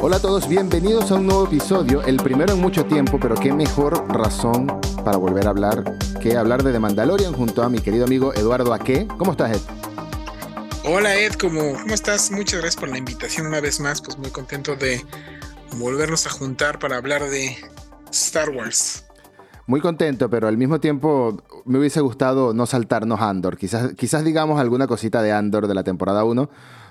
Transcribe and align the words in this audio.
Hola 0.00 0.18
a 0.18 0.20
todos, 0.20 0.48
bienvenidos 0.48 1.10
a 1.10 1.16
un 1.16 1.26
nuevo 1.26 1.46
episodio, 1.46 2.02
el 2.02 2.18
primero 2.18 2.52
en 2.52 2.60
mucho 2.60 2.86
tiempo, 2.86 3.18
pero 3.20 3.34
qué 3.34 3.52
mejor 3.52 4.06
razón 4.08 4.68
para 5.04 5.16
volver 5.16 5.48
a 5.48 5.50
hablar 5.50 5.98
que 6.22 6.36
hablar 6.36 6.62
de 6.62 6.70
The 6.70 6.78
Mandalorian 6.78 7.32
junto 7.32 7.64
a 7.64 7.68
mi 7.68 7.80
querido 7.80 8.04
amigo 8.04 8.32
Eduardo 8.32 8.72
Aque. 8.72 9.08
¿Cómo 9.18 9.32
estás, 9.32 9.56
Ed? 9.56 9.60
Hola, 10.84 11.16
Ed, 11.16 11.32
¿cómo, 11.32 11.72
¿cómo 11.72 11.94
estás? 11.94 12.30
Muchas 12.30 12.60
gracias 12.60 12.76
por 12.76 12.88
la 12.90 12.98
invitación 12.98 13.48
una 13.48 13.60
vez 13.60 13.80
más, 13.80 14.00
pues 14.00 14.16
muy 14.18 14.30
contento 14.30 14.76
de 14.76 15.04
volvernos 15.78 16.28
a 16.28 16.30
juntar 16.30 16.78
para 16.78 16.96
hablar 16.96 17.28
de 17.28 17.56
Star 18.12 18.50
Wars. 18.50 19.04
Muy 19.66 19.80
contento, 19.80 20.30
pero 20.30 20.46
al 20.46 20.56
mismo 20.56 20.78
tiempo 20.78 21.42
me 21.64 21.78
hubiese 21.80 22.00
gustado 22.00 22.54
no 22.54 22.66
saltarnos 22.66 23.20
Andor. 23.20 23.56
Quizás, 23.56 23.94
quizás 23.94 24.24
digamos 24.24 24.60
alguna 24.60 24.86
cosita 24.86 25.22
de 25.22 25.32
Andor 25.32 25.66
de 25.66 25.74
la 25.74 25.82
temporada 25.82 26.22
1, 26.22 26.48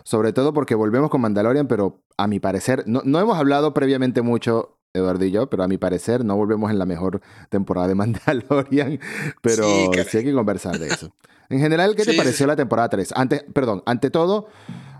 sobre 0.07 0.31
todo 0.31 0.53
porque 0.53 0.73
volvemos 0.73 1.09
con 1.09 1.19
Mandalorian, 1.19 1.67
pero 1.67 2.01
a 2.15 2.27
mi 2.27 2.39
parecer, 2.39 2.85
no, 2.87 3.01
no 3.03 3.19
hemos 3.19 3.37
hablado 3.37 3.73
previamente 3.73 4.21
mucho, 4.21 4.79
Eduardo 4.93 5.25
y 5.25 5.31
yo, 5.31 5.49
pero 5.49 5.63
a 5.63 5.67
mi 5.67 5.77
parecer 5.77 6.23
no 6.23 6.37
volvemos 6.37 6.71
en 6.71 6.79
la 6.79 6.85
mejor 6.85 7.19
temporada 7.49 7.89
de 7.89 7.95
Mandalorian, 7.95 9.01
pero 9.41 9.65
sí, 9.65 10.17
hay 10.19 10.23
que 10.23 10.33
conversar 10.33 10.79
de 10.79 10.87
eso. 10.87 11.13
En 11.49 11.59
general, 11.59 11.93
¿qué 11.97 12.05
te 12.05 12.13
pareció 12.13 12.47
la 12.47 12.55
temporada 12.55 12.87
3? 12.87 13.15
Antes, 13.17 13.43
perdón, 13.53 13.83
ante 13.85 14.09
todo, 14.09 14.47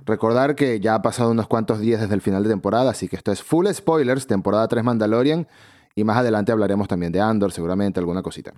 recordar 0.06 0.56
que 0.56 0.82
ya 0.82 0.96
ha 0.96 1.02
pasado 1.02 1.32
unos 1.32 1.48
cuantos 1.48 1.80
días 1.80 2.02
desde 2.02 2.14
el 2.14 2.22
final 2.22 2.44
de 2.44 2.50
temporada, 2.50 2.92
así 2.92 3.08
que 3.08 3.16
esto 3.16 3.32
es 3.32 3.42
full 3.42 3.66
spoilers, 3.72 4.28
temporada 4.28 4.68
3 4.68 4.84
Mandalorian. 4.84 5.48
Y 5.96 6.04
más 6.04 6.18
adelante 6.18 6.52
hablaremos 6.52 6.90
también 6.90 7.14
de 7.14 7.22
Andor, 7.22 7.54
seguramente, 7.54 8.02
alguna 8.02 8.22
cosita. 8.22 8.52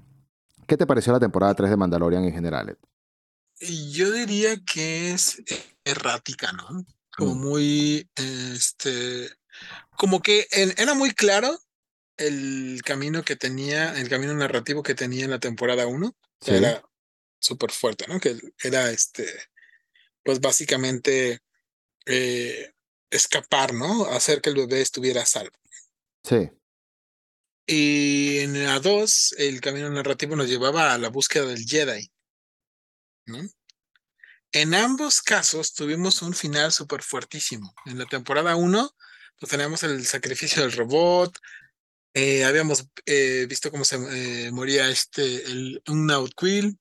¿Qué 0.65 0.77
te 0.77 0.87
pareció 0.87 1.13
la 1.13 1.19
temporada 1.19 1.53
3 1.53 1.69
de 1.69 1.77
Mandalorian 1.77 2.23
en 2.23 2.33
general? 2.33 2.75
Yo 3.91 4.11
diría 4.11 4.57
que 4.65 5.11
es 5.11 5.43
errática, 5.89 6.51
¿no? 6.53 6.85
Como 7.15 7.35
mm. 7.35 7.39
muy, 7.39 8.09
este, 8.15 9.29
como 9.97 10.21
que 10.21 10.47
era 10.51 10.93
muy 10.93 11.11
claro 11.11 11.59
el 12.17 12.81
camino 12.85 13.23
que 13.23 13.35
tenía, 13.35 13.99
el 13.99 14.09
camino 14.09 14.33
narrativo 14.33 14.83
que 14.83 14.95
tenía 14.95 15.25
en 15.25 15.31
la 15.31 15.39
temporada 15.39 15.87
1. 15.87 16.15
Era 16.45 16.83
súper 17.39 17.71
fuerte, 17.71 18.05
¿no? 18.07 18.19
Que 18.19 18.37
era, 18.63 18.91
este, 18.91 19.25
pues 20.23 20.39
básicamente 20.39 21.39
eh, 22.05 22.73
escapar, 23.09 23.73
¿no? 23.73 24.05
Hacer 24.05 24.41
que 24.41 24.49
el 24.49 24.55
bebé 24.55 24.81
estuviera 24.81 25.25
salvo. 25.25 25.57
Sí. 26.23 26.49
Y 27.65 28.39
en 28.39 28.63
la 28.63 28.79
2, 28.79 29.35
el 29.37 29.61
camino 29.61 29.89
narrativo 29.89 30.35
nos 30.35 30.49
llevaba 30.49 30.93
a 30.93 30.97
la 30.97 31.09
búsqueda 31.09 31.45
del 31.45 31.65
Jedi. 31.65 32.11
¿no? 33.29 33.47
En 34.51 34.73
ambos 34.73 35.21
casos 35.21 35.73
tuvimos 35.73 36.21
un 36.21 36.33
final 36.33 36.71
súper 36.71 37.03
fuertísimo. 37.03 37.73
En 37.85 37.99
la 37.99 38.05
temporada 38.05 38.55
1, 38.55 38.95
pues 39.39 39.49
teníamos 39.49 39.83
el 39.83 40.05
sacrificio 40.05 40.63
del 40.63 40.71
robot. 40.71 41.37
Eh, 42.15 42.43
habíamos 42.43 42.87
eh, 43.05 43.45
visto 43.47 43.69
cómo 43.69 43.85
se 43.85 43.97
eh, 43.97 44.51
moría 44.51 44.89
este, 44.89 45.23
el, 45.45 45.81
un 45.87 46.09
Outquill. 46.09 46.77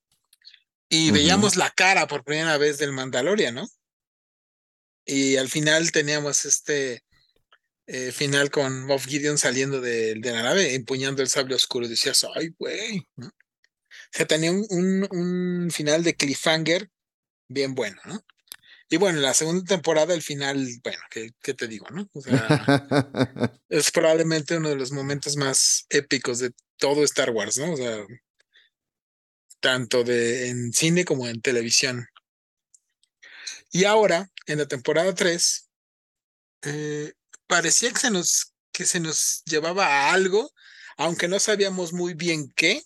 Y 0.89 1.11
veíamos 1.11 1.57
la 1.57 1.71
cara 1.71 2.07
por 2.07 2.25
primera 2.25 2.57
vez 2.57 2.79
del 2.79 2.93
Mandalorian, 2.93 3.57
¿no? 3.57 3.69
Y 5.05 5.37
al 5.37 5.51
final 5.51 5.93
teníamos 5.93 6.47
este 6.47 7.05
final 8.13 8.51
con 8.51 8.85
Moff 8.85 9.07
Gideon 9.07 9.39
saliendo 9.39 9.81
de, 9.81 10.15
la 10.17 10.43
nave, 10.43 10.75
empuñando 10.75 11.23
el 11.23 11.29
sable 11.29 11.55
oscuro. 11.55 11.85
Y 11.85 11.91
decías, 11.91 12.27
ay, 12.35 12.55
güey. 12.59 13.07
O 13.19 13.31
sea, 14.13 14.27
tenía 14.27 14.53
un, 14.53 15.07
un, 15.11 15.71
final 15.71 16.03
de 16.03 16.15
cliffhanger 16.15 16.91
bien 17.49 17.75
bueno, 17.75 18.01
¿no? 18.05 18.25
Y 18.91 18.97
bueno, 18.97 19.21
la 19.21 19.35
segunda 19.35 19.65
temporada, 19.65 20.15
el 20.15 20.23
final, 20.23 20.67
bueno, 20.83 20.99
¿qué, 21.11 21.33
qué 21.43 21.53
te 21.53 21.69
digo, 21.69 21.87
no? 21.91 22.09
O 22.15 22.21
sea, 22.23 22.31
es 23.69 23.91
probablemente 23.91 24.57
uno 24.57 24.71
de 24.71 24.77
los 24.77 24.93
momentos 24.93 25.37
más 25.37 25.85
épicos 25.91 26.39
de 26.39 26.53
todo 26.79 27.05
Star 27.05 27.31
Wars, 27.31 27.59
¿no? 27.59 27.73
O 27.73 27.77
sea, 27.77 28.07
tanto 29.61 30.05
de, 30.05 30.49
en 30.49 30.73
cine 30.73 31.05
como 31.05 31.29
en 31.29 31.43
televisión. 31.43 32.07
Y 33.71 33.85
ahora, 33.85 34.31
en 34.47 34.59
la 34.59 34.67
temporada 34.67 35.15
3, 35.15 35.69
eh, 36.63 37.13
parecía 37.47 37.93
que 37.93 37.99
se 37.99 38.11
nos, 38.11 38.55
que 38.73 38.87
se 38.87 39.01
nos 39.01 39.43
llevaba 39.45 39.87
a 39.87 40.13
algo, 40.13 40.51
aunque 40.97 41.29
no 41.29 41.39
sabíamos 41.39 41.93
muy 41.93 42.15
bien 42.15 42.51
qué. 42.57 42.83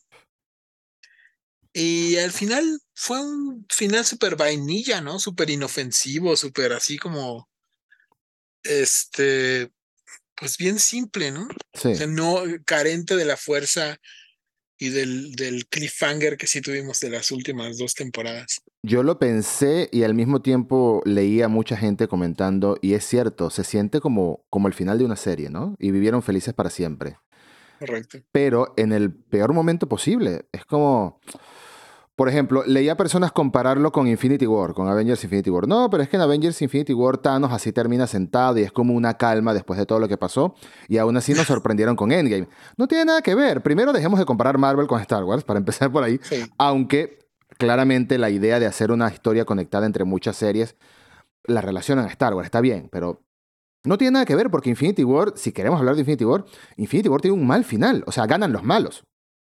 Y 1.72 2.16
al 2.18 2.32
final 2.32 2.80
fue 2.94 3.20
un 3.20 3.66
final 3.70 4.04
súper 4.04 4.36
vainilla, 4.36 5.00
¿no? 5.00 5.18
Súper 5.18 5.50
inofensivo, 5.50 6.36
súper 6.36 6.72
así 6.72 6.98
como, 6.98 7.48
este, 8.62 9.70
pues 10.36 10.58
bien 10.58 10.78
simple, 10.78 11.30
¿no? 11.30 11.48
Sí. 11.72 11.88
O 11.88 11.94
sea, 11.94 12.06
no 12.06 12.42
carente 12.66 13.16
de 13.16 13.24
la 13.24 13.36
fuerza 13.36 13.96
y 14.78 14.88
del, 14.88 15.36
del 15.36 15.66
cliffhanger 15.68 16.36
que 16.36 16.48
sí 16.48 16.60
tuvimos 16.60 16.98
de 17.00 17.10
las 17.10 17.30
últimas 17.30 17.78
dos 17.78 17.94
temporadas. 17.94 18.60
Yo 18.82 19.04
lo 19.04 19.18
pensé 19.18 19.88
y 19.92 20.02
al 20.02 20.12
mismo 20.12 20.42
tiempo 20.42 21.02
leía 21.04 21.46
mucha 21.46 21.76
gente 21.76 22.08
comentando, 22.08 22.76
y 22.82 22.94
es 22.94 23.06
cierto, 23.06 23.48
se 23.50 23.62
siente 23.62 24.00
como, 24.00 24.44
como 24.50 24.66
el 24.66 24.74
final 24.74 24.98
de 24.98 25.04
una 25.04 25.14
serie, 25.14 25.50
¿no? 25.50 25.76
Y 25.78 25.92
vivieron 25.92 26.22
felices 26.22 26.52
para 26.52 26.68
siempre. 26.68 27.16
Correcto. 27.82 28.18
Pero 28.30 28.74
en 28.76 28.92
el 28.92 29.12
peor 29.12 29.52
momento 29.52 29.88
posible. 29.88 30.46
Es 30.52 30.64
como, 30.64 31.18
por 32.14 32.28
ejemplo, 32.28 32.62
leía 32.64 32.96
personas 32.96 33.32
compararlo 33.32 33.90
con 33.90 34.06
Infinity 34.06 34.46
War, 34.46 34.72
con 34.72 34.86
Avengers 34.86 35.24
Infinity 35.24 35.50
War. 35.50 35.66
No, 35.66 35.90
pero 35.90 36.04
es 36.04 36.08
que 36.08 36.14
en 36.14 36.22
Avengers 36.22 36.62
Infinity 36.62 36.92
War 36.92 37.18
Thanos 37.18 37.50
así 37.50 37.72
termina 37.72 38.06
sentado 38.06 38.56
y 38.58 38.62
es 38.62 38.70
como 38.70 38.94
una 38.94 39.14
calma 39.14 39.52
después 39.52 39.80
de 39.80 39.86
todo 39.86 39.98
lo 39.98 40.06
que 40.06 40.16
pasó. 40.16 40.54
Y 40.86 40.98
aún 40.98 41.16
así 41.16 41.34
nos 41.34 41.46
sorprendieron 41.48 41.96
con 41.96 42.12
Endgame. 42.12 42.46
No 42.76 42.86
tiene 42.86 43.06
nada 43.06 43.20
que 43.20 43.34
ver. 43.34 43.64
Primero 43.64 43.92
dejemos 43.92 44.20
de 44.20 44.26
comparar 44.26 44.58
Marvel 44.58 44.86
con 44.86 45.00
Star 45.00 45.24
Wars, 45.24 45.42
para 45.42 45.58
empezar 45.58 45.90
por 45.90 46.04
ahí. 46.04 46.20
Aunque 46.58 47.18
claramente 47.58 48.16
la 48.16 48.30
idea 48.30 48.60
de 48.60 48.66
hacer 48.66 48.92
una 48.92 49.08
historia 49.08 49.44
conectada 49.44 49.86
entre 49.86 50.04
muchas 50.04 50.36
series 50.36 50.76
la 51.44 51.60
relacionan 51.60 52.04
a 52.04 52.08
Star 52.08 52.32
Wars. 52.34 52.46
Está 52.46 52.60
bien, 52.60 52.88
pero 52.92 53.24
no 53.84 53.98
tiene 53.98 54.12
nada 54.12 54.24
que 54.24 54.36
ver 54.36 54.50
porque 54.50 54.70
Infinity 54.70 55.04
War, 55.04 55.32
si 55.36 55.52
queremos 55.52 55.78
hablar 55.78 55.94
de 55.94 56.02
Infinity 56.02 56.24
War, 56.24 56.44
Infinity 56.76 57.08
War 57.08 57.20
tiene 57.20 57.36
un 57.36 57.46
mal 57.46 57.64
final. 57.64 58.04
O 58.06 58.12
sea, 58.12 58.26
ganan 58.26 58.52
los 58.52 58.62
malos. 58.62 59.04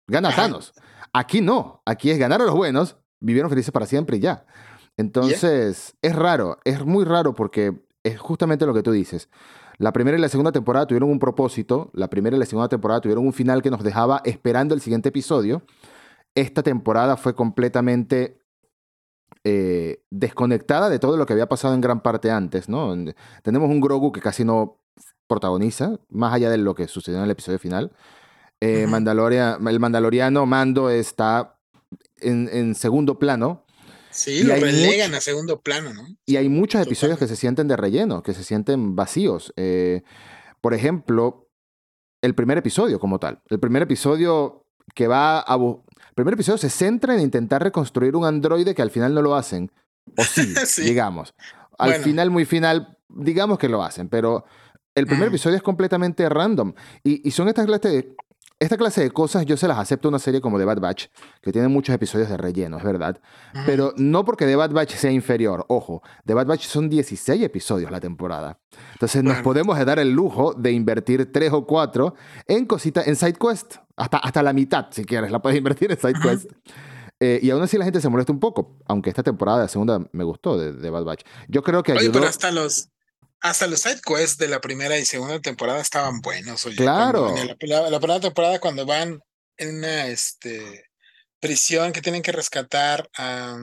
Gana 0.07 0.33
Thanos. 0.33 0.73
Aquí 1.13 1.41
no, 1.41 1.81
aquí 1.85 2.11
es 2.11 2.17
ganar 2.17 2.41
a 2.41 2.45
los 2.45 2.55
buenos, 2.55 2.97
vivieron 3.19 3.49
felices 3.49 3.71
para 3.71 3.85
siempre 3.85 4.17
y 4.17 4.19
ya. 4.21 4.45
Entonces, 4.97 5.95
es 6.01 6.15
raro, 6.15 6.59
es 6.63 6.85
muy 6.85 7.05
raro 7.05 7.33
porque 7.33 7.81
es 8.03 8.19
justamente 8.19 8.65
lo 8.65 8.73
que 8.73 8.83
tú 8.83 8.91
dices. 8.91 9.29
La 9.77 9.93
primera 9.93 10.17
y 10.17 10.21
la 10.21 10.29
segunda 10.29 10.51
temporada 10.51 10.87
tuvieron 10.87 11.09
un 11.09 11.19
propósito, 11.19 11.91
la 11.93 12.09
primera 12.09 12.35
y 12.35 12.39
la 12.39 12.45
segunda 12.45 12.67
temporada 12.67 13.01
tuvieron 13.01 13.25
un 13.25 13.33
final 13.33 13.61
que 13.61 13.69
nos 13.69 13.83
dejaba 13.83 14.21
esperando 14.25 14.73
el 14.73 14.81
siguiente 14.81 15.09
episodio. 15.09 15.63
Esta 16.35 16.63
temporada 16.63 17.15
fue 17.17 17.35
completamente 17.35 18.41
eh, 19.43 20.01
desconectada 20.09 20.89
de 20.89 20.99
todo 20.99 21.17
lo 21.17 21.25
que 21.25 21.33
había 21.33 21.49
pasado 21.49 21.73
en 21.73 21.81
gran 21.81 22.01
parte 22.01 22.31
antes, 22.31 22.69
¿no? 22.69 22.95
Tenemos 23.43 23.69
un 23.69 23.81
Grogu 23.81 24.11
que 24.11 24.21
casi 24.21 24.43
no 24.43 24.81
protagoniza, 25.27 25.99
más 26.09 26.33
allá 26.33 26.49
de 26.49 26.57
lo 26.57 26.75
que 26.75 26.87
sucedió 26.87 27.19
en 27.19 27.25
el 27.25 27.31
episodio 27.31 27.59
final. 27.59 27.91
Eh, 28.59 28.83
el 28.83 29.79
Mandaloriano 29.79 30.45
Mando 30.45 30.89
está 30.89 31.59
en, 32.19 32.75
segundo 32.75 33.19
plano. 33.19 33.65
Sí, 34.09 34.43
lo 34.43 34.55
relegan 34.55 35.13
a 35.13 35.21
segundo 35.21 35.61
plano, 35.61 35.93
¿no? 35.93 36.07
Y 36.25 36.37
hay 36.37 36.49
muchos 36.49 36.81
episodios 36.81 37.19
que 37.19 37.27
se 37.27 37.35
sienten 37.35 37.67
de 37.67 37.77
relleno, 37.77 38.23
que 38.23 38.33
se 38.33 38.43
sienten 38.43 38.95
vacíos. 38.95 39.53
Eh, 39.57 40.01
por 40.61 40.73
ejemplo, 40.73 41.49
el 42.21 42.33
primer 42.33 42.57
episodio 42.57 42.99
como 42.99 43.19
tal. 43.19 43.41
El 43.49 43.59
primer 43.59 43.83
episodio 43.83 44.65
que 44.95 45.07
va 45.07 45.39
a... 45.39 45.57
El 46.17 46.23
primer 46.23 46.33
episodio 46.33 46.57
se 46.57 46.71
centra 46.71 47.13
en 47.13 47.21
intentar 47.21 47.61
reconstruir 47.61 48.15
un 48.15 48.25
androide 48.25 48.73
que 48.73 48.81
al 48.81 48.89
final 48.89 49.13
no 49.13 49.21
lo 49.21 49.35
hacen. 49.35 49.71
O 50.17 50.23
sí, 50.23 50.51
digamos. 50.83 51.35
Al 51.77 51.93
final, 51.93 52.31
muy 52.31 52.43
final, 52.45 52.97
digamos 53.07 53.59
que 53.59 53.69
lo 53.69 53.83
hacen, 53.83 54.09
pero 54.09 54.43
el 54.95 55.05
primer 55.05 55.27
episodio 55.27 55.57
es 55.57 55.61
completamente 55.61 56.27
random. 56.27 56.73
Y, 57.03 57.27
y 57.27 57.29
son 57.29 57.49
estas 57.49 57.67
clases 57.67 57.91
de 57.91 58.15
esta 58.59 58.77
clase 58.77 59.01
de 59.01 59.11
cosas 59.11 59.45
yo 59.45 59.55
se 59.55 59.67
las 59.67 59.77
acepto 59.77 60.07
a 60.07 60.09
una 60.09 60.19
serie 60.19 60.41
como 60.41 60.57
The 60.57 60.65
Bad 60.65 60.79
Batch, 60.79 61.07
que 61.41 61.51
tiene 61.51 61.67
muchos 61.67 61.93
episodios 61.93 62.29
de 62.29 62.37
relleno, 62.37 62.77
es 62.77 62.83
verdad. 62.83 63.19
Pero 63.65 63.93
no 63.97 64.25
porque 64.25 64.45
The 64.45 64.55
Bad 64.55 64.71
Batch 64.71 64.95
sea 64.95 65.11
inferior. 65.11 65.65
Ojo, 65.69 66.01
The 66.25 66.33
Bad 66.33 66.47
Batch 66.47 66.65
son 66.65 66.89
16 66.89 67.43
episodios 67.43 67.91
la 67.91 67.99
temporada. 67.99 68.59
Entonces 68.93 69.23
nos 69.23 69.37
podemos 69.41 69.77
dar 69.85 69.99
el 69.99 70.11
lujo 70.11 70.53
de 70.53 70.71
invertir 70.71 71.31
3 71.31 71.53
o 71.53 71.65
4 71.65 72.15
en 72.47 72.65
cositas, 72.65 73.07
en 73.07 73.15
SideQuest. 73.15 73.75
Hasta, 73.95 74.17
hasta 74.17 74.43
la 74.43 74.53
mitad, 74.53 74.87
si 74.91 75.05
quieres, 75.05 75.31
la 75.31 75.41
puedes 75.41 75.57
invertir 75.57 75.91
en 75.91 75.97
SideQuest. 75.97 76.51
Eh, 77.19 77.39
y 77.41 77.49
aún 77.49 77.63
así 77.63 77.77
la 77.77 77.85
gente 77.85 77.99
se 77.99 78.09
molesta 78.09 78.31
un 78.31 78.39
poco, 78.39 78.77
aunque 78.85 79.09
esta 79.09 79.23
temporada, 79.23 79.59
la 79.59 79.67
segunda, 79.67 79.99
me 80.11 80.23
gustó 80.23 80.57
de, 80.57 80.73
The 80.73 80.89
Bad 80.89 81.03
Batch. 81.03 81.23
Yo 81.47 81.63
creo 81.63 81.81
que 81.81 81.93
ayudó... 81.93 82.11
pero 82.13 82.27
hasta 82.27 82.51
los, 82.51 82.89
hasta 83.41 83.67
los 83.67 83.81
side 83.81 84.01
quests 84.05 84.37
de 84.37 84.47
la 84.47 84.61
primera 84.61 84.97
y 84.97 85.05
segunda 85.05 85.39
temporada 85.39 85.81
estaban 85.81 86.21
buenos. 86.21 86.63
claro. 86.75 87.35
la, 87.35 87.99
primera 87.99 88.19
temporada, 88.19 88.59
cuando 88.59 88.85
van 88.85 89.21
en 89.57 89.77
una 89.77 90.07
este, 90.07 90.85
prisión 91.39 91.91
que 91.91 92.01
tienen 92.01 92.21
que 92.21 92.31
rescatar 92.31 93.09
a. 93.17 93.57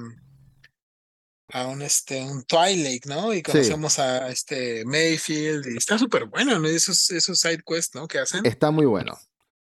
a 1.49 1.67
un, 1.67 1.83
este, 1.83 2.21
un 2.23 2.45
Twilight, 2.45 3.07
¿no? 3.07 3.35
Y 3.35 3.43
conocemos 3.43 3.99
a 3.99 4.29
este 4.29 4.85
Mayfield 4.85 5.67
y 5.67 5.77
está 5.77 5.99
súper 5.99 6.27
bueno, 6.27 6.59
¿no? 6.59 6.69
Esos, 6.69 7.11
esos 7.11 7.39
side 7.39 7.63
quests, 7.67 7.95
¿no? 7.95 8.07
Que 8.09 8.19
hacen. 8.19 8.45
Está 8.47 8.71
muy 8.71 8.87
bueno. 8.87 9.19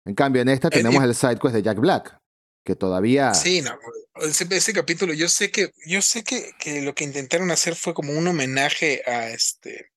En 0.06 0.16
cambio, 0.16 0.42
en 0.42 0.50
esta 0.50 0.70
Eh, 0.70 0.72
tenemos 0.72 1.04
y- 1.04 1.08
el 1.08 1.16
side 1.16 1.38
quest 1.40 1.54
de 1.54 1.62
Jack 1.62 1.80
Black, 1.80 2.18
que 2.66 2.76
todavía... 2.76 3.34
Sí, 3.34 3.62
no, 3.62 3.78
ese, 4.22 4.48
ese 4.50 4.74
capítulo, 4.74 5.14
yo 5.14 5.30
sé 5.30 5.52
que, 5.52 5.72
yo 5.86 6.02
sé 6.02 6.24
que, 6.24 6.52
que 6.60 6.82
lo 6.82 6.96
que 6.96 7.04
intentaron 7.04 7.52
hacer 7.52 7.76
fue 7.76 7.94
como 7.94 8.14
un 8.14 8.28
homenaje 8.28 9.04
a 9.06 9.30
este, 9.30 9.92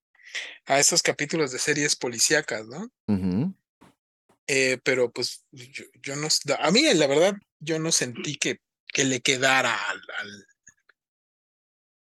a 0.67 0.79
esos 0.79 1.03
capítulos 1.03 1.53
de 1.53 1.59
series 1.59 1.97
policíacas, 1.97 2.67
¿no? 2.67 2.91
Eh, 4.47 4.79
pero 4.85 5.11
pues 5.11 5.45
yo, 5.51 5.85
yo 6.03 6.17
no, 6.17 6.29
a 6.59 6.71
mí 6.71 6.83
la 6.95 7.07
verdad, 7.07 7.35
yo 7.61 7.79
no 7.79 7.93
sentí 7.93 8.37
que, 8.37 8.61
que 8.87 9.05
le 9.05 9.21
quedara 9.21 9.75
al, 9.75 10.01
al, 10.19 10.47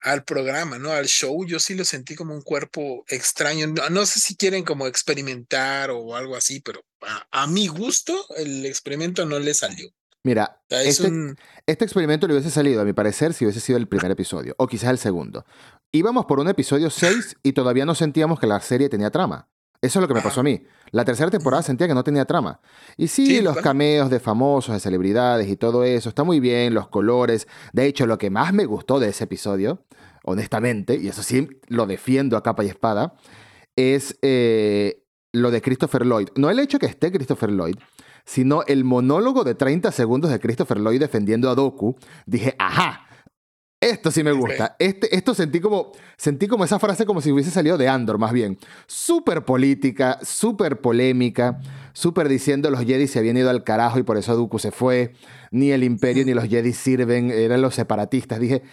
al 0.01 0.23
programa, 0.23 0.79
¿no? 0.79 0.91
Al 0.91 1.07
show, 1.07 1.45
yo 1.45 1.59
sí 1.59 1.75
lo 1.75 1.85
sentí 1.85 2.15
como 2.15 2.33
un 2.33 2.41
cuerpo 2.41 3.03
extraño. 3.07 3.67
No, 3.67 3.89
no 3.89 4.05
sé 4.05 4.19
si 4.19 4.35
quieren 4.35 4.63
como 4.63 4.87
experimentar 4.87 5.91
o 5.91 6.15
algo 6.15 6.35
así, 6.35 6.59
pero 6.61 6.83
a, 7.01 7.27
a 7.31 7.47
mi 7.47 7.67
gusto 7.67 8.25
el 8.37 8.65
experimento 8.65 9.25
no 9.25 9.39
le 9.39 9.53
salió. 9.53 9.89
Mira, 10.23 10.61
es 10.69 10.99
este, 10.99 11.07
un... 11.07 11.35
este 11.65 11.83
experimento 11.83 12.27
le 12.27 12.33
hubiese 12.33 12.51
salido, 12.51 12.81
a 12.81 12.85
mi 12.85 12.93
parecer, 12.93 13.33
si 13.33 13.43
hubiese 13.43 13.59
sido 13.59 13.77
el 13.77 13.87
primer 13.87 14.11
episodio, 14.11 14.53
o 14.57 14.67
quizás 14.67 14.91
el 14.91 14.99
segundo. 14.99 15.45
Íbamos 15.91 16.25
por 16.25 16.39
un 16.39 16.47
episodio 16.47 16.89
6 16.89 17.37
y 17.43 17.51
todavía 17.53 17.85
no 17.85 17.95
sentíamos 17.95 18.39
que 18.39 18.47
la 18.47 18.59
serie 18.61 18.87
tenía 18.87 19.11
trama. 19.11 19.49
Eso 19.81 19.99
es 19.99 20.01
lo 20.01 20.07
que 20.07 20.13
me 20.13 20.21
pasó 20.21 20.41
a 20.41 20.43
mí. 20.43 20.61
La 20.91 21.03
tercera 21.03 21.29
temporada 21.31 21.63
sentía 21.63 21.87
que 21.87 21.93
no 21.95 22.03
tenía 22.03 22.23
trama. 22.25 22.61
Y 22.97 23.07
sí, 23.07 23.25
Sí, 23.25 23.41
los 23.41 23.55
total. 23.55 23.63
cameos 23.63 24.09
de 24.09 24.19
famosos, 24.19 24.73
de 24.75 24.79
celebridades 24.79 25.49
y 25.49 25.57
todo 25.57 25.83
eso, 25.83 26.07
está 26.09 26.23
muy 26.23 26.39
bien, 26.39 26.73
los 26.75 26.87
colores. 26.87 27.47
De 27.73 27.87
hecho, 27.87 28.05
lo 28.05 28.17
que 28.17 28.29
más 28.29 28.53
me 28.53 28.65
gustó 28.65 28.99
de 28.99 29.09
ese 29.09 29.23
episodio, 29.25 29.83
honestamente, 30.23 30.95
y 30.95 31.07
eso 31.07 31.23
sí 31.23 31.49
lo 31.67 31.87
defiendo 31.87 32.37
a 32.37 32.43
capa 32.43 32.63
y 32.63 32.67
espada, 32.67 33.15
es 33.75 34.17
eh, 34.21 35.03
lo 35.33 35.49
de 35.51 35.61
Christopher 35.61 36.05
Lloyd. 36.05 36.29
No 36.35 36.49
el 36.51 36.59
hecho 36.59 36.77
que 36.79 36.85
esté 36.85 37.11
Christopher 37.11 37.49
Lloyd, 37.51 37.75
sino 38.23 38.63
el 38.67 38.83
monólogo 38.83 39.43
de 39.43 39.55
30 39.55 39.91
segundos 39.91 40.29
de 40.29 40.39
Christopher 40.39 40.79
Lloyd 40.79 40.99
defendiendo 40.99 41.49
a 41.49 41.55
Doku. 41.55 41.97
Dije, 42.27 42.55
ajá, 42.59 43.07
esto 43.91 44.11
sí 44.11 44.23
me 44.23 44.31
gusta. 44.31 44.75
Este, 44.79 45.15
esto 45.15 45.33
sentí 45.35 45.59
como, 45.59 45.91
sentí 46.17 46.47
como 46.47 46.63
esa 46.65 46.79
frase 46.79 47.05
como 47.05 47.21
si 47.21 47.31
hubiese 47.31 47.51
salido 47.51 47.77
de 47.77 47.87
Andor, 47.87 48.17
más 48.17 48.33
bien. 48.33 48.57
Súper 48.87 49.45
política, 49.45 50.19
súper 50.23 50.81
polémica, 50.81 51.59
súper 51.93 52.27
diciendo 52.29 52.69
los 52.71 52.81
Jedi 52.85 53.07
se 53.07 53.19
habían 53.19 53.37
ido 53.37 53.49
al 53.49 53.63
carajo 53.63 53.99
y 53.99 54.03
por 54.03 54.17
eso 54.17 54.35
Dooku 54.35 54.59
se 54.59 54.71
fue. 54.71 55.13
Ni 55.51 55.71
el 55.71 55.83
Imperio 55.83 56.25
ni 56.25 56.33
los 56.33 56.45
Jedi 56.49 56.73
sirven, 56.73 57.29
eran 57.31 57.61
los 57.61 57.75
separatistas. 57.75 58.39
Dije, 58.39 58.63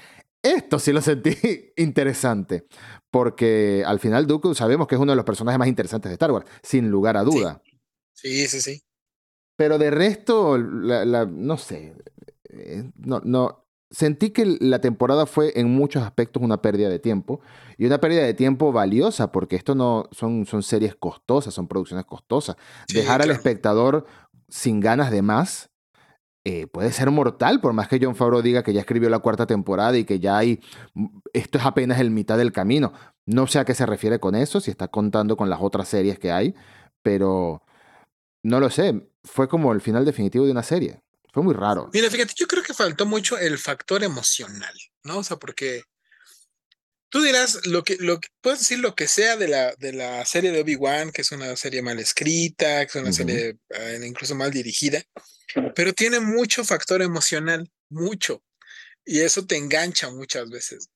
esto 0.43 0.79
sí 0.79 0.93
lo 0.93 1.01
sentí 1.03 1.37
interesante. 1.77 2.67
Porque 3.11 3.83
al 3.87 4.01
final 4.01 4.27
Dooku 4.27 4.55
sabemos 4.55 4.87
que 4.87 4.95
es 4.95 5.01
uno 5.01 5.13
de 5.13 5.17
los 5.17 5.25
personajes 5.25 5.59
más 5.59 5.69
interesantes 5.69 6.11
de 6.11 6.15
Star 6.15 6.31
Wars, 6.31 6.47
sin 6.63 6.91
lugar 6.91 7.17
a 7.17 7.23
duda. 7.25 7.63
Sí, 8.13 8.47
sí, 8.49 8.61
sí. 8.61 8.83
Pero 9.57 9.79
de 9.79 9.91
resto, 9.91 10.59
la- 10.59 11.05
la- 11.05 11.25
no 11.27 11.57
sé. 11.57 11.95
eh, 12.51 12.91
No, 12.97 13.21
no. 13.25 13.65
Sentí 13.91 14.31
que 14.31 14.59
la 14.61 14.81
temporada 14.81 15.25
fue 15.25 15.59
en 15.59 15.71
muchos 15.75 16.03
aspectos 16.03 16.43
una 16.43 16.61
pérdida 16.61 16.89
de 16.89 16.99
tiempo. 16.99 17.41
Y 17.77 17.87
una 17.87 18.01
pérdida 18.01 18.23
de 18.23 18.35
tiempo 18.35 18.73
valiosa, 18.73 19.33
porque 19.33 19.57
esto 19.57 19.75
no 19.75 20.09
son, 20.11 20.45
son 20.47 20.63
series 20.63 20.95
costosas, 20.95 21.55
son 21.55 21.69
producciones 21.69 22.05
costosas. 22.05 22.57
Sí, 22.87 22.99
Dejar 22.99 23.23
al 23.23 23.31
espectador 23.31 24.07
sin 24.49 24.81
ganas 24.81 25.11
de 25.11 25.23
más 25.23 25.71
eh, 26.51 26.67
puede 26.67 26.93
ser 26.93 27.11
mortal, 27.11 27.61
por 27.61 27.75
más 27.75 27.89
que 27.89 27.99
John 28.01 28.17
Favreau 28.17 28.41
diga 28.41 28.63
que 28.63 28.73
ya 28.73 28.81
escribió 28.81 29.11
la 29.11 29.19
cuarta 29.19 29.47
temporada 29.47 29.99
y 29.99 30.05
que 30.05 30.19
ya 30.19 30.39
hay. 30.39 30.61
Esto 31.35 31.59
es 31.59 31.67
apenas 31.67 32.01
el 32.01 32.11
mitad 32.11 32.39
del 32.39 32.53
camino. 32.53 32.95
No 33.27 33.47
sé 33.47 33.59
a 33.59 33.67
qué 33.67 33.75
se 33.75 33.85
refiere 33.85 34.19
con 34.19 34.35
eso, 34.35 34.59
si 34.59 34.71
está 34.71 34.89
contando 34.89 35.37
con 35.37 35.51
las 35.51 35.61
otras 35.61 35.89
series 35.89 36.19
que 36.19 36.33
hay, 36.33 36.55
pero 37.03 37.63
no 38.43 38.61
lo 38.61 38.71
sé. 38.71 39.11
Fue 39.25 39.47
como 39.47 39.73
el 39.73 39.83
final 39.83 40.07
definitivo 40.07 40.47
de 40.47 40.53
una 40.53 40.63
serie. 40.63 41.03
Fue 41.39 41.45
muy 41.45 41.55
raro. 41.55 41.89
Mira, 41.93 42.11
fíjate, 42.11 42.35
yo 42.37 42.49
creo 42.49 42.65
que 42.65 42.75
faltó 42.75 43.07
mucho 43.07 43.39
el 43.39 43.59
factor 43.59 44.03
emocional, 44.03 44.75
¿no? 45.05 45.19
O 45.19 45.23
sea, 45.23 45.37
porque 45.37 45.85
tú 47.11 47.23
dirás 47.23 47.65
lo 47.65 47.85
que, 47.85 47.97
lo 48.01 48.19
que 48.19 48.27
puedes 48.41 48.59
decir 48.59 48.81
lo 48.81 48.97
que 48.97 49.07
sea 49.07 49.37
de 49.37 49.47
la, 49.47 49.73
de 49.77 49.93
la 49.93 50.25
serie 50.25 50.51
de 50.51 50.61
Obi-Wan, 50.61 51.13
que 51.13 51.23
es 51.23 51.31
una 51.31 51.55
serie 51.55 51.81
mal 51.81 52.01
escrita, 52.01 52.85
que 52.85 52.91
es 52.91 52.95
una 52.97 53.11
Ujú. 53.11 53.17
serie 53.19 53.57
eh, 53.69 54.01
incluso 54.05 54.35
mal 54.35 54.51
dirigida, 54.51 55.01
pero 55.77 55.93
tiene 55.93 56.19
mucho 56.19 56.65
factor 56.65 57.03
emocional, 57.03 57.71
mucho. 57.89 58.43
Y 59.05 59.21
eso 59.21 59.47
te 59.47 59.55
engancha 59.55 60.11
muchas 60.11 60.51
veces. 60.51 60.89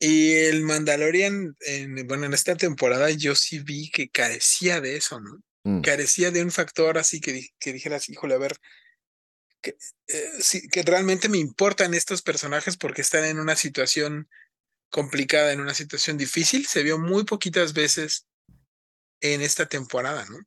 Y 0.00 0.32
el 0.32 0.64
Mandalorian, 0.64 1.56
en, 1.60 2.06
bueno, 2.08 2.26
en 2.26 2.34
esta 2.34 2.56
temporada 2.56 3.10
yo 3.10 3.36
sí 3.36 3.60
vi 3.60 3.92
que 3.92 4.08
carecía 4.08 4.80
de 4.80 4.96
eso, 4.96 5.20
¿no? 5.20 5.38
Mm. 5.62 5.82
Carecía 5.82 6.32
de 6.32 6.42
un 6.42 6.50
factor 6.50 6.98
así 6.98 7.20
que, 7.20 7.46
que 7.60 7.72
dijeras, 7.72 8.08
híjole, 8.08 8.34
a 8.34 8.38
ver, 8.38 8.56
que, 9.60 9.76
eh, 10.08 10.30
sí, 10.40 10.68
que 10.68 10.82
realmente 10.82 11.28
me 11.28 11.38
importan 11.38 11.94
estos 11.94 12.22
personajes 12.22 12.76
porque 12.76 13.02
están 13.02 13.24
en 13.24 13.38
una 13.38 13.56
situación 13.56 14.28
complicada, 14.90 15.52
en 15.52 15.60
una 15.60 15.74
situación 15.74 16.16
difícil. 16.16 16.66
Se 16.66 16.82
vio 16.82 16.98
muy 16.98 17.24
poquitas 17.24 17.72
veces 17.72 18.26
en 19.20 19.42
esta 19.42 19.66
temporada, 19.66 20.26
¿no? 20.28 20.38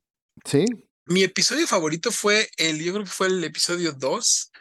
¿Sí? 0.44 0.64
Mi 1.06 1.22
episodio 1.22 1.66
favorito 1.66 2.10
fue 2.10 2.48
el, 2.56 2.82
yo 2.82 2.92
creo 2.92 3.04
que 3.04 3.10
fue 3.10 3.26
el 3.28 3.42
episodio 3.44 3.92
2, 3.92 4.52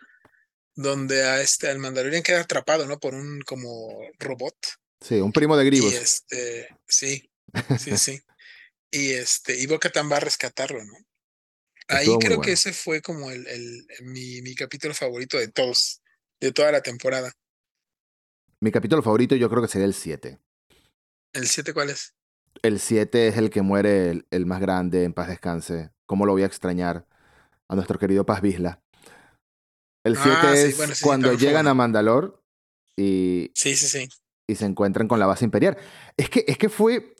donde 0.75 1.23
a 1.23 1.41
este, 1.41 1.69
al 1.69 1.79
Mandalorian 1.79 2.23
queda 2.23 2.41
atrapado, 2.41 2.85
¿no? 2.85 2.99
Por 2.99 3.13
un 3.13 3.41
como 3.41 3.99
robot. 4.19 4.55
Sí, 5.01 5.15
un 5.15 5.31
primo 5.31 5.57
de 5.57 5.65
Y 5.65 5.67
Gribus. 5.67 5.93
este, 5.93 6.69
sí, 6.87 7.29
sí, 7.79 7.97
sí. 7.97 8.21
Y 8.91 9.13
este, 9.13 9.57
y 9.57 9.65
Bo-Katan 9.65 10.11
va 10.11 10.17
a 10.17 10.21
rescatarlo, 10.21 10.83
¿no? 10.83 10.93
Ahí 11.97 12.05
creo 12.19 12.19
bueno. 12.37 12.41
que 12.41 12.51
ese 12.53 12.73
fue 12.73 13.01
como 13.01 13.31
el, 13.31 13.45
el- 13.47 13.87
mi, 14.03 14.41
mi 14.41 14.55
capítulo 14.55 14.93
favorito 14.93 15.37
de 15.37 15.47
todos, 15.47 16.01
de 16.39 16.51
toda 16.51 16.71
la 16.71 16.81
temporada. 16.81 17.33
Mi 18.59 18.71
capítulo 18.71 19.01
favorito 19.01 19.35
yo 19.35 19.49
creo 19.49 19.61
que 19.61 19.67
sería 19.67 19.85
el 19.87 19.93
7. 19.93 20.39
¿El 21.33 21.47
7 21.47 21.73
cuál 21.73 21.89
es? 21.89 22.13
El 22.61 22.79
7 22.79 23.27
es 23.27 23.37
el 23.37 23.49
que 23.49 23.61
muere 23.61 24.09
el, 24.09 24.27
el 24.31 24.45
más 24.45 24.61
grande, 24.61 25.03
en 25.03 25.13
paz 25.13 25.27
descanse. 25.27 25.91
¿Cómo 26.05 26.25
lo 26.25 26.33
voy 26.33 26.43
a 26.43 26.47
extrañar? 26.47 27.07
A 27.67 27.75
nuestro 27.75 27.97
querido 27.97 28.25
Paz 28.25 28.41
Vizla. 28.41 28.81
El 30.05 30.15
7 30.17 30.31
Ah, 30.41 30.55
sí, 30.55 30.61
es 30.67 30.77
bueno, 30.77 30.93
sí, 30.93 30.99
sí, 30.99 31.03
cuando 31.05 31.33
llegan 31.33 31.67
a 31.67 31.73
Mandalor 31.73 32.43
y, 32.97 33.51
Sí, 33.55 33.75
sí, 33.75 33.87
sí. 33.87 34.09
y 34.47 34.55
se 34.55 34.65
encuentran 34.65 35.07
con 35.07 35.19
la 35.19 35.25
base 35.25 35.45
imperial. 35.45 35.77
Es 36.17 36.29
que, 36.29 36.43
es 36.47 36.57
que 36.57 36.69
fue. 36.69 37.15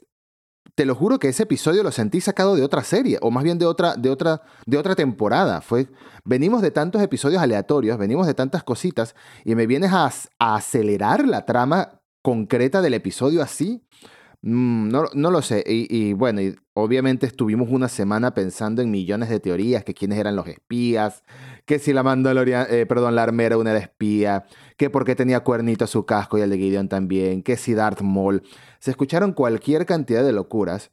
Te 0.74 0.84
lo 0.84 0.96
juro 0.96 1.20
que 1.20 1.28
ese 1.28 1.44
episodio 1.44 1.84
lo 1.84 1.92
sentí 1.92 2.20
sacado 2.20 2.56
de 2.56 2.62
otra 2.62 2.82
serie, 2.82 3.18
o 3.22 3.30
más 3.30 3.44
bien 3.44 3.58
de 3.58 3.66
otra, 3.66 3.94
de 3.94 4.10
otra, 4.10 4.42
de 4.66 4.76
otra 4.76 4.96
temporada. 4.96 5.60
Fue, 5.60 5.86
venimos 6.24 6.62
de 6.62 6.72
tantos 6.72 7.00
episodios 7.00 7.40
aleatorios, 7.40 7.96
venimos 7.96 8.26
de 8.26 8.34
tantas 8.34 8.64
cositas, 8.64 9.14
y 9.44 9.54
me 9.54 9.68
vienes 9.68 9.92
a, 9.92 10.10
a 10.40 10.56
acelerar 10.56 11.28
la 11.28 11.46
trama 11.46 12.00
concreta 12.22 12.82
del 12.82 12.94
episodio 12.94 13.40
así. 13.40 13.86
Mm, 14.46 14.88
no, 14.90 15.04
no 15.14 15.30
lo 15.30 15.40
sé. 15.40 15.64
Y, 15.66 16.12
bueno, 16.12 16.42
obviamente 16.74 17.26
estuvimos 17.26 17.68
una 17.70 17.88
semana 17.88 18.34
pensando 18.34 18.82
en 18.82 18.90
millones 18.90 19.30
de 19.30 19.40
teorías, 19.40 19.84
que 19.84 19.94
quiénes 19.94 20.18
eran 20.18 20.36
los 20.36 20.46
espías, 20.48 21.24
que 21.64 21.78
si 21.78 21.94
la 21.94 22.02
Mandalorian, 22.02 22.66
eh, 22.68 22.84
perdón, 22.84 23.14
la 23.14 23.22
armera 23.22 23.56
una 23.56 23.74
espía, 23.78 24.44
que 24.76 24.90
por 24.90 25.06
qué 25.06 25.14
tenía 25.16 25.40
cuernito 25.40 25.86
su 25.86 26.04
casco 26.04 26.36
y 26.36 26.42
el 26.42 26.50
de 26.50 26.58
Gideon 26.58 26.88
también, 26.90 27.42
que 27.42 27.56
si 27.56 27.72
Darth 27.74 28.02
Maul. 28.02 28.42
Se 28.80 28.90
escucharon 28.90 29.32
cualquier 29.32 29.86
cantidad 29.86 30.22
de 30.22 30.32
locuras 30.32 30.92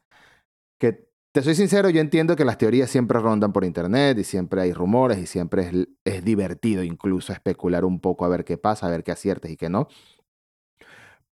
que, 0.78 1.08
te 1.32 1.42
soy 1.42 1.54
sincero, 1.54 1.90
yo 1.90 2.00
entiendo 2.00 2.36
que 2.36 2.44
las 2.44 2.58
teorías 2.58 2.90
siempre 2.90 3.18
rondan 3.20 3.52
por 3.52 3.64
internet 3.64 4.18
y 4.18 4.24
siempre 4.24 4.62
hay 4.62 4.72
rumores 4.74 5.18
y 5.18 5.26
siempre 5.26 5.62
es, 5.62 5.88
es 6.04 6.24
divertido 6.24 6.82
incluso 6.82 7.32
especular 7.32 7.84
un 7.86 8.00
poco 8.00 8.24
a 8.26 8.28
ver 8.28 8.44
qué 8.44 8.58
pasa, 8.58 8.86
a 8.86 8.90
ver 8.90 9.02
qué 9.04 9.12
aciertes 9.12 9.50
y 9.50 9.56
qué 9.56 9.70
no. 9.70 9.88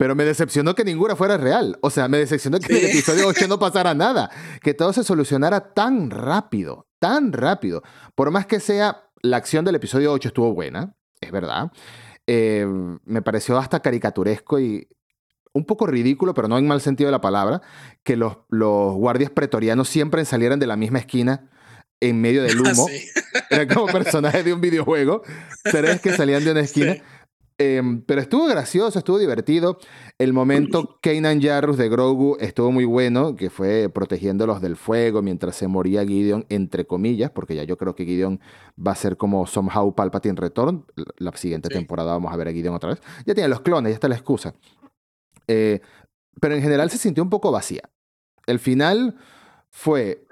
Pero 0.01 0.15
me 0.15 0.25
decepcionó 0.25 0.75
que 0.75 0.83
ninguna 0.83 1.15
fuera 1.15 1.37
real. 1.37 1.79
O 1.83 1.91
sea, 1.91 2.09
me 2.09 2.17
decepcionó 2.17 2.59
que 2.59 2.73
en 2.73 2.79
el 2.87 2.91
episodio 2.91 3.27
8 3.29 3.47
no 3.49 3.59
pasara 3.59 3.93
nada. 3.93 4.31
Que 4.63 4.73
todo 4.73 4.95
se 4.95 5.05
solucionara 5.05 5.75
tan 5.75 6.09
rápido, 6.09 6.87
tan 6.99 7.35
rápido. 7.35 7.83
Por 8.15 8.31
más 8.31 8.47
que 8.47 8.61
sea, 8.61 9.11
la 9.21 9.37
acción 9.37 9.63
del 9.67 9.75
episodio 9.75 10.11
8 10.11 10.29
estuvo 10.29 10.55
buena, 10.55 10.97
es 11.21 11.31
verdad. 11.31 11.71
Eh, 12.27 12.67
me 13.05 13.21
pareció 13.21 13.59
hasta 13.59 13.81
caricaturesco 13.81 14.59
y 14.59 14.89
un 15.53 15.67
poco 15.67 15.87
ridículo, 15.87 16.33
pero 16.33 16.49
no 16.49 16.57
en 16.57 16.67
mal 16.67 16.81
sentido 16.81 17.09
de 17.09 17.13
la 17.13 17.21
palabra, 17.21 17.61
que 18.03 18.17
los, 18.17 18.39
los 18.49 18.95
guardias 18.95 19.31
pretorianos 19.31 19.91
siempre 19.91 20.25
salieran 20.25 20.59
de 20.61 20.67
la 20.67 20.77
misma 20.77 21.01
esquina 21.01 21.51
en 22.01 22.23
medio 22.23 22.43
del 22.43 22.57
Ah, 22.65 22.73
humo. 22.73 22.89
sí. 22.89 23.07
Era 23.51 23.67
como 23.69 23.85
personajes 23.93 24.47
de 24.47 24.55
un 24.55 24.63
videojuego. 24.63 25.21
Tres 25.63 26.01
que 26.01 26.17
salían 26.17 26.43
de 26.43 26.53
una 26.53 26.61
esquina. 26.61 26.95
Sí. 26.95 27.03
Em, 27.63 28.01
pero 28.01 28.23
estuvo 28.23 28.47
gracioso, 28.47 28.99
estuvo 28.99 29.19
divertido. 29.19 29.77
El 30.17 30.33
momento 30.33 30.97
Kanan 31.03 31.43
Jarrus 31.43 31.77
de 31.77 31.91
Grogu 31.91 32.39
estuvo 32.41 32.73
muy 32.73 32.87
bueno, 32.87 33.37
que 33.37 33.51
fue 33.51 33.91
protegiéndolos 33.91 34.63
del 34.63 34.77
fuego 34.77 35.21
mientras 35.21 35.57
se 35.57 35.69
moría 35.69 36.03
Gideon, 36.07 36.47
entre 36.49 36.87
comillas, 36.87 37.31
porque 37.33 37.55
ya 37.55 37.65
yo 37.65 37.77
creo 37.77 37.95
que 37.95 38.07
Gideon 38.07 38.41
va 38.79 38.93
a 38.93 38.95
ser 38.95 39.19
como 39.19 39.47
somehow 39.47 39.95
Palpatine 39.95 40.37
Return. 40.37 40.87
La 41.19 41.37
siguiente 41.37 41.69
temporada 41.69 42.13
vamos 42.13 42.33
a 42.33 42.37
ver 42.39 42.49
a 42.49 42.53
Gideon 42.53 42.75
otra 42.75 42.91
vez. 42.91 43.03
Ya 43.27 43.35
tiene 43.35 43.51
los 43.51 43.61
clones, 43.61 43.91
ya 43.91 43.95
está 43.95 44.09
la 44.09 44.15
excusa. 44.15 44.55
Eh, 45.47 45.83
pero 46.41 46.55
en 46.55 46.63
general 46.63 46.91
se 46.91 46.97
sintió 46.97 47.23
un 47.23 47.29
poco 47.29 47.53
vacía. 47.53 47.83
El 48.47 48.59
final 48.59 49.17
fue 49.69 50.27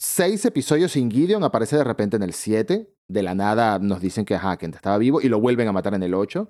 seis 0.00 0.44
episodios 0.46 0.92
sin 0.92 1.10
Gideon, 1.10 1.44
aparece 1.44 1.76
de 1.76 1.84
repente 1.84 2.16
en 2.16 2.22
el 2.22 2.32
7 2.32 2.90
de 3.06 3.22
la 3.22 3.34
nada 3.34 3.78
nos 3.78 4.00
dicen 4.00 4.24
que 4.24 4.38
Hackent 4.38 4.74
estaba 4.74 4.96
vivo 4.96 5.20
y 5.20 5.28
lo 5.28 5.40
vuelven 5.40 5.68
a 5.68 5.72
matar 5.72 5.94
en 5.94 6.02
el 6.02 6.14
8. 6.14 6.48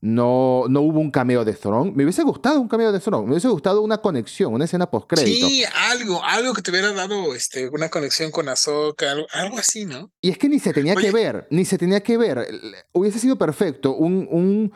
No, 0.00 0.64
no 0.68 0.80
hubo 0.80 1.00
un 1.00 1.10
cameo 1.10 1.44
de 1.44 1.52
Throne. 1.54 1.92
Me 1.94 2.04
hubiese 2.04 2.22
gustado 2.22 2.60
un 2.60 2.68
cameo 2.68 2.92
de 2.92 3.00
Throne. 3.00 3.26
Me 3.26 3.32
hubiese 3.32 3.48
gustado 3.48 3.82
una 3.82 3.98
conexión, 3.98 4.54
una 4.54 4.64
escena 4.64 4.88
post-crédito. 4.88 5.48
Sí, 5.48 5.64
algo, 5.90 6.24
algo 6.24 6.54
que 6.54 6.62
te 6.62 6.70
hubiera 6.70 6.92
dado 6.92 7.34
este, 7.34 7.68
una 7.68 7.88
conexión 7.88 8.30
con 8.30 8.48
Ahsoka, 8.48 9.10
algo, 9.32 9.58
así, 9.58 9.84
¿no? 9.84 10.12
Y 10.22 10.30
es 10.30 10.38
que 10.38 10.48
ni 10.48 10.60
se 10.60 10.72
tenía 10.72 10.94
que 10.94 11.10
ver, 11.10 11.48
ni 11.50 11.64
se 11.64 11.76
tenía 11.76 12.00
que 12.00 12.16
ver. 12.16 12.48
Hubiese 12.92 13.18
sido 13.18 13.36
perfecto 13.36 13.96
un, 13.96 14.28
un 14.30 14.72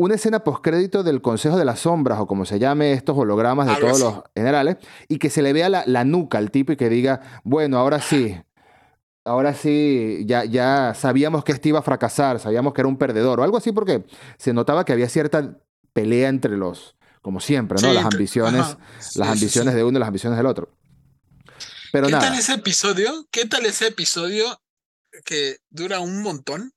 una 0.00 0.14
escena 0.14 0.42
postcrédito 0.42 1.02
del 1.02 1.20
Consejo 1.20 1.58
de 1.58 1.66
las 1.66 1.80
Sombras, 1.80 2.20
o 2.20 2.26
como 2.26 2.46
se 2.46 2.58
llame 2.58 2.94
estos 2.94 3.18
hologramas 3.18 3.66
de 3.66 3.76
todos 3.76 4.00
los 4.00 4.22
generales, 4.34 4.78
y 5.08 5.18
que 5.18 5.28
se 5.28 5.42
le 5.42 5.52
vea 5.52 5.68
la, 5.68 5.84
la, 5.84 6.04
nuca 6.04 6.38
al 6.38 6.50
tipo 6.50 6.72
y 6.72 6.76
que 6.76 6.88
diga, 6.88 7.20
bueno, 7.44 7.76
ahora 7.76 8.00
sí, 8.00 8.34
ahora 9.26 9.52
sí, 9.52 10.22
ya, 10.24 10.46
ya 10.46 10.94
sabíamos 10.94 11.44
que 11.44 11.52
este 11.52 11.68
iba 11.68 11.80
a 11.80 11.82
fracasar, 11.82 12.40
sabíamos 12.40 12.72
que 12.72 12.80
era 12.80 12.88
un 12.88 12.96
perdedor 12.96 13.40
o 13.40 13.42
algo 13.42 13.58
así, 13.58 13.72
porque 13.72 14.06
se 14.38 14.54
notaba 14.54 14.86
que 14.86 14.94
había 14.94 15.06
cierta 15.10 15.58
pelea 15.92 16.30
entre 16.30 16.56
los, 16.56 16.96
como 17.20 17.38
siempre, 17.40 17.76
¿no? 17.82 17.92
las 17.92 18.06
ambiciones, 18.06 18.78
las 19.16 19.28
ambiciones 19.28 19.74
de 19.74 19.84
uno 19.84 19.98
y 19.98 20.00
las 20.00 20.06
ambiciones 20.06 20.38
del 20.38 20.46
otro. 20.46 20.72
Pero 21.92 22.06
¿Qué 22.06 22.14
tal 22.14 22.38
ese 22.38 22.54
episodio? 22.54 23.28
¿Qué 23.30 23.44
tal 23.44 23.66
ese 23.66 23.88
episodio 23.88 24.62
que 25.26 25.58
dura 25.68 26.00
un 26.00 26.22
montón 26.22 26.72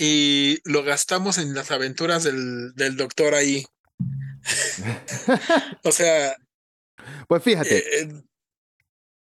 y 0.00 0.58
lo 0.64 0.82
gastamos 0.82 1.38
en 1.38 1.54
las 1.54 1.70
aventuras 1.70 2.24
del, 2.24 2.74
del 2.74 2.96
doctor 2.96 3.34
ahí? 3.34 3.66
o 5.84 5.92
sea. 5.92 6.34
Pues 7.28 7.42
fíjate. 7.42 7.78
Eh, 7.78 8.02
eh, 8.02 8.22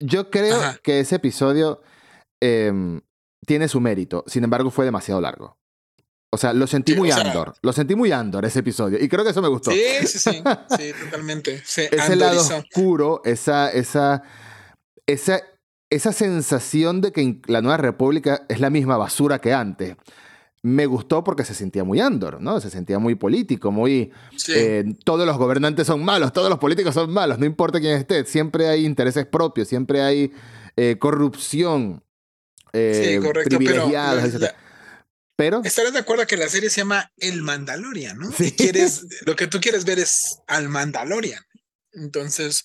yo 0.00 0.30
creo 0.30 0.60
que 0.82 1.00
ese 1.00 1.16
episodio 1.16 1.82
Em, 2.40 3.00
tiene 3.46 3.68
su 3.68 3.80
mérito. 3.80 4.24
Sin 4.26 4.44
embargo, 4.44 4.70
fue 4.70 4.84
demasiado 4.84 5.20
largo. 5.20 5.58
O 6.30 6.36
sea, 6.36 6.52
lo 6.52 6.66
sentí 6.66 6.94
muy 6.94 7.10
Andor. 7.10 7.54
Lo 7.62 7.72
sentí 7.72 7.94
muy 7.94 8.12
Andor 8.12 8.44
ese 8.44 8.58
episodio. 8.58 9.02
Y 9.02 9.08
creo 9.08 9.24
que 9.24 9.30
eso 9.30 9.40
me 9.40 9.48
gustó. 9.48 9.70
Sí, 9.70 10.06
sí, 10.06 10.18
sí. 10.18 10.42
Sí, 10.76 10.92
totalmente. 11.04 11.54
ese 11.54 12.16
lado 12.16 12.40
oscuro, 12.40 13.22
esa, 13.24 13.72
esa, 13.72 14.22
esa, 15.06 15.42
esa 15.90 16.12
sensación 16.12 17.00
de 17.00 17.12
que 17.12 17.40
la 17.46 17.62
Nueva 17.62 17.78
República 17.78 18.44
es 18.48 18.60
la 18.60 18.68
misma 18.68 18.98
basura 18.98 19.40
que 19.40 19.54
antes. 19.54 19.96
Me 20.68 20.86
gustó 20.86 21.24
porque 21.24 21.44
se 21.44 21.54
sentía 21.54 21.84
muy 21.84 22.00
Andor, 22.00 22.40
¿no? 22.40 22.60
Se 22.60 22.70
sentía 22.70 22.98
muy 22.98 23.14
político, 23.14 23.70
muy... 23.70 24.10
Eh, 24.48 24.84
todos 25.04 25.26
los 25.26 25.38
gobernantes 25.38 25.86
son 25.86 26.04
malos, 26.04 26.32
todos 26.32 26.50
los 26.50 26.58
políticos 26.58 26.94
son 26.94 27.12
malos, 27.12 27.38
no 27.38 27.46
importa 27.46 27.80
quién 27.80 27.94
esté, 27.96 28.24
siempre 28.24 28.68
hay 28.68 28.84
intereses 28.84 29.26
propios, 29.26 29.68
siempre 29.68 30.02
hay 30.02 30.32
eh, 30.76 30.96
corrupción 30.98 32.04
sí, 32.72 32.78
eh, 32.78 33.20
correcto, 33.22 33.58
pero, 35.36 35.62
Estarás 35.62 35.92
de 35.92 36.00
acuerdo 36.00 36.26
que 36.26 36.36
la 36.36 36.48
serie 36.48 36.68
se 36.68 36.80
llama 36.80 37.12
El 37.16 37.42
Mandalorian, 37.42 38.18
¿no? 38.18 38.32
Si 38.32 38.50
quieres, 38.50 39.06
lo 39.24 39.36
que 39.36 39.46
tú 39.46 39.60
quieres 39.60 39.84
ver 39.84 40.00
es 40.00 40.40
al 40.48 40.68
Mandalorian. 40.68 41.40
Entonces, 41.92 42.64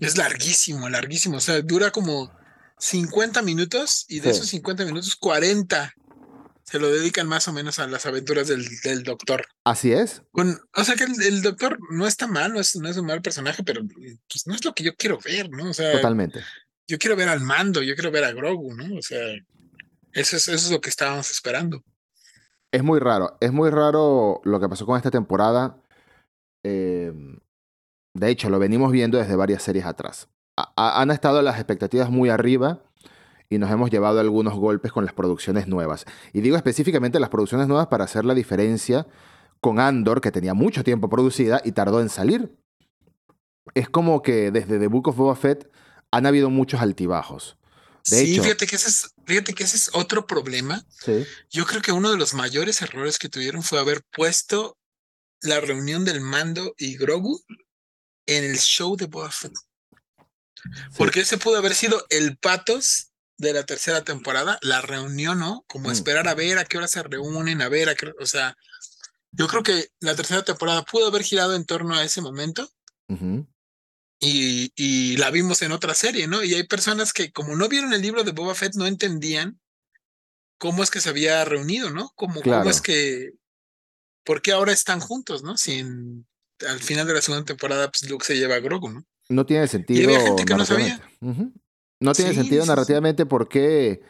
es 0.00 0.18
larguísimo, 0.18 0.90
larguísimo. 0.90 1.38
O 1.38 1.40
sea, 1.40 1.62
dura 1.62 1.90
como 1.90 2.30
50 2.78 3.40
minutos 3.40 4.04
y 4.06 4.20
de 4.20 4.30
esos 4.32 4.48
50 4.48 4.84
minutos, 4.84 5.16
40 5.16 5.94
se 6.70 6.78
lo 6.78 6.90
dedican 6.90 7.26
más 7.26 7.48
o 7.48 7.52
menos 7.52 7.78
a 7.78 7.86
las 7.86 8.06
aventuras 8.06 8.48
del, 8.48 8.64
del 8.82 9.02
doctor. 9.02 9.46
Así 9.64 9.92
es. 9.92 10.22
o 10.32 10.84
sea 10.84 10.94
que 10.94 11.04
el, 11.04 11.42
doctor 11.42 11.78
no 11.90 12.06
está 12.06 12.26
mal, 12.26 12.52
no 12.52 12.60
es, 12.60 12.76
no 12.76 12.88
es 12.88 12.96
un 12.96 13.06
mal 13.06 13.22
personaje, 13.22 13.62
pero 13.64 13.82
pues, 14.28 14.46
no 14.46 14.54
es 14.54 14.64
lo 14.64 14.72
que 14.72 14.84
yo 14.84 14.94
quiero 14.94 15.18
ver, 15.24 15.50
¿no? 15.50 15.70
O 15.70 15.74
sea, 15.74 15.92
Totalmente 15.92 16.40
yo 16.90 16.98
quiero 16.98 17.16
ver 17.16 17.28
al 17.28 17.40
mando, 17.40 17.82
yo 17.82 17.94
quiero 17.94 18.10
ver 18.10 18.24
a 18.24 18.32
Grogu, 18.32 18.74
¿no? 18.74 18.96
O 18.96 19.02
sea, 19.02 19.20
eso 20.12 20.36
es, 20.36 20.48
eso 20.48 20.66
es 20.66 20.70
lo 20.72 20.80
que 20.80 20.90
estábamos 20.90 21.30
esperando. 21.30 21.82
Es 22.72 22.82
muy 22.82 22.98
raro, 22.98 23.36
es 23.40 23.52
muy 23.52 23.70
raro 23.70 24.40
lo 24.44 24.60
que 24.60 24.68
pasó 24.68 24.86
con 24.86 24.96
esta 24.96 25.10
temporada. 25.10 25.80
Em, 26.64 27.38
de 28.14 28.28
hecho, 28.28 28.50
lo 28.50 28.58
venimos 28.58 28.90
viendo 28.90 29.18
desde 29.18 29.36
varias 29.36 29.62
series 29.62 29.86
atrás. 29.86 30.28
han 30.76 31.10
estado 31.10 31.40
las 31.42 31.56
expectativas 31.56 32.10
muy 32.10 32.28
arriba 32.28 32.82
y 33.50 33.58
nos 33.58 33.70
hemos 33.70 33.90
llevado 33.90 34.20
algunos 34.20 34.54
golpes 34.54 34.92
con 34.92 35.04
las 35.04 35.12
producciones 35.12 35.66
nuevas. 35.66 36.06
Y 36.32 36.40
digo 36.40 36.56
específicamente 36.56 37.18
las 37.18 37.30
producciones 37.30 37.66
nuevas 37.66 37.88
para 37.88 38.04
hacer 38.04 38.24
la 38.24 38.32
diferencia 38.32 39.06
con 39.60 39.80
Andor, 39.80 40.20
que 40.20 40.30
tenía 40.30 40.54
mucho 40.54 40.84
tiempo 40.84 41.10
producida 41.10 41.60
y 41.64 41.72
tardó 41.72 42.00
en 42.00 42.08
salir. 42.08 42.56
Es 43.74 43.90
como 43.90 44.22
que 44.22 44.52
desde 44.52 44.78
The 44.78 44.86
Book 44.86 45.08
of 45.08 45.16
Boba 45.16 45.36
Fett 45.36 45.70
han 46.12 46.26
habido 46.26 46.48
muchos 46.48 46.80
altibajos. 46.80 47.58
De 48.08 48.24
sí, 48.24 48.40
fíjate 48.40 48.66
que 48.66 48.76
ese 48.76 48.88
es, 48.88 49.14
fíjate 49.26 49.52
que 49.52 49.64
ese 49.64 49.76
es 49.76 49.90
otro 49.92 50.26
problema. 50.26 50.82
Sí. 51.04 51.26
Yo 51.50 51.66
creo 51.66 51.82
que 51.82 51.92
uno 51.92 52.10
de 52.10 52.16
los 52.16 52.34
mayores 52.34 52.80
errores 52.80 53.18
que 53.18 53.28
tuvieron 53.28 53.62
fue 53.62 53.80
haber 53.80 54.02
puesto 54.12 54.78
la 55.42 55.60
reunión 55.60 56.04
del 56.04 56.20
mando 56.20 56.74
y 56.78 56.96
Grogu 56.96 57.42
en 58.26 58.44
el 58.44 58.58
show 58.58 58.96
de 58.96 59.06
Boba 59.06 59.30
Fett. 59.30 59.52
Porque 60.96 61.20
ese 61.20 61.36
pudo 61.36 61.58
haber 61.58 61.74
sido 61.74 62.04
el 62.10 62.36
patos 62.36 63.09
de 63.40 63.54
la 63.54 63.64
tercera 63.64 64.04
temporada, 64.04 64.58
la 64.60 64.82
reunión, 64.82 65.38
¿no? 65.38 65.64
Como 65.66 65.88
mm. 65.88 65.92
esperar 65.92 66.28
a 66.28 66.34
ver 66.34 66.58
a 66.58 66.66
qué 66.66 66.76
hora 66.76 66.88
se 66.88 67.02
reúnen, 67.02 67.62
a 67.62 67.68
ver 67.68 67.88
a 67.88 67.94
qué, 67.94 68.12
o 68.20 68.26
sea, 68.26 68.56
yo 69.32 69.48
creo 69.48 69.62
que 69.62 69.88
la 70.00 70.14
tercera 70.14 70.42
temporada 70.42 70.84
pudo 70.84 71.06
haber 71.06 71.22
girado 71.22 71.54
en 71.54 71.64
torno 71.64 71.94
a 71.94 72.04
ese 72.04 72.20
momento. 72.20 72.70
Y, 74.20 75.16
la 75.16 75.30
vimos 75.30 75.62
en 75.62 75.72
otra 75.72 75.94
serie, 75.94 76.28
¿no? 76.28 76.44
Y 76.44 76.54
hay 76.54 76.64
personas 76.64 77.12
que 77.12 77.32
como 77.32 77.56
no 77.56 77.68
vieron 77.68 77.92
el 77.92 78.02
libro 78.02 78.24
de 78.24 78.32
Boba 78.32 78.54
Fett 78.54 78.74
no 78.74 78.86
entendían 78.86 79.58
cómo 80.58 80.82
es 80.82 80.90
que 80.90 81.00
se 81.00 81.08
había 81.08 81.44
reunido, 81.44 81.90
¿no? 81.90 82.12
Como, 82.14 82.42
cómo 82.42 82.68
es 82.68 82.80
que, 82.80 83.32
¿por 84.24 84.42
qué 84.42 84.52
ahora 84.52 84.72
están 84.72 85.00
juntos, 85.00 85.42
¿no? 85.42 85.56
Si 85.56 85.80
al 85.80 86.80
final 86.80 87.06
de 87.06 87.14
la 87.14 87.22
segunda 87.22 87.46
temporada 87.46 87.90
pues, 87.90 88.08
Luke 88.08 88.24
se 88.24 88.36
lleva 88.36 88.56
a 88.56 88.60
Grogu, 88.60 88.90
¿no? 88.90 89.06
No 89.30 89.46
tiene 89.46 89.66
sentido. 89.66 90.00
Y 90.00 90.04
había 90.04 90.20
gente 90.20 90.44
que 90.44 90.54
no 90.54 90.66
sabía. 90.66 91.00
No 92.00 92.12
tiene 92.12 92.34
sentido 92.34 92.64
narrativamente 92.66 93.26
porque 93.26 94.02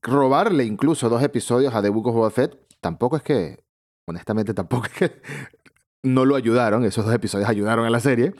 robarle 0.00 0.64
incluso 0.64 1.08
dos 1.08 1.22
episodios 1.22 1.74
a 1.74 1.82
The 1.82 1.90
Book 1.90 2.08
of 2.08 2.14
Boba 2.14 2.30
Fett 2.30 2.58
tampoco 2.80 3.16
es 3.16 3.22
que, 3.22 3.62
honestamente, 4.06 4.54
tampoco 4.54 4.86
es 4.86 4.92
que 4.92 5.22
no 6.02 6.24
lo 6.24 6.34
ayudaron. 6.34 6.84
Esos 6.84 7.04
dos 7.04 7.14
episodios 7.14 7.48
ayudaron 7.48 7.84
a 7.84 7.90
la 7.90 8.00
serie 8.00 8.34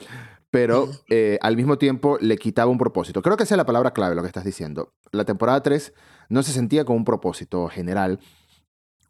pero 0.53 0.87
eh, 1.09 1.39
al 1.41 1.57
mismo 1.57 1.79
tiempo 1.79 2.19
le 2.21 2.37
quitaba 2.37 2.69
un 2.69 2.77
propósito. 2.77 3.23
Creo 3.23 3.35
que 3.37 3.43
esa 3.43 3.55
es 3.55 3.57
la 3.57 3.65
palabra 3.65 3.91
clave, 3.91 4.13
lo 4.13 4.21
que 4.21 4.27
estás 4.27 4.43
diciendo. 4.43 4.93
La 5.11 5.25
temporada 5.25 5.63
3 5.63 5.91
no 6.29 6.43
se 6.43 6.51
sentía 6.51 6.85
con 6.85 6.95
un 6.95 7.05
propósito 7.05 7.67
general, 7.69 8.19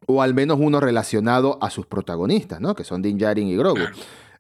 o 0.08 0.22
al 0.22 0.34
menos 0.34 0.58
uno 0.62 0.80
relacionado 0.80 1.58
a 1.62 1.70
sus 1.70 1.86
protagonistas, 1.86 2.62
¿no? 2.62 2.76
que 2.76 2.86
son 2.86 3.02
Din 3.02 3.18
Djarin 3.18 3.50
y 3.50 3.58
Grogu. 3.58 3.82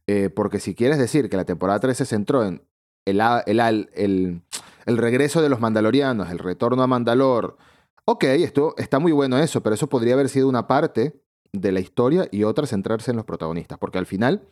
Eh, 0.07 0.29
porque 0.29 0.61
si 0.61 0.75
quieres 0.75 0.97
decir 0.97 1.29
que 1.29 1.35
la 1.35 1.43
temporada 1.43 1.81
3 1.81 1.97
se 1.97 2.05
centró 2.05 2.45
en 2.45 2.61
el, 3.05 3.19
el, 3.47 3.89
el, 3.93 4.41
el, 4.85 4.97
regreso 4.97 5.41
de 5.41 5.49
los 5.49 5.59
mandalorianos, 5.59 6.29
el 6.29 6.39
retorno 6.39 6.83
a 6.83 6.87
Mandalor, 6.87 7.57
ok, 8.05 8.23
esto, 8.25 8.75
está 8.77 8.99
muy 8.99 9.11
bueno 9.11 9.37
eso, 9.37 9.61
pero 9.61 9.75
eso 9.75 9.87
podría 9.87 10.13
haber 10.13 10.29
sido 10.29 10.47
una 10.49 10.67
parte 10.67 11.21
de 11.51 11.71
la 11.71 11.79
historia 11.79 12.27
y 12.31 12.43
otra 12.43 12.67
centrarse 12.67 13.11
en 13.11 13.17
los 13.17 13.25
protagonistas, 13.25 13.77
porque 13.77 13.97
al 13.97 14.05
final 14.05 14.47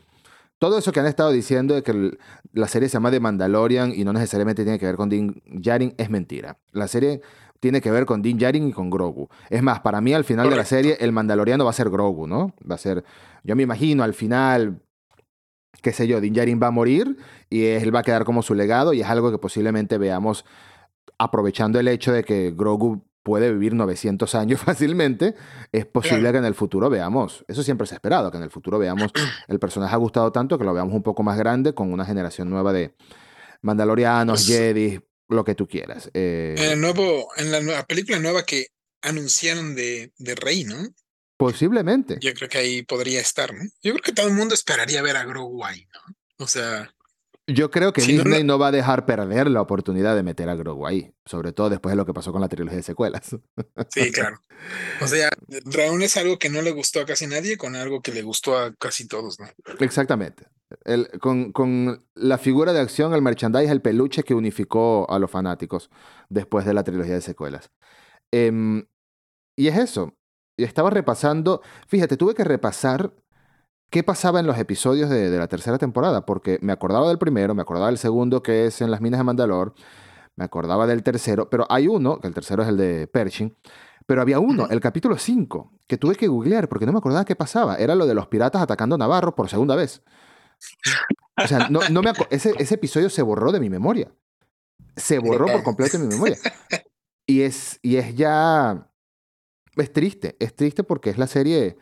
todo 0.61 0.77
eso 0.77 0.91
que 0.91 0.99
han 0.99 1.07
estado 1.07 1.31
diciendo 1.31 1.73
de 1.73 1.81
que 1.81 2.17
la 2.53 2.67
serie 2.67 2.87
se 2.87 2.93
llama 2.93 3.09
The 3.09 3.19
Mandalorian 3.19 3.93
y 3.95 4.03
no 4.03 4.13
necesariamente 4.13 4.63
tiene 4.63 4.77
que 4.77 4.85
ver 4.85 4.95
con 4.95 5.09
Din 5.09 5.41
Djarin 5.47 5.95
es 5.97 6.11
mentira. 6.11 6.59
La 6.71 6.87
serie 6.87 7.21
tiene 7.59 7.81
que 7.81 7.89
ver 7.89 8.05
con 8.05 8.21
Din 8.21 8.37
Djarin 8.37 8.67
y 8.67 8.71
con 8.71 8.91
Grogu. 8.91 9.27
Es 9.49 9.63
más, 9.63 9.79
para 9.79 10.01
mí 10.01 10.13
al 10.13 10.23
final 10.23 10.51
de 10.51 10.55
la 10.55 10.65
serie 10.65 10.97
el 10.99 11.11
mandaloriano 11.11 11.63
va 11.63 11.71
a 11.71 11.73
ser 11.73 11.89
Grogu, 11.89 12.27
¿no? 12.27 12.53
Va 12.69 12.75
a 12.75 12.77
ser, 12.77 13.03
yo 13.43 13.55
me 13.55 13.63
imagino 13.63 14.03
al 14.03 14.13
final, 14.13 14.83
qué 15.81 15.93
sé 15.93 16.07
yo, 16.07 16.21
Din 16.21 16.33
Djarin 16.33 16.59
va 16.61 16.67
a 16.67 16.71
morir 16.71 17.17
y 17.49 17.65
él 17.65 17.93
va 17.93 17.99
a 17.99 18.03
quedar 18.03 18.25
como 18.25 18.41
su 18.41 18.53
legado 18.55 18.93
y 18.93 19.01
es 19.01 19.07
algo 19.07 19.31
que 19.31 19.37
posiblemente 19.37 19.97
veamos 19.97 20.45
aprovechando 21.17 21.79
el 21.79 21.87
hecho 21.87 22.11
de 22.11 22.23
que 22.23 22.51
Grogu 22.55 23.03
puede 23.23 23.51
vivir 23.51 23.73
900 23.73 24.33
años 24.35 24.61
fácilmente, 24.65 25.35
es 25.71 25.85
posible 25.85 26.31
que 26.31 26.37
en 26.37 26.45
el 26.45 26.55
futuro 26.55 26.89
veamos, 26.89 27.45
eso 27.47 27.63
siempre 27.63 27.87
se 27.87 27.95
ha 27.95 27.97
esperado, 27.97 28.31
que 28.31 28.37
en 28.37 28.43
el 28.43 28.49
futuro 28.49 28.79
veamos, 28.79 29.11
el 29.47 29.59
personaje 29.59 29.93
ha 29.93 29.97
gustado 29.97 30.31
tanto 30.31 30.57
que 30.57 30.65
lo 30.65 30.73
veamos 30.73 30.93
un 30.93 31.03
poco 31.03 31.23
más 31.23 31.37
grande 31.37 31.73
con 31.73 31.93
una 31.93 32.05
generación 32.05 32.49
nueva 32.49 32.73
de 32.73 32.95
mandalorianos, 33.61 34.45
pues 34.45 34.57
Jedi, 34.57 34.99
lo 35.29 35.43
que 35.43 35.55
tú 35.55 35.67
quieras. 35.67 36.09
Eh. 36.13 36.55
En, 36.57 36.71
el 36.71 36.81
nuevo, 36.81 37.27
en 37.37 37.51
la 37.51 37.61
nueva 37.61 37.83
película 37.83 38.19
nueva 38.19 38.43
que 38.43 38.67
anunciaron 39.01 39.75
de, 39.75 40.11
de 40.17 40.35
Rey, 40.35 40.63
¿no? 40.63 40.77
Posiblemente. 41.45 42.17
Yo 42.21 42.33
creo 42.33 42.49
que 42.49 42.57
ahí 42.57 42.83
podría 42.83 43.19
estar, 43.19 43.53
¿no? 43.53 43.63
Yo 43.83 43.93
creo 43.93 44.01
que 44.03 44.11
todo 44.13 44.27
el 44.27 44.33
mundo 44.33 44.53
esperaría 44.53 45.01
ver 45.01 45.17
a 45.17 45.25
Grogu 45.25 45.63
ahí, 45.65 45.87
¿no? 45.93 46.45
O 46.45 46.47
sea, 46.47 46.93
Yo 47.47 47.69
creo 47.71 47.91
que 47.91 48.01
Si 48.01 48.13
Disney 48.13 48.43
no- 48.43 48.53
no 48.53 48.59
va 48.59 48.67
a 48.67 48.71
dejar 48.71 49.05
perder 49.05 49.49
la 49.49 49.61
oportunidad 49.61 50.15
de 50.15 50.23
meter 50.23 50.47
a 50.47 50.55
Grogu 50.55 50.85
ahí, 50.87 51.11
sobre 51.25 51.51
todo 51.51 51.69
después 51.69 51.91
de 51.91 51.97
lo 51.97 52.05
que 52.05 52.13
pasó 52.13 52.31
con 52.31 52.39
la 52.41 52.47
trilogía 52.47 52.77
de 52.77 52.83
secuelas. 52.83 53.35
sí, 53.89 54.11
claro. 54.11 54.39
O 55.01 55.07
sea, 55.07 55.29
reúnes 55.65 56.15
algo 56.17 56.37
que 56.37 56.49
no 56.49 56.61
le 56.61 56.71
gustó 56.71 57.01
a 57.01 57.05
casi 57.05 57.25
nadie 57.27 57.57
con 57.57 57.75
algo 57.75 58.01
que 58.01 58.11
le 58.13 58.21
gustó 58.21 58.57
a 58.57 58.73
casi 58.75 59.07
todos, 59.07 59.39
¿no? 59.39 59.47
Exactamente. 59.79 60.45
El- 60.85 61.09
con, 61.19 61.51
con 61.51 62.05
la 62.13 62.37
figura 62.37 62.71
de 62.73 62.79
acción, 62.79 63.13
el 63.15 63.21
merchandise, 63.23 63.71
el 63.71 63.81
peluche 63.81 64.23
que 64.23 64.35
unificó 64.35 65.09
a 65.09 65.17
los 65.19 65.29
fanáticos 65.31 65.89
después 66.29 66.65
de 66.65 66.73
la 66.75 66.83
trilogía 66.83 67.15
de 67.15 67.21
secuelas. 67.21 67.71
Em, 68.31 68.85
y 69.57 69.67
es 69.67 69.77
eso. 69.77 70.15
Y 70.61 70.63
estaba 70.63 70.91
repasando, 70.91 71.61
fíjate, 71.87 72.17
tuve 72.17 72.35
que 72.35 72.43
repasar 72.43 73.13
qué 73.89 74.03
pasaba 74.03 74.39
en 74.39 74.45
los 74.45 74.57
episodios 74.59 75.09
de, 75.09 75.31
de 75.31 75.37
la 75.39 75.47
tercera 75.47 75.77
temporada, 75.77 76.25
porque 76.25 76.59
me 76.61 76.71
acordaba 76.71 77.07
del 77.09 77.17
primero, 77.17 77.55
me 77.55 77.63
acordaba 77.63 77.87
del 77.87 77.97
segundo, 77.97 78.43
que 78.43 78.67
es 78.67 78.79
en 78.81 78.91
las 78.91 79.01
minas 79.01 79.19
de 79.19 79.23
Mandalor, 79.23 79.73
me 80.35 80.45
acordaba 80.45 80.85
del 80.85 81.01
tercero, 81.01 81.49
pero 81.49 81.65
hay 81.69 81.87
uno, 81.87 82.19
que 82.19 82.27
el 82.27 82.33
tercero 82.33 82.61
es 82.61 82.69
el 82.69 82.77
de 82.77 83.07
Pershing, 83.07 83.55
pero 84.05 84.21
había 84.21 84.39
uno, 84.39 84.67
el 84.69 84.79
capítulo 84.79 85.17
5, 85.17 85.71
que 85.87 85.97
tuve 85.97 86.15
que 86.15 86.27
googlear 86.27 86.69
porque 86.69 86.85
no 86.85 86.91
me 86.91 86.99
acordaba 86.99 87.25
qué 87.25 87.35
pasaba. 87.35 87.77
Era 87.77 87.95
lo 87.95 88.05
de 88.05 88.13
los 88.13 88.27
piratas 88.27 88.61
atacando 88.61 88.95
a 88.95 88.97
Navarro 88.97 89.35
por 89.35 89.49
segunda 89.49 89.75
vez. 89.75 90.03
O 91.43 91.47
sea, 91.47 91.69
no, 91.69 91.79
no 91.89 92.01
me 92.01 92.11
ese, 92.29 92.53
ese 92.59 92.75
episodio 92.75 93.09
se 93.09 93.21
borró 93.23 93.51
de 93.51 93.59
mi 93.59 93.69
memoria. 93.69 94.11
Se 94.95 95.17
borró 95.19 95.47
por 95.47 95.63
completo 95.63 95.97
de 95.97 96.05
mi 96.05 96.13
memoria. 96.13 96.37
Y 97.27 97.43
es, 97.43 97.79
y 97.81 97.95
es 97.95 98.13
ya. 98.15 98.90
Es 99.75 99.91
triste. 99.91 100.35
Es 100.39 100.55
triste 100.55 100.83
porque 100.83 101.09
es 101.09 101.17
la 101.17 101.27
serie. 101.27 101.77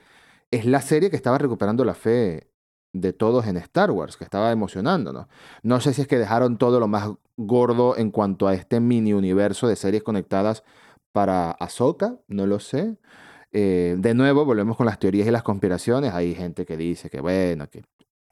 Es 0.52 0.66
la 0.66 0.82
serie 0.82 1.10
que 1.10 1.16
estaba 1.16 1.38
recuperando 1.38 1.86
la 1.86 1.96
fe 1.96 2.50
de 2.94 3.14
todos 3.14 3.46
en 3.48 3.58
Star 3.58 3.92
Wars, 3.92 4.18
que 4.18 4.24
estaba 4.24 4.52
emocionándonos. 4.52 5.28
No 5.64 5.80
sé 5.80 5.94
si 5.94 6.02
es 6.02 6.08
que 6.08 6.18
dejaron 6.18 6.58
todo 6.58 6.80
lo 6.80 6.88
más 6.88 7.12
gordo 7.38 7.98
en 7.98 8.12
cuanto 8.12 8.48
a 8.48 8.54
este 8.54 8.80
mini 8.80 9.14
universo 9.14 9.68
de 9.68 9.76
series 9.76 10.04
conectadas 10.04 10.64
para 11.12 11.52
Ahsoka, 11.52 12.20
no 12.28 12.48
lo 12.48 12.60
sé. 12.60 12.98
Eh, 13.52 13.96
de 13.98 14.14
nuevo, 14.14 14.46
volvemos 14.46 14.78
con 14.78 14.86
las 14.86 15.00
teorías 15.00 15.28
y 15.28 15.32
las 15.32 15.44
conspiraciones. 15.44 16.14
Hay 16.14 16.36
gente 16.36 16.66
que 16.66 16.78
dice 16.78 17.10
que, 17.10 17.22
bueno, 17.22 17.70
que 17.70 17.84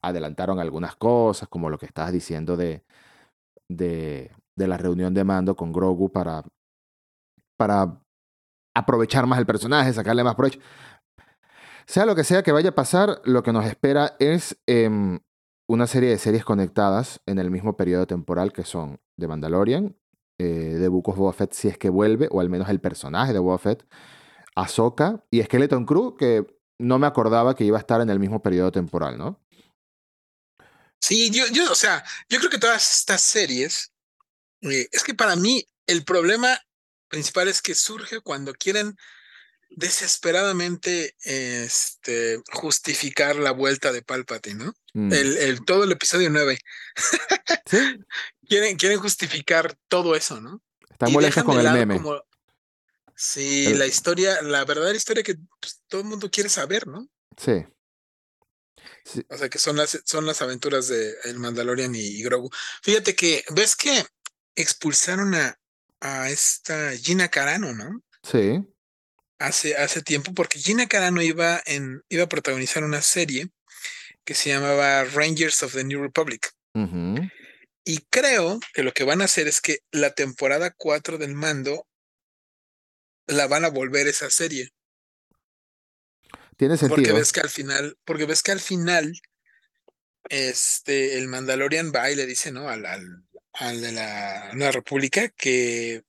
adelantaron 0.02 0.60
algunas 0.60 0.96
cosas, 0.96 1.50
como 1.50 1.70
lo 1.70 1.78
que 1.78 1.86
estabas 1.88 2.12
diciendo 2.12 2.58
de, 2.58 2.84
de, 3.70 4.32
de 4.56 4.68
la 4.68 4.78
reunión 4.78 5.14
de 5.14 5.24
mando 5.24 5.56
con 5.56 5.74
Grogu 5.74 6.12
para, 6.12 6.44
para 7.58 8.02
aprovechar 8.77 9.25
más 9.25 9.39
el 9.39 9.46
personaje, 9.46 9.91
sacarle 9.93 10.24
más 10.24 10.36
provecho. 10.36 10.60
Sea 11.88 12.05
lo 12.05 12.15
que 12.15 12.24
sea 12.24 12.43
que 12.43 12.51
vaya 12.51 12.69
a 12.69 12.75
pasar, 12.75 13.22
lo 13.24 13.43
que 13.43 13.53
nos 13.53 13.65
espera 13.65 14.15
es 14.19 14.57
em, 14.67 15.19
una 15.67 15.88
serie 15.88 16.10
de 16.10 16.17
series 16.17 16.43
conectadas 16.43 17.22
en 17.25 17.39
el 17.39 17.50
mismo 17.50 17.75
periodo 17.77 18.05
temporal 18.05 18.53
que 18.53 18.63
son 18.63 19.00
The 19.17 19.27
Mandalorian, 19.27 19.96
eh, 20.38 20.75
The 20.79 20.88
Book 20.89 21.10
of 21.10 21.38
Fett 21.38 21.53
si 21.53 21.67
es 21.69 21.77
que 21.77 21.89
vuelve, 21.89 22.27
o 22.29 22.41
al 22.41 22.50
menos 22.50 22.69
el 22.69 22.79
personaje 22.79 23.34
de 23.34 23.39
Boba 23.39 23.57
Fett, 23.57 23.88
Ahsoka 24.55 25.24
y 25.31 25.41
Skeleton 25.41 25.86
Crew, 25.86 26.15
que 26.15 26.46
no 26.79 27.00
me 27.00 27.07
acordaba 27.07 27.55
que 27.55 27.63
iba 27.63 27.77
a 27.77 27.81
estar 27.81 28.01
en 28.01 28.10
el 28.10 28.19
mismo 28.19 28.41
periodo 28.41 28.72
temporal, 28.72 29.17
¿no? 29.17 29.39
Sí, 31.01 31.31
yo, 31.31 31.46
yo, 31.51 31.72
o 31.72 31.75
sea, 31.75 32.03
yo 32.29 32.38
creo 32.39 32.51
que 32.51 32.57
todas 32.57 33.00
estas 33.00 33.22
series, 33.22 33.91
eh, 34.62 34.88
es 34.91 35.03
que 35.03 35.13
para 35.13 35.36
mí 35.36 35.63
el 35.88 36.03
problema 36.03 36.60
principal 37.08 37.48
es 37.48 37.62
que 37.62 37.76
surge 37.76 38.20
cuando 38.22 38.54
quieren 38.54 38.96
desesperadamente 39.70 41.16
este, 41.24 42.42
justificar 42.54 43.36
la 43.36 43.52
vuelta 43.52 43.92
de 43.92 44.02
Palpatine, 44.02 44.66
¿no? 44.66 44.74
Mm. 44.94 45.14
El, 45.14 45.38
el- 45.38 45.66
todo 45.66 45.84
el 45.84 45.92
episodio 45.92 46.30
9. 46.30 46.58
Sí, 47.66 47.78
Quieren, 48.48 48.78
quieren 48.78 49.00
justificar 49.00 49.78
todo 49.90 50.16
eso, 50.16 50.40
¿no? 50.40 50.62
están 50.90 51.12
molestos 51.12 51.44
con 51.44 51.60
el 51.60 51.70
meme. 51.72 51.98
como- 51.98 52.24
Sí, 53.16 53.66
El- 53.68 53.80
la 53.80 53.88
historia, 53.88 54.42
la 54.42 54.64
verdadera 54.64 54.96
historia 54.96 55.24
que 55.24 55.36
pues, 55.60 55.82
todo 55.88 56.02
el 56.02 56.08
mundo 56.08 56.30
quiere 56.32 56.50
saber, 56.50 56.88
¿no? 56.88 57.10
Sí. 57.36 57.66
Sí, 59.04 59.26
O 59.30 59.38
sea, 59.38 59.50
que 59.50 59.58
son 59.60 59.76
las, 59.78 60.02
son 60.06 60.26
las 60.26 60.42
aventuras 60.42 60.88
de 60.88 61.16
el 61.26 61.40
Mandalorian 61.40 61.94
y, 61.96 62.00
y 62.00 62.24
Grogu. 62.24 62.50
Fíjate 62.84 63.16
que, 63.16 63.44
¿ves 63.52 63.76
que 63.76 64.06
expulsaron 64.55 65.34
a, 65.36 65.58
a 66.01 66.29
esta 66.29 66.92
Gina 66.98 67.29
Carano, 67.29 67.74
¿no? 67.74 68.01
sí. 68.24 68.64
Hace, 69.40 69.77
hace 69.77 70.01
tiempo, 70.01 70.33
porque 70.33 70.57
Gina 70.57 70.88
Carano 70.88 71.22
iba, 71.22 71.62
en, 71.68 72.01
iba 72.10 72.24
a 72.24 72.27
protagonizar 72.27 72.83
una 72.83 73.03
serie 73.03 73.48
que 74.25 74.33
se 74.33 74.50
llamaba 74.50 75.03
Rangers 75.03 75.62
of 75.62 75.74
the 75.74 75.83
New 75.83 76.01
Republic. 76.01 76.51
Y 77.83 78.00
creo 78.10 78.60
que 78.74 78.81
lo 78.81 78.94
que 78.94 79.03
van 79.03 79.22
a 79.22 79.25
hacer 79.25 79.48
es 79.48 79.62
que 79.62 79.79
la 79.92 80.12
temporada 80.16 80.74
4 80.75 81.20
del 81.20 81.36
mando 81.36 81.88
la 83.27 83.46
van 83.48 83.64
a 83.64 83.70
volver 83.70 84.07
esa 84.07 84.31
serie. 84.31 84.72
Tiene 86.57 86.75
Porque 86.77 86.96
sentido. 86.96 87.16
ves 87.16 87.31
que 87.31 87.40
al 87.40 87.50
final, 87.50 87.98
porque 88.05 88.25
ves 88.25 88.42
que 88.42 88.51
al 88.51 88.60
final, 88.60 89.14
este, 90.29 91.20
el 91.20 91.27
Mandalorian 91.27 91.92
va 91.96 92.10
y 92.10 92.16
le 92.16 92.25
dice, 92.25 92.51
¿no? 92.51 92.70
Al, 92.70 92.86
al, 92.88 93.24
al 93.57 93.81
de 93.81 93.91
la 93.91 94.51
Nueva 94.53 94.72
República 94.72 95.29
que 95.29 96.03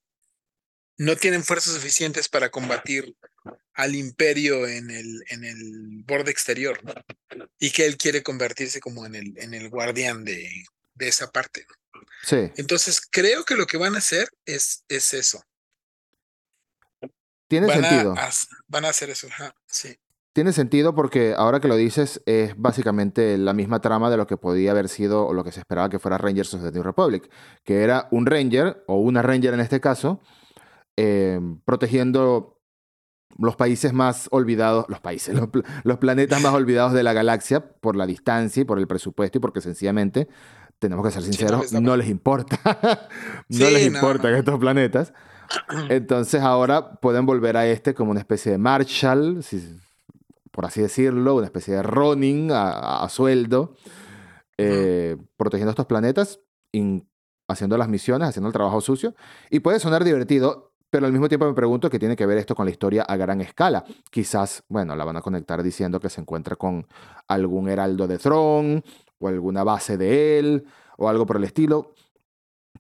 no 0.99 1.17
tienen 1.17 1.45
fuerzas 1.45 1.75
suficientes 1.75 2.29
para 2.29 2.51
combatir 2.51 3.17
al 3.75 3.95
imperio 3.95 4.67
en 4.67 4.91
el, 4.91 5.25
en 5.29 5.45
el 5.45 6.03
borde 6.05 6.31
exterior, 6.31 6.83
¿no? 6.85 6.93
Y 7.59 7.71
que 7.71 7.87
él 7.87 7.97
quiere 7.97 8.23
convertirse 8.23 8.81
como 8.81 9.07
en 9.07 9.15
el, 9.15 9.39
en 9.39 9.55
el 9.55 9.69
guardián 9.71 10.25
de, 10.25 10.65
de 10.95 11.09
esa 11.09 11.31
parte. 11.31 11.65
¿no? 11.69 12.01
Sí, 12.25 12.51
Entonces, 12.57 13.01
creo 13.01 13.45
que 13.45 13.55
lo 13.55 13.67
que 13.67 13.77
van 13.77 13.95
a 13.95 13.99
hacer 13.99 14.29
es, 14.45 14.85
es 14.89 15.15
eso. 15.15 15.43
tiene 17.47 17.69
Van 17.69 17.85
a, 17.85 17.89
sentido. 17.91 18.15
van 18.67 18.85
a 18.85 18.89
hacer 18.89 19.11
eso, 19.11 19.29
ajá, 19.29 19.55
sí. 19.67 19.97
Tiene 20.39 20.53
sentido 20.53 20.95
porque 20.95 21.35
ahora 21.37 21.59
que 21.59 21.67
lo 21.67 21.75
dices 21.75 22.23
es 22.25 22.55
básicamente 22.57 23.37
la 23.39 23.53
misma 23.55 23.81
trama 23.81 24.09
de 24.09 24.17
lo 24.17 24.29
que 24.29 24.37
podía 24.37 24.71
haber 24.71 24.89
sido 24.89 25.27
o 25.27 25.35
lo 25.35 25.43
que 25.43 25.51
se 25.51 25.59
esperaba 25.59 25.89
que 25.89 25.99
fuera 25.99 26.17
Rangers 26.17 26.55
of 26.55 26.63
the 26.63 26.71
New 26.71 26.85
Republic, 26.85 27.29
que 27.65 27.83
era 27.83 28.07
un 28.13 28.25
Ranger 28.25 28.85
o 28.87 28.99
una 29.01 29.21
Ranger 29.21 29.55
en 29.55 29.59
este 29.59 29.81
caso, 29.81 30.21
eh, 30.97 31.41
protegiendo 31.65 32.61
los 33.37 33.57
países 33.57 33.93
más 33.93 34.29
olvidados, 34.31 34.85
los 34.89 35.01
países, 35.01 35.35
los, 35.35 35.49
los 35.83 35.99
planetas 35.99 36.41
más 36.41 36.55
olvidados 36.55 36.93
de 36.93 37.03
la 37.03 37.15
galaxia 37.15 37.73
por 37.81 37.97
la 37.97 38.07
distancia 38.07 38.61
y 38.61 38.65
por 38.65 38.79
el 38.79 38.87
presupuesto 38.87 39.39
y 39.39 39.41
porque 39.41 39.61
sencillamente, 39.61 40.29
tenemos 40.79 41.05
que 41.05 41.11
ser 41.11 41.25
sinceros, 41.25 41.73
no 41.73 41.97
les 41.97 42.09
importa, 42.09 42.61
no 43.49 43.67
Sí, 43.67 43.73
les 43.73 43.91
no, 43.91 43.99
importan 43.99 44.31
no. 44.31 44.39
estos 44.39 44.59
planetas. 44.61 45.13
Entonces 45.89 46.43
ahora 46.43 46.93
pueden 47.01 47.27
volver 47.27 47.57
a 47.57 47.67
este 47.67 47.93
como 47.93 48.13
una 48.13 48.21
especie 48.21 48.53
de 48.53 48.59
Marshall, 48.59 49.43
si- 49.43 49.81
por 50.51 50.67
así 50.67 50.81
decirlo, 50.81 51.37
una 51.37 51.47
especie 51.47 51.75
de 51.75 51.83
Ronin 51.83 52.51
a, 52.53 53.07
sueldo, 53.09 53.75
eh, 54.57 55.17
protegiendo 55.37 55.71
estos 55.71 55.87
planetas, 55.87 56.41
in- 56.73 57.09
haciendo 57.49 57.79
las 57.79 57.89
misiones, 57.89 58.29
haciendo 58.29 58.49
el 58.49 58.53
trabajo 58.53 58.81
sucio. 58.81 59.15
Y 59.51 59.61
puede 59.61 59.81
sonar 59.81 60.05
divertido, 60.05 60.73
pero 60.91 61.07
al 61.07 61.13
mismo 61.13 61.29
tiempo 61.29 61.47
me 61.47 61.55
pregunto 61.55 61.91
qué 61.91 61.99
tiene 61.99 62.17
que 62.17 62.27
ver 62.27 62.39
esto 62.39 62.55
con 62.55 62.67
la 62.67 62.71
historia 62.71 63.03
a 63.03 63.17
gran 63.17 63.41
escala. 63.41 63.85
Quizás, 64.11 64.65
bueno, 64.69 64.97
la 64.97 65.05
van 65.05 65.17
a 65.17 65.23
conectar 65.23 65.63
diciendo 65.63 66.01
que 66.01 66.09
se 66.11 66.21
encuentra 66.21 66.57
con 66.57 66.87
algún 67.27 67.69
heraldo 67.69 68.07
de 68.07 68.19
Throne 68.19 68.83
o 69.19 69.29
alguna 69.29 69.65
base 69.65 69.97
de 69.97 70.39
él 70.39 70.67
o 70.97 71.09
algo 71.09 71.27
por 71.27 71.37
el 71.37 71.45
estilo. 71.45 71.93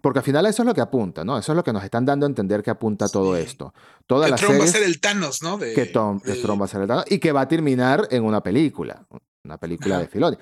Porque 0.00 0.20
al 0.20 0.24
final 0.24 0.46
eso 0.46 0.62
es 0.62 0.66
lo 0.66 0.74
que 0.74 0.80
apunta, 0.80 1.24
¿no? 1.24 1.36
Eso 1.38 1.52
es 1.52 1.56
lo 1.56 1.64
que 1.64 1.72
nos 1.72 1.82
están 1.82 2.04
dando 2.04 2.26
a 2.26 2.28
entender 2.28 2.62
que 2.62 2.70
apunta 2.70 3.08
todo 3.08 3.34
Sí. 3.36 3.42
esto. 3.42 3.74
Todas 4.06 4.26
Que 4.26 4.30
las 4.32 4.40
Tron 4.40 4.52
va 4.52 4.56
a 4.56 4.58
series 4.66 4.72
ser 4.72 4.82
el 4.84 5.00
Thanos, 5.00 5.42
¿no? 5.42 5.58
De- 5.58 5.74
que 5.74 5.86
Tom 5.86 6.20
que 6.20 6.32
del- 6.32 6.42
Tron 6.42 6.60
va 6.60 6.64
a 6.66 6.68
ser 6.68 6.82
el 6.82 6.88
Thanos 6.88 7.04
y 7.08 7.18
que 7.18 7.32
va 7.32 7.40
a 7.42 7.48
terminar 7.48 8.06
en 8.10 8.24
una 8.24 8.42
película, 8.42 9.06
una 9.44 9.58
película 9.58 9.96
Ajá. 9.96 10.02
de 10.04 10.08
Filoni. 10.08 10.36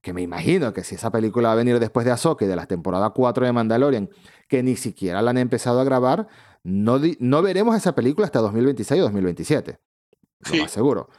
Que 0.00 0.14
me 0.14 0.22
imagino 0.22 0.72
que 0.72 0.82
si 0.82 0.94
esa 0.94 1.10
película 1.10 1.48
va 1.48 1.52
a 1.52 1.56
venir 1.56 1.78
después 1.78 2.06
de 2.06 2.12
Ahsoka 2.12 2.44
y 2.44 2.48
de 2.48 2.56
la 2.56 2.66
temporada 2.66 3.10
4 3.10 3.44
de 3.44 3.52
Mandalorian, 3.52 4.08
que 4.48 4.62
ni 4.62 4.76
siquiera 4.76 5.20
la 5.20 5.30
han 5.30 5.38
empezado 5.38 5.78
a 5.80 5.84
grabar, 5.84 6.26
no, 6.64 6.98
no 7.18 7.42
veremos 7.42 7.76
esa 7.76 7.94
película 7.94 8.24
hasta 8.24 8.38
2026 8.40 9.00
o 9.00 9.04
2027. 9.04 9.78
Lo 10.40 10.50
Sí. 10.50 10.60
más 10.62 10.70
seguro. 10.70 11.10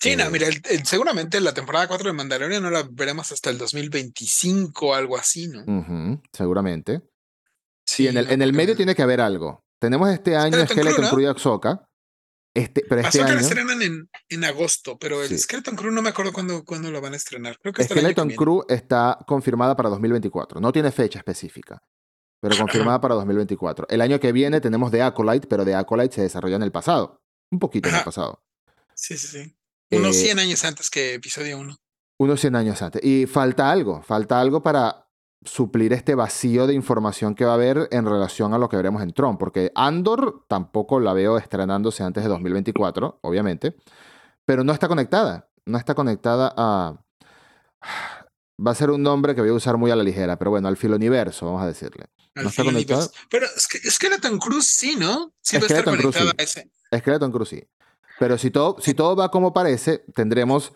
Sí, 0.00 0.14
no, 0.16 0.24
Eh, 0.24 0.30
mira, 0.30 0.46
el- 0.46 0.62
el- 0.70 0.86
seguramente 0.86 1.40
la 1.40 1.52
temporada 1.52 1.88
4 1.88 2.06
de 2.08 2.12
Mandalorian 2.12 2.62
no 2.62 2.70
la 2.70 2.86
veremos 2.90 3.32
hasta 3.32 3.50
el 3.50 3.58
2025 3.58 4.88
o 4.88 4.94
algo 4.94 5.16
así, 5.16 5.48
¿no? 5.48 5.64
seguramente. 6.32 7.02
Sí, 7.86 8.04
y 8.04 8.08
en 8.08 8.16
el, 8.18 8.30
en 8.30 8.42
el 8.42 8.52
medio 8.52 8.74
me- 8.74 8.76
tiene 8.76 8.94
que 8.94 9.02
haber 9.02 9.20
algo. 9.20 9.64
Tenemos 9.80 10.08
este 10.10 10.36
año 10.36 10.58
Skeleton 10.66 10.94
Crew, 10.94 11.04
¿no? 11.04 11.10
Crew 11.10 11.20
y 11.22 11.26
Ahsoka. 11.26 11.88
Este, 12.54 12.82
pero 12.88 13.00
este 13.00 13.18
Ahsoka 13.20 13.24
la 13.32 13.38
año... 13.38 13.40
estrenan 13.48 13.82
en, 13.82 14.10
en 14.28 14.44
agosto, 14.44 14.98
pero 14.98 15.22
el 15.22 15.28
Sí. 15.28 15.38
Skeleton 15.38 15.76
Crew 15.76 15.90
no 15.92 16.02
me 16.02 16.10
acuerdo 16.10 16.32
cuándo, 16.32 16.64
cuándo 16.64 16.90
lo 16.90 17.00
van 17.00 17.14
a 17.14 17.16
estrenar. 17.16 17.58
Creo 17.60 17.72
que 17.72 17.82
año 17.82 17.88
Skeleton. 17.90 18.30
Crew 18.30 18.64
está 18.68 19.18
confirmada 19.26 19.74
para 19.76 19.88
2024. 19.90 20.60
No 20.60 20.72
tiene 20.72 20.90
fecha 20.92 21.18
específica, 21.18 21.82
pero 22.40 22.56
confirmada 22.56 23.00
para 23.00 23.14
2024. 23.16 23.86
El 23.88 24.00
año 24.00 24.18
que 24.20 24.32
viene 24.32 24.60
tenemos 24.60 24.90
The 24.90 25.02
Acolyte, 25.02 25.46
pero 25.48 25.64
The 25.64 25.74
Acolyte 25.74 26.14
se 26.16 26.22
desarrolla 26.22 26.56
en 26.56 26.62
el 26.62 26.72
pasado. 26.72 27.20
Un 27.50 27.58
poquito 27.58 27.88
en 27.88 27.94
el 27.96 28.04
pasado. 28.04 28.42
Sí, 28.94 29.16
sí, 29.16 29.26
sí. 29.28 29.54
Unos 29.90 30.16
Eh, 30.16 30.20
100 30.26 30.38
años 30.38 30.64
antes 30.64 30.90
que 30.90 31.14
episodio 31.14 31.58
1. 31.58 31.76
Unos 32.18 32.40
100 32.40 32.56
años 32.56 32.82
antes. 32.82 33.02
Y 33.04 33.26
falta 33.26 33.70
algo, 33.70 34.02
falta 34.02 34.40
algo 34.40 34.62
para 34.62 35.08
suplir 35.44 35.92
este 35.92 36.14
vacío 36.14 36.66
de 36.66 36.74
información 36.74 37.34
que 37.34 37.44
va 37.44 37.52
a 37.52 37.54
haber 37.54 37.88
en 37.92 38.04
relación 38.04 38.54
a 38.54 38.58
lo 38.58 38.68
que 38.68 38.76
veremos 38.76 39.02
en 39.02 39.12
Tron, 39.12 39.38
porque 39.38 39.70
Andor 39.74 40.44
tampoco 40.48 40.98
la 40.98 41.12
veo 41.12 41.38
estrenándose 41.38 42.02
antes 42.02 42.24
de 42.24 42.28
2024, 42.28 43.20
obviamente, 43.22 43.76
pero 44.44 44.64
no 44.64 44.72
está 44.72 44.88
conectada, 44.88 45.48
no 45.64 45.78
está 45.78 45.94
conectada 45.94 46.52
a... 46.56 47.04
Va 48.60 48.72
a 48.72 48.74
ser 48.74 48.90
un 48.90 49.04
nombre 49.04 49.36
que 49.36 49.40
voy 49.40 49.50
a 49.50 49.54
usar 49.54 49.76
muy 49.76 49.92
a 49.92 49.96
la 49.96 50.02
ligera, 50.02 50.36
pero 50.36 50.50
bueno, 50.50 50.66
al 50.66 50.76
filoniverso, 50.76 51.46
vamos 51.46 51.62
a 51.62 51.66
decirle. 51.66 52.06
Al 52.34 52.42
¿No 52.42 52.50
está 52.50 52.64
universo. 52.64 53.12
Pero 53.30 53.46
Skeleton 53.56 54.38
Cruz 54.40 54.66
sí, 54.66 54.96
¿no? 54.96 55.32
Sí 55.40 55.56
va 55.56 55.62
a 55.62 55.66
estar 55.66 55.84
Cruz, 55.84 55.96
conectada 56.02 56.30
sí. 56.30 56.36
a 56.36 56.42
ese. 56.42 56.70
Skeleton 56.98 57.30
Crew 57.30 57.46
sí. 57.46 57.62
Pero 58.18 58.38
si 58.38 58.50
todo, 58.50 58.76
si 58.80 58.94
todo 58.94 59.14
va 59.16 59.30
como 59.30 59.52
parece, 59.52 60.04
tendremos 60.14 60.72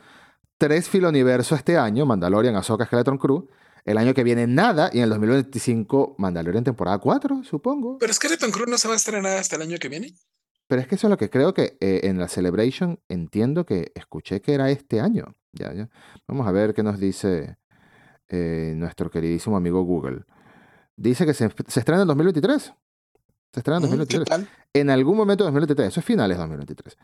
tres 0.58 0.88
filoniversos 0.88 1.58
este 1.58 1.76
año, 1.76 2.06
Mandalorian, 2.06 2.54
Ahsoka, 2.56 2.86
Skeleton 2.86 3.18
Crew. 3.18 3.48
El 3.84 3.98
año 3.98 4.14
que 4.14 4.22
viene 4.22 4.46
nada 4.46 4.90
y 4.92 4.98
en 4.98 5.04
el 5.04 5.10
2025 5.10 6.14
Mandalorian 6.18 6.62
temporada 6.62 6.98
4, 6.98 7.42
supongo. 7.42 7.98
Pero 7.98 8.12
Skeleton 8.12 8.52
Cruz 8.52 8.68
no 8.68 8.78
se 8.78 8.86
va 8.86 8.94
a 8.94 8.96
estrenar 8.96 9.36
hasta 9.38 9.56
el 9.56 9.62
año 9.62 9.76
que 9.80 9.88
viene. 9.88 10.14
Pero 10.68 10.80
es 10.80 10.86
que 10.86 10.94
eso 10.94 11.08
es 11.08 11.10
lo 11.10 11.16
que 11.18 11.28
creo 11.30 11.52
que 11.52 11.76
eh, 11.80 12.02
en 12.04 12.18
la 12.18 12.28
Celebration 12.28 13.00
entiendo 13.08 13.66
que 13.66 13.90
escuché 13.96 14.40
que 14.40 14.54
era 14.54 14.70
este 14.70 15.00
año. 15.00 15.34
Ya, 15.52 15.72
ya. 15.74 15.88
Vamos 16.28 16.46
a 16.46 16.52
ver 16.52 16.74
qué 16.74 16.84
nos 16.84 17.00
dice 17.00 17.56
eh, 18.28 18.72
nuestro 18.76 19.10
queridísimo 19.10 19.56
amigo 19.56 19.82
Google. 19.82 20.20
Dice 20.96 21.26
que 21.26 21.34
se, 21.34 21.50
se 21.66 21.80
estrena 21.80 22.02
en 22.02 22.08
2023. 22.08 22.62
Se 22.62 23.60
estrena 23.60 23.78
en 23.78 23.82
Mm, 23.82 23.90
¿Qué 23.90 23.96
2023. 24.18 24.28
tal? 24.28 24.48
En 24.72 24.90
algún 24.90 25.16
momento 25.16 25.42
de 25.42 25.48
2023. 25.48 25.88
Eso 25.88 25.98
es 26.00 26.06
finales 26.06 26.36
de 26.36 26.40
2023. 26.42 26.96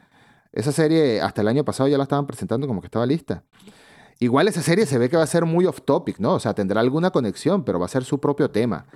Esa 0.53 0.73
serie 0.73 1.21
hasta 1.21 1.43
el 1.43 1.49
año 1.49 1.65
pasado 1.65 1.89
ya 1.89 1.99
la 1.99 2.05
estaban 2.05 2.27
presentando 2.27 2.67
como 2.67 2.81
que 2.81 2.87
estaba 2.87 3.07
lista. 3.07 3.45
Igual 4.19 4.49
esa 4.49 4.63
serie 4.63 4.87
se 4.87 4.99
ve 4.99 5.09
que 5.09 5.17
va 5.17 5.23
a 5.23 5.29
ser 5.29 5.45
muy 5.45 5.67
off 5.67 5.81
topic, 5.85 6.19
¿no? 6.19 6.35
O 6.35 6.41
sea, 6.41 6.55
tendrá 6.55 6.81
alguna 6.81 7.11
conexión, 7.11 7.65
pero 7.65 7.79
va 7.79 7.87
a 7.87 7.91
ser 7.91 8.05
su 8.05 8.19
propio 8.19 8.51
tema. 8.51 8.87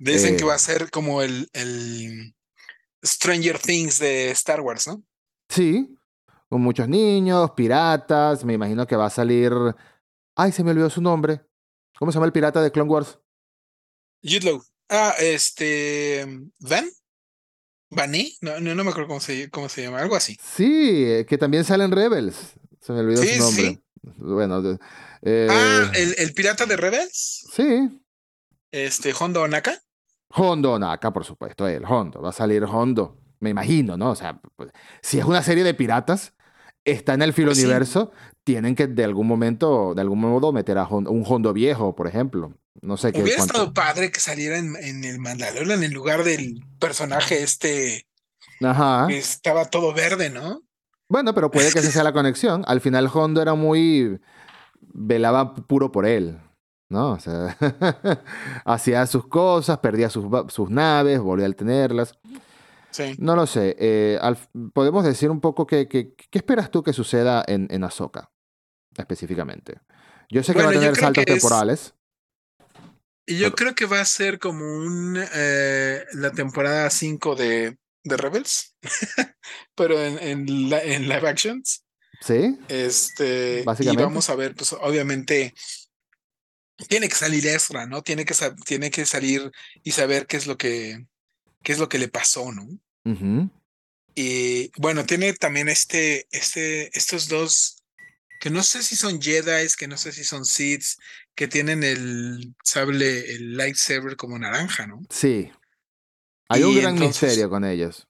Dicen 0.00 0.36
que 0.36 0.42
Eh, 0.42 0.46
va 0.46 0.54
a 0.54 0.58
ser 0.58 0.90
como 0.90 1.22
el, 1.22 1.48
el 1.52 2.34
Stranger 3.04 3.58
Things 3.58 3.98
de 4.00 4.30
Star 4.30 4.60
Wars, 4.60 4.88
¿no? 4.88 5.02
Sí, 5.48 5.96
con 6.48 6.60
muchos 6.62 6.88
niños, 6.88 7.52
piratas. 7.52 8.44
Me 8.44 8.54
imagino 8.54 8.86
que 8.86 8.96
va 8.96 9.06
a 9.06 9.10
salir. 9.10 9.52
Ay, 10.34 10.50
se 10.50 10.64
me 10.64 10.72
olvidó 10.72 10.90
su 10.90 11.00
nombre. 11.00 11.42
¿Cómo 11.98 12.10
se 12.10 12.16
llama 12.16 12.26
el 12.26 12.32
pirata 12.32 12.60
de 12.60 12.72
Clone 12.72 12.90
Wars? 12.90 13.18
Jude. 14.22 14.60
Ah, 14.88 15.14
este. 15.20 16.26
¿Van? 16.58 16.90
¿Vané? 17.94 18.32
No, 18.40 18.58
no, 18.60 18.74
no 18.74 18.84
me 18.84 18.90
acuerdo 18.90 19.08
cómo 19.08 19.20
se, 19.20 19.50
cómo 19.50 19.68
se 19.68 19.82
llama. 19.82 20.00
Algo 20.00 20.16
así. 20.16 20.36
Sí, 20.42 21.04
eh, 21.06 21.26
que 21.26 21.36
también 21.38 21.64
sale 21.64 21.84
en 21.84 21.92
Rebels. 21.92 22.54
Se 22.80 22.92
me 22.92 23.00
olvidó 23.00 23.22
Sí, 23.22 23.34
su 23.34 23.38
nombre. 23.38 23.66
sí. 24.02 24.12
Bueno, 24.16 24.78
eh, 25.22 25.46
Ah, 25.50 25.90
el, 25.94 26.14
el 26.18 26.32
pirata 26.34 26.66
de 26.66 26.76
Rebels. 26.76 27.46
sí. 27.52 28.00
Este, 28.70 29.12
Hondo 29.18 29.42
Onaka. 29.42 29.78
Hondo 30.34 30.78
Naka, 30.78 31.12
por 31.12 31.24
supuesto, 31.24 31.68
el 31.68 31.84
Hondo. 31.84 32.22
Va 32.22 32.30
a 32.30 32.32
salir 32.32 32.64
Hondo. 32.64 33.18
Me 33.40 33.50
imagino, 33.50 33.96
¿no? 33.98 34.10
O 34.12 34.14
sea, 34.14 34.40
pues, 34.56 34.70
si 35.02 35.18
es 35.18 35.24
una 35.26 35.42
serie 35.42 35.62
de 35.62 35.74
piratas, 35.74 36.34
está 36.84 37.12
en 37.14 37.22
el 37.22 37.34
Pues 37.34 37.56
sí. 37.58 37.62
filoniverso, 37.62 38.12
tienen 38.44 38.74
que 38.74 38.86
de 38.86 39.04
algún 39.04 39.26
momento, 39.26 39.94
de 39.94 40.00
algún 40.00 40.20
modo, 40.20 40.52
meter 40.52 40.78
a 40.78 40.86
Hon- 40.88 41.06
un 41.08 41.22
Hondo 41.26 41.52
viejo, 41.52 41.94
por 41.94 42.06
ejemplo. 42.06 42.54
No 42.80 42.96
sé 42.96 43.12
qué. 43.12 43.22
Hubiera 43.22 43.38
cuánto- 43.38 43.54
estado 43.54 43.74
padre 43.74 44.10
que 44.10 44.20
saliera 44.20 44.56
en, 44.58 44.76
en 44.76 45.04
el 45.04 45.18
Mandalorian 45.18 45.82
en 45.82 45.92
lugar 45.92 46.24
del 46.24 46.64
personaje 46.78 47.42
este 47.42 48.06
Ajá. 48.62 49.06
que 49.08 49.18
estaba 49.18 49.66
todo 49.66 49.92
verde, 49.92 50.30
¿no? 50.30 50.62
Bueno, 51.08 51.34
pero 51.34 51.50
puede 51.50 51.70
que 51.72 51.80
esa 51.80 51.90
sea 51.90 52.02
la 52.04 52.12
conexión. 52.14 52.64
Al 52.66 52.80
final 52.80 53.10
Hondo 53.12 53.42
era 53.42 53.54
muy... 53.54 54.18
velaba 54.80 55.54
puro 55.54 55.92
por 55.92 56.06
él, 56.06 56.40
¿no? 56.88 57.12
O 57.12 57.20
sea, 57.20 57.56
hacía 58.64 59.06
sus 59.06 59.26
cosas, 59.26 59.78
perdía 59.78 60.08
sus, 60.10 60.24
sus 60.48 60.70
naves, 60.70 61.20
volvía 61.20 61.46
a 61.46 61.52
tenerlas. 61.52 62.14
Sí. 62.90 63.14
No 63.18 63.36
lo 63.36 63.46
sé. 63.46 63.76
eh, 63.78 64.18
al- 64.22 64.38
podemos 64.72 65.04
decir 65.04 65.30
un 65.30 65.40
poco 65.40 65.66
que, 65.66 65.88
que- 65.88 66.14
qué 66.14 66.38
esperas 66.38 66.70
tú 66.70 66.82
que 66.82 66.92
suceda 66.92 67.44
en, 67.46 67.68
en 67.70 67.84
Ahsoka, 67.84 68.30
específicamente. 68.96 69.80
Yo 70.30 70.42
sé 70.42 70.54
que 70.54 70.62
va 70.62 70.70
a 70.70 70.72
tener 70.72 70.96
saltos 70.96 71.24
es- 71.26 71.34
temporales. 71.34 71.94
Y 73.32 73.38
yo 73.38 73.52
creo 73.54 73.74
que 73.74 73.86
va 73.86 74.00
a 74.00 74.04
ser 74.04 74.38
como 74.38 74.64
un 74.64 75.18
eh, 75.34 76.04
la 76.12 76.30
temporada 76.32 76.90
5 76.90 77.34
de, 77.34 77.76
de 78.04 78.16
Rebels, 78.16 78.74
pero 79.74 80.02
en, 80.02 80.18
en, 80.18 80.70
la- 80.70 80.82
en 80.82 81.08
live 81.08 81.28
actions. 81.28 81.84
¿Sí? 82.20 82.56
Este, 82.68 83.60
y 83.60 83.64
Básicamente. 83.64 84.04
vamos 84.04 84.28
a 84.30 84.34
ver, 84.36 84.54
pues 84.54 84.72
obviamente 84.74 85.54
tiene 86.88 87.08
que 87.08 87.14
salir 87.14 87.46
Ezra, 87.46 87.86
¿no? 87.86 88.02
Tiene 88.02 88.24
que, 88.24 88.34
tiene 88.64 88.90
que 88.90 89.06
salir 89.06 89.50
y 89.82 89.92
saber 89.92 90.26
qué 90.26 90.36
es 90.36 90.46
lo 90.46 90.56
que, 90.56 91.06
qué 91.62 91.72
es 91.72 91.78
lo 91.78 91.88
que 91.88 91.98
le 91.98 92.08
pasó, 92.08 92.52
¿no? 92.52 92.68
Y 94.14 94.70
bueno, 94.80 95.04
tiene 95.06 95.32
también 95.32 95.68
este, 95.68 96.26
este, 96.30 96.96
estos 96.96 97.28
dos, 97.28 97.82
que 98.40 98.50
no 98.50 98.62
sé 98.62 98.82
si 98.82 98.94
son 98.94 99.20
Jedi, 99.20 99.68
que 99.78 99.88
no 99.88 99.96
sé 99.96 100.12
si 100.12 100.22
son 100.24 100.44
Sith, 100.44 100.84
que 101.34 101.48
tienen 101.48 101.82
el 101.82 102.54
sable, 102.62 103.34
el 103.34 103.56
lightsaber 103.56 104.16
como 104.16 104.38
naranja, 104.38 104.86
¿no? 104.86 105.00
Sí. 105.10 105.50
Hay 106.48 106.62
un 106.62 106.76
gran 106.76 106.94
entonces- 106.94 107.22
misterio 107.22 107.48
con 107.50 107.64
ellos. 107.64 108.06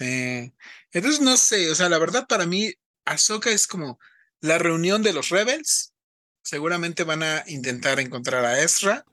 Eh, 0.00 0.52
entonces 0.92 1.20
no 1.20 1.36
sé, 1.36 1.70
o 1.70 1.74
sea, 1.74 1.88
la 1.88 1.98
verdad 1.98 2.26
para 2.26 2.46
mí, 2.46 2.72
Ahsoka 3.04 3.50
es 3.50 3.66
como 3.66 3.98
la 4.40 4.58
reunión 4.58 5.02
de 5.02 5.12
los 5.12 5.28
Rebels. 5.28 5.92
Seguramente 6.42 7.04
van 7.04 7.22
a 7.22 7.44
intentar 7.46 8.00
encontrar 8.00 8.44
a 8.44 8.60
Ezra. 8.60 9.04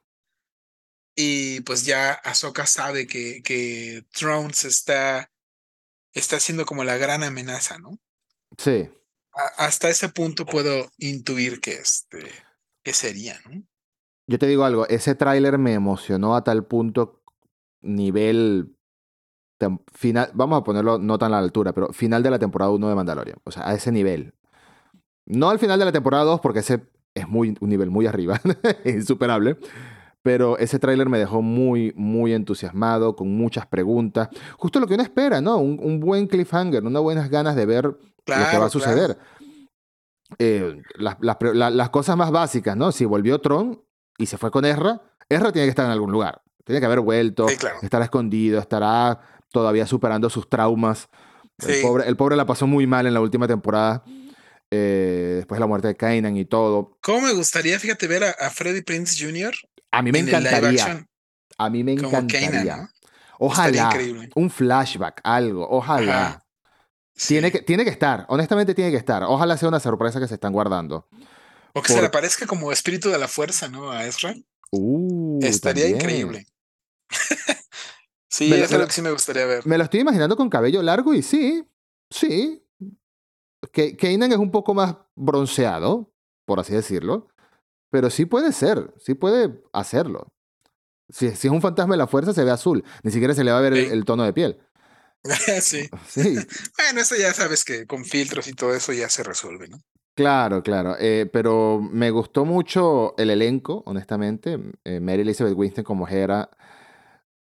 Y 1.16 1.62
pues 1.62 1.86
ya 1.86 2.14
Ahsoka 2.14 2.66
sabe 2.66 3.06
que, 3.06 3.42
que 3.44 4.06
Thrones 4.14 4.66
está, 4.66 5.30
está 6.14 6.40
siendo 6.40 6.66
como 6.66 6.84
la 6.84 6.98
gran 6.98 7.24
amenaza, 7.24 7.78
¿no? 7.78 8.00
Sí. 8.58 8.90
A- 9.34 9.66
hasta 9.66 9.90
ese 9.90 10.10
punto 10.10 10.46
puedo 10.46 10.92
intuir 10.98 11.60
que 11.62 11.74
este 11.74 12.32
que 12.84 12.94
sería, 12.94 13.36
¿no? 13.50 13.64
Yo 14.28 14.40
te 14.40 14.48
digo 14.48 14.64
algo, 14.64 14.88
ese 14.88 15.16
tráiler 15.16 15.58
me 15.58 15.74
emocionó 15.74 16.36
a 16.36 16.44
tal 16.44 16.66
punto, 16.66 17.22
nivel 17.82 18.76
final, 19.94 20.32
vamos 20.34 20.60
a 20.60 20.64
ponerlo 20.64 20.98
no 20.98 21.18
tan 21.18 21.34
a 21.34 21.38
la 21.38 21.44
altura, 21.44 21.74
pero 21.74 21.92
final 21.94 22.24
de 22.24 22.32
la 22.32 22.40
temporada 22.40 22.72
1 22.72 22.90
de 22.90 22.96
Mandalorian, 22.96 23.38
o 23.44 23.52
sea, 23.52 23.68
a 23.68 23.74
ese 23.74 23.92
nivel. 23.92 24.34
No 25.26 25.50
al 25.50 25.60
final 25.60 25.78
de 25.80 25.86
la 25.86 25.92
temporada 25.92 26.24
2 26.24 26.40
porque 26.40 26.60
ese 26.60 26.82
es 27.14 27.28
muy 27.28 27.56
un 27.60 27.70
nivel 27.70 27.90
muy 27.90 28.08
arriba, 28.08 28.40
es 28.84 28.96
insuperable, 28.96 29.58
pero 30.24 30.58
ese 30.58 30.80
tráiler 30.80 31.10
me 31.10 31.20
dejó 31.20 31.42
muy 31.42 31.94
muy 31.96 32.34
entusiasmado, 32.34 33.16
con 33.16 33.36
muchas 33.36 33.66
preguntas, 33.68 34.30
justo 34.58 34.80
lo 34.80 34.88
que 34.88 34.94
uno 34.96 35.04
espera, 35.04 35.42
¿no? 35.42 35.58
Un, 35.58 35.80
un 35.82 36.00
buen 36.00 36.28
cliffhanger, 36.28 36.84
unas 36.84 37.02
buenas 37.02 37.30
ganas 37.30 37.56
de 37.56 37.66
ver 37.66 37.86
lo 37.86 37.98
que 38.26 38.34
va 38.34 38.50
Claro, 38.50 38.66
a 38.66 38.70
suceder. 38.70 39.18
Eh, 40.40 40.82
las, 40.96 41.18
las 41.20 41.90
cosas 41.90 42.16
más 42.18 42.32
básicas, 42.32 42.76
¿no? 42.78 42.92
Si 42.92 43.06
volvió 43.06 43.40
Tron 43.40 43.84
y 44.18 44.26
se 44.26 44.38
fue 44.38 44.52
con 44.52 44.66
Ezra, 44.66 45.02
Ezra 45.30 45.52
tiene 45.52 45.66
que 45.66 45.70
estar 45.72 45.86
en 45.86 45.92
algún 45.92 46.12
lugar. 46.12 46.42
Tiene 46.64 46.80
que 46.80 46.86
haber 46.86 47.00
vuelto, 47.02 47.48
Sí, 47.50 47.58
claro. 47.58 47.78
estará 47.82 48.06
escondido, 48.06 48.60
estará 48.60 49.20
todavía 49.52 49.86
superando 49.88 50.30
sus 50.30 50.48
traumas. 50.50 51.10
El, 51.60 51.82
pobre, 51.82 52.08
el 52.08 52.16
pobre 52.16 52.36
la 52.36 52.46
pasó 52.46 52.66
muy 52.68 52.88
mal 52.88 53.06
en 53.08 53.14
la 53.14 53.22
última 53.22 53.48
temporada, 53.48 54.04
eh, 54.72 55.34
después 55.38 55.58
de 55.58 55.60
la 55.60 55.68
muerte 55.68 55.88
de 55.90 55.96
Kanan 55.96 56.38
y 56.38 56.46
todo. 56.46 56.98
¿Cómo 57.02 57.22
me 57.22 57.34
gustaría, 57.34 57.78
fíjate, 57.80 58.08
ver 58.08 58.24
a, 58.24 58.30
a 58.32 58.50
Freddie 58.50 58.84
Prince 58.84 59.24
Jr. 59.24 59.54
A 59.92 60.02
mí 60.02 60.12
me 60.12 60.20
en 60.20 60.30
encantaría. 60.30 61.06
A 61.58 61.70
mí 61.70 61.84
me 61.84 61.98
como 61.98 62.18
encantaría. 62.18 62.90
Ojalá. 63.38 63.92
Un 64.36 64.50
flashback, 64.50 65.20
algo. 65.24 65.68
Ojalá. 65.70 66.28
Ajá. 66.28 66.44
Sí. 67.22 67.36
Tiene, 67.36 67.52
que, 67.52 67.62
tiene 67.62 67.84
que 67.84 67.92
estar. 67.92 68.26
Honestamente 68.30 68.74
tiene 68.74 68.90
que 68.90 68.98
estar. 68.98 69.22
Ojalá 69.24 69.56
sea 69.56 69.70
una 69.70 69.80
sorpresa 69.80 70.20
que 70.20 70.28
se 70.28 70.34
están 70.34 70.52
guardando. 70.54 71.08
O 71.74 71.82
que 71.84 71.94
se 71.94 72.02
le 72.02 72.08
aparezca 72.08 72.48
como 72.48 72.72
espíritu 72.72 73.10
de 73.10 73.20
la 73.20 73.28
fuerza, 73.28 73.70
¿no? 73.70 73.92
A 73.92 74.06
Ezra. 74.06 74.34
Uh, 74.72 75.38
Estaría 75.44 75.84
también. 75.84 76.02
increíble. 76.02 76.48
sí, 78.28 78.50
Me 78.50 78.62
es 78.62 78.72
lo- 78.72 78.88
que 78.88 78.94
sí 78.94 79.02
me 79.04 79.12
gustaría 79.12 79.46
ver. 79.46 79.66
Me 79.68 79.78
lo 79.78 79.84
estoy 79.84 80.00
imaginando 80.00 80.36
con 80.36 80.50
cabello 80.50 80.82
largo 80.82 81.14
y 81.14 81.22
sí, 81.22 81.64
sí. 82.10 82.66
Que 83.72 83.96
Kanan 83.96 84.32
es 84.32 84.40
un 84.40 84.50
poco 84.50 84.74
más 84.74 84.96
bronceado, 85.16 86.12
por 86.46 86.60
así 86.60 86.74
decirlo. 86.74 87.28
Pero 87.92 88.10
sí 88.10 88.26
puede 88.26 88.52
ser, 88.52 88.94
sí 88.98 89.14
puede 89.14 89.62
hacerlo. 89.74 90.34
Si, 91.10 91.30
si 91.36 91.48
es 91.50 91.54
un 91.54 91.62
fantasma 91.62 91.94
de 91.94 91.98
la 92.00 92.08
fuerza, 92.08 92.34
se 92.34 92.44
ve 92.44 92.50
azul. 92.52 92.84
Ni 93.04 93.12
siquiera 93.12 93.34
se 93.36 93.44
le 93.44 93.52
va 93.52 93.60
a 93.60 93.62
ver 93.62 93.74
el 93.74 94.06
tono 94.06 94.24
de 94.24 94.34
piel. 94.34 94.60
sí. 95.62 95.90
Sí, 96.08 96.36
Bueno, 96.78 97.02
eso 97.02 97.16
ya 97.16 97.34
sabes 97.34 97.64
que 97.64 97.86
con 97.86 98.06
filtros 98.06 98.48
y 98.48 98.54
todo 98.54 98.74
eso 98.74 98.94
ya 98.94 99.10
se 99.10 99.24
resuelve, 99.24 99.68
¿no? 99.68 99.78
claro, 100.16 100.62
claro. 100.62 100.96
Eh, 101.00 101.30
pero 101.32 101.82
me 101.82 102.12
gustó 102.12 102.46
mucho 102.46 103.16
el 103.18 103.32
elenco, 103.32 103.82
honestamente. 103.86 104.60
Eh, 104.84 105.00
Mary 105.00 105.22
Elizabeth 105.22 105.56
Winston 105.56 105.84
como 105.84 106.08
Hera 106.08 106.50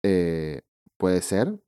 eh, 0.03 0.61
puede 0.97 1.21
ser. 1.21 1.59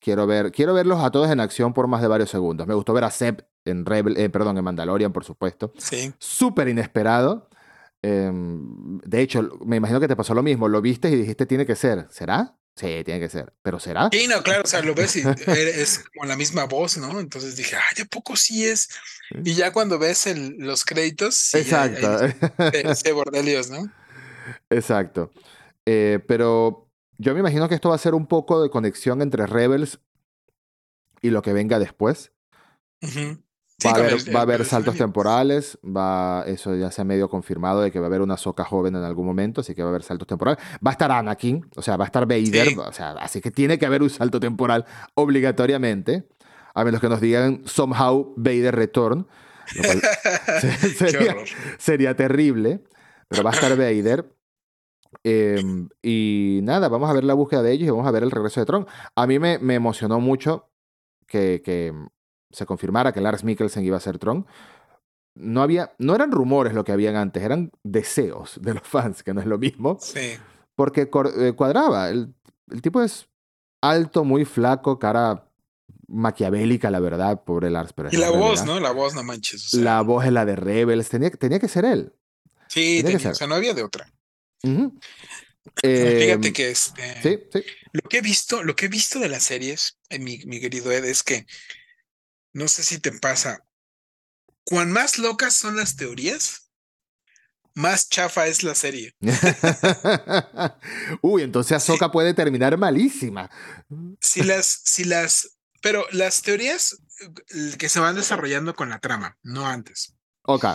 Quiero, 0.00 0.26
ver, 0.26 0.52
quiero 0.52 0.74
verlos 0.74 1.02
a 1.02 1.10
todos 1.10 1.30
en 1.30 1.40
acción 1.40 1.74
por 1.74 1.86
más 1.86 2.00
de 2.02 2.08
varios 2.08 2.30
segundos. 2.30 2.66
Me 2.66 2.74
gustó 2.74 2.92
ver 2.92 3.04
a 3.04 3.10
Seb 3.10 3.46
en, 3.64 3.84
Rebel, 3.84 4.16
eh, 4.16 4.30
perdón, 4.30 4.56
en 4.56 4.64
Mandalorian, 4.64 5.12
por 5.12 5.24
supuesto. 5.24 5.72
Sí. 5.76 6.12
Súper 6.18 6.68
inesperado. 6.68 7.48
Em, 8.02 8.98
de 8.98 9.20
hecho, 9.20 9.58
me 9.64 9.76
imagino 9.76 10.00
que 10.00 10.08
te 10.08 10.16
pasó 10.16 10.34
lo 10.34 10.42
mismo. 10.42 10.68
Lo 10.68 10.80
viste 10.80 11.10
y 11.10 11.16
dijiste, 11.16 11.46
tiene 11.46 11.66
que 11.66 11.76
ser. 11.76 12.06
¿Será? 12.10 12.59
Sí, 12.76 13.02
tiene 13.04 13.20
que 13.20 13.28
ser. 13.28 13.52
¿Pero 13.62 13.78
será? 13.78 14.08
Sí, 14.10 14.26
no, 14.26 14.42
claro, 14.42 14.62
o 14.64 14.66
sea, 14.66 14.80
lo 14.82 14.94
ves 14.94 15.16
y 15.16 15.22
es 15.46 16.04
como 16.14 16.26
la 16.26 16.36
misma 16.36 16.64
voz, 16.64 16.96
¿no? 16.96 17.20
Entonces 17.20 17.56
dije, 17.56 17.76
ay, 17.76 18.02
¿a 18.02 18.06
poco 18.06 18.36
sí 18.36 18.64
es? 18.64 18.88
Y 19.44 19.54
ya 19.54 19.72
cuando 19.72 19.98
ves 19.98 20.26
el, 20.26 20.56
los 20.58 20.84
créditos, 20.84 21.34
sí, 21.34 21.58
Exacto. 21.58 22.18
se 22.94 23.12
Bordelios, 23.12 23.70
¿no? 23.70 23.92
Exacto. 24.70 25.30
Eh, 25.84 26.20
pero 26.26 26.88
yo 27.18 27.34
me 27.34 27.40
imagino 27.40 27.68
que 27.68 27.74
esto 27.74 27.90
va 27.90 27.96
a 27.96 27.98
ser 27.98 28.14
un 28.14 28.26
poco 28.26 28.62
de 28.62 28.70
conexión 28.70 29.20
entre 29.20 29.46
Rebels 29.46 30.00
y 31.20 31.30
lo 31.30 31.42
que 31.42 31.52
venga 31.52 31.78
después. 31.78 32.32
Va, 33.84 33.90
a 33.90 33.94
haber, 33.94 34.34
va 34.34 34.38
a 34.40 34.42
haber 34.42 34.64
saltos 34.64 34.96
temporales, 34.96 35.78
va, 35.84 36.44
eso 36.46 36.74
ya 36.74 36.90
se 36.90 37.02
ha 37.02 37.04
medio 37.04 37.28
confirmado 37.28 37.80
de 37.80 37.90
que 37.90 37.98
va 37.98 38.06
a 38.06 38.08
haber 38.08 38.20
una 38.20 38.36
soca 38.36 38.64
joven 38.64 38.96
en 38.96 39.04
algún 39.04 39.26
momento, 39.26 39.60
así 39.60 39.74
que 39.74 39.82
va 39.82 39.88
a 39.88 39.90
haber 39.90 40.02
saltos 40.02 40.28
temporales. 40.28 40.62
Va 40.84 40.90
a 40.90 40.92
estar 40.92 41.10
Anakin, 41.10 41.68
o 41.76 41.82
sea, 41.82 41.96
va 41.96 42.04
a 42.04 42.06
estar 42.06 42.26
Vader, 42.26 42.78
o 42.78 42.92
sea, 42.92 43.12
así 43.12 43.40
que 43.40 43.50
tiene 43.50 43.78
que 43.78 43.86
haber 43.86 44.02
un 44.02 44.10
salto 44.10 44.40
temporal 44.40 44.84
obligatoriamente, 45.14 46.28
a 46.74 46.84
menos 46.84 47.00
que 47.00 47.08
nos 47.08 47.20
digan 47.20 47.62
somehow 47.64 48.34
Vader 48.36 48.74
Return, 48.74 49.26
sería, 50.96 51.36
sería 51.78 52.16
terrible, 52.16 52.82
pero 53.28 53.42
va 53.42 53.50
a 53.50 53.54
estar 53.54 53.76
Vader. 53.76 54.26
Em, 55.24 55.88
y 56.02 56.60
nada, 56.62 56.88
vamos 56.88 57.10
a 57.10 57.12
ver 57.12 57.24
la 57.24 57.34
búsqueda 57.34 57.62
de 57.62 57.72
ellos 57.72 57.88
y 57.88 57.90
vamos 57.90 58.06
a 58.06 58.10
ver 58.10 58.22
el 58.22 58.30
regreso 58.30 58.60
de 58.60 58.66
Tron. 58.66 58.86
A 59.14 59.26
mí 59.26 59.38
me, 59.38 59.58
me 59.58 59.74
emocionó 59.74 60.20
mucho 60.20 60.70
que, 61.26 61.62
que, 61.64 61.92
se 62.50 62.66
confirmara 62.66 63.12
que 63.12 63.20
Lars 63.20 63.44
Mikkelsen 63.44 63.84
iba 63.84 63.96
a 63.96 64.00
ser 64.00 64.18
Tron. 64.18 64.46
No, 65.34 65.62
había, 65.62 65.94
no 65.98 66.14
eran 66.14 66.32
rumores 66.32 66.74
lo 66.74 66.84
que 66.84 66.92
habían 66.92 67.16
antes, 67.16 67.42
eran 67.42 67.70
deseos 67.82 68.58
de 68.60 68.74
los 68.74 68.82
fans, 68.82 69.22
que 69.22 69.32
no 69.32 69.40
es 69.40 69.46
lo 69.46 69.58
mismo. 69.58 69.98
Sí. 70.00 70.36
Porque 70.74 71.08
eh, 71.38 71.52
cuadraba. 71.56 72.10
El, 72.10 72.34
el 72.70 72.82
tipo 72.82 73.02
es 73.02 73.28
alto, 73.80 74.24
muy 74.24 74.44
flaco, 74.44 74.98
cara 74.98 75.46
maquiavélica, 76.08 76.90
la 76.90 77.00
verdad, 77.00 77.42
pobre 77.44 77.70
Lars. 77.70 77.92
Pero 77.92 78.08
y 78.12 78.16
la, 78.16 78.30
voz, 78.30 78.64
¿no? 78.64 78.80
La 78.80 78.90
voz, 78.90 79.14
no 79.14 79.22
manches. 79.22 79.66
O 79.66 79.68
sea. 79.70 79.80
La 79.80 80.00
voz 80.02 80.24
es 80.24 80.32
la 80.32 80.44
de 80.44 80.56
Rebels. 80.56 81.08
Tenía, 81.08 81.30
tenía 81.30 81.58
que 81.58 81.68
ser 81.68 81.84
él. 81.84 82.12
Sí, 82.68 82.98
tenía, 82.98 83.02
tenía 83.02 83.16
que 83.16 83.22
ser. 83.22 83.32
o 83.32 83.34
sea, 83.34 83.46
no 83.46 83.54
había 83.54 83.74
de 83.74 83.82
otra. 83.82 84.12
Uh 84.62 84.68
-huh. 84.68 85.00
Fíjate 85.76 86.48
eh, 86.48 86.52
que 86.52 86.70
este, 86.70 87.22
sí, 87.22 87.38
sí. 87.52 87.64
lo 87.92 88.02
que 88.08 88.18
he 88.18 88.20
visto, 88.22 88.62
lo 88.62 88.74
que 88.74 88.86
he 88.86 88.88
visto 88.88 89.18
de 89.18 89.28
las 89.28 89.44
series, 89.44 89.98
eh, 90.08 90.18
mi, 90.18 90.38
mi 90.46 90.60
querido 90.60 90.90
Ed, 90.90 91.04
es 91.04 91.22
que 91.22 91.46
no 92.52 92.68
sé 92.68 92.82
si 92.82 92.98
te 92.98 93.12
pasa. 93.12 93.66
Cuan 94.64 94.92
más 94.92 95.18
locas 95.18 95.54
son 95.54 95.76
las 95.76 95.96
teorías, 95.96 96.70
más 97.74 98.08
chafa 98.08 98.46
es 98.46 98.62
la 98.62 98.74
serie. 98.74 99.14
Uy, 101.22 101.42
entonces 101.42 101.72
Ahsoka 101.72 102.06
sí. 102.06 102.12
puede 102.12 102.34
terminar 102.34 102.76
malísima. 102.76 103.50
Si 104.20 104.42
las, 104.42 104.66
si 104.84 105.04
las, 105.04 105.56
pero 105.80 106.06
las 106.10 106.42
teorías 106.42 106.98
eh, 107.20 107.76
que 107.78 107.88
se 107.88 108.00
van 108.00 108.16
desarrollando 108.16 108.74
con 108.74 108.90
la 108.90 108.98
trama, 108.98 109.38
no 109.42 109.66
antes. 109.66 110.14
Ok. 110.42 110.66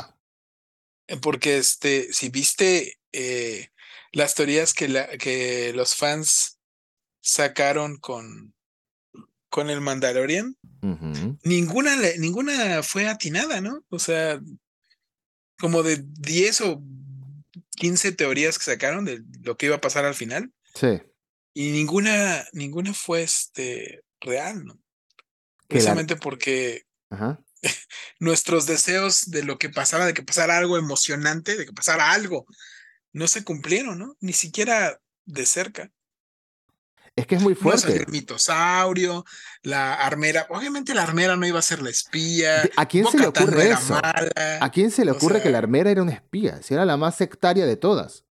Porque 1.21 1.57
este, 1.57 2.11
si 2.11 2.29
viste 2.29 2.99
eh, 3.11 3.69
las 4.11 4.33
teorías 4.33 4.73
que, 4.73 4.87
la, 4.87 5.07
que 5.17 5.73
los 5.73 5.95
fans 5.95 6.59
sacaron 7.21 7.97
con, 7.97 8.54
con 9.55 9.69
el 9.69 9.79
Mandalorian, 9.79 10.57
uh 10.81 10.87
-huh. 10.87 11.39
ninguna, 11.45 11.95
ninguna 12.17 12.83
fue 12.83 13.07
atinada, 13.07 13.61
¿no? 13.61 13.85
O 13.87 13.99
sea, 13.99 14.41
como 15.57 15.81
de 15.81 16.03
10 16.05 16.59
o 16.59 16.83
15 17.77 18.11
teorías 18.11 18.57
que 18.59 18.65
sacaron 18.65 19.05
de 19.05 19.23
lo 19.43 19.55
que 19.55 19.67
iba 19.67 19.77
a 19.77 19.79
pasar 19.81 20.03
al 20.03 20.13
final. 20.13 20.51
Sí. 20.73 21.01
Y 21.53 21.71
ninguna, 21.71 22.45
ninguna 22.51 22.93
fue 22.93 23.23
este, 23.23 24.03
real, 24.19 24.65
¿no? 24.65 24.77
Precisamente 25.69 26.15
la... 26.15 26.19
porque 26.19 26.83
nuestros 28.19 28.65
deseos 28.65 29.31
de 29.31 29.43
lo 29.43 29.57
que 29.57 29.69
pasara, 29.69 30.05
de 30.05 30.13
que 30.13 30.23
pasara 30.23 30.57
algo 30.57 30.77
emocionante, 30.77 31.55
de 31.55 31.65
que 31.65 31.71
pasara 31.71 32.11
algo, 32.11 32.45
no 33.13 33.29
se 33.29 33.45
cumplieron, 33.45 33.99
¿no? 33.99 34.17
Ni 34.19 34.33
siquiera 34.33 34.99
de 35.23 35.45
cerca. 35.45 35.93
Es 37.15 37.27
que 37.27 37.35
es 37.35 37.41
muy 37.41 37.55
fuerte. 37.55 37.95
el 37.95 38.07
mitosaurio, 38.07 39.23
la 39.61 39.93
armera. 39.93 40.47
Obviamente 40.49 40.93
la 40.93 41.03
armera 41.03 41.37
no 41.37 41.47
iba 41.47 41.59
a 41.59 41.61
ser 41.61 41.81
la 41.81 41.89
espía. 41.89 42.69
¿A 42.75 42.85
quién 42.87 43.07
se 43.07 43.17
le 43.17 43.27
ocurre 43.27 43.69
eso? 43.71 43.93
Mala, 43.93 44.31
¿A 44.59 44.69
quién 44.69 44.91
se 44.91 45.05
le 45.05 45.11
ocurre 45.11 45.35
sea, 45.35 45.43
que 45.43 45.49
la 45.49 45.59
armera 45.59 45.89
era 45.91 46.01
una 46.01 46.11
espía? 46.11 46.61
Si 46.61 46.73
era 46.73 46.83
la 46.83 46.97
más 46.97 47.15
sectaria 47.15 47.65
de 47.65 47.77
todas. 47.77 48.25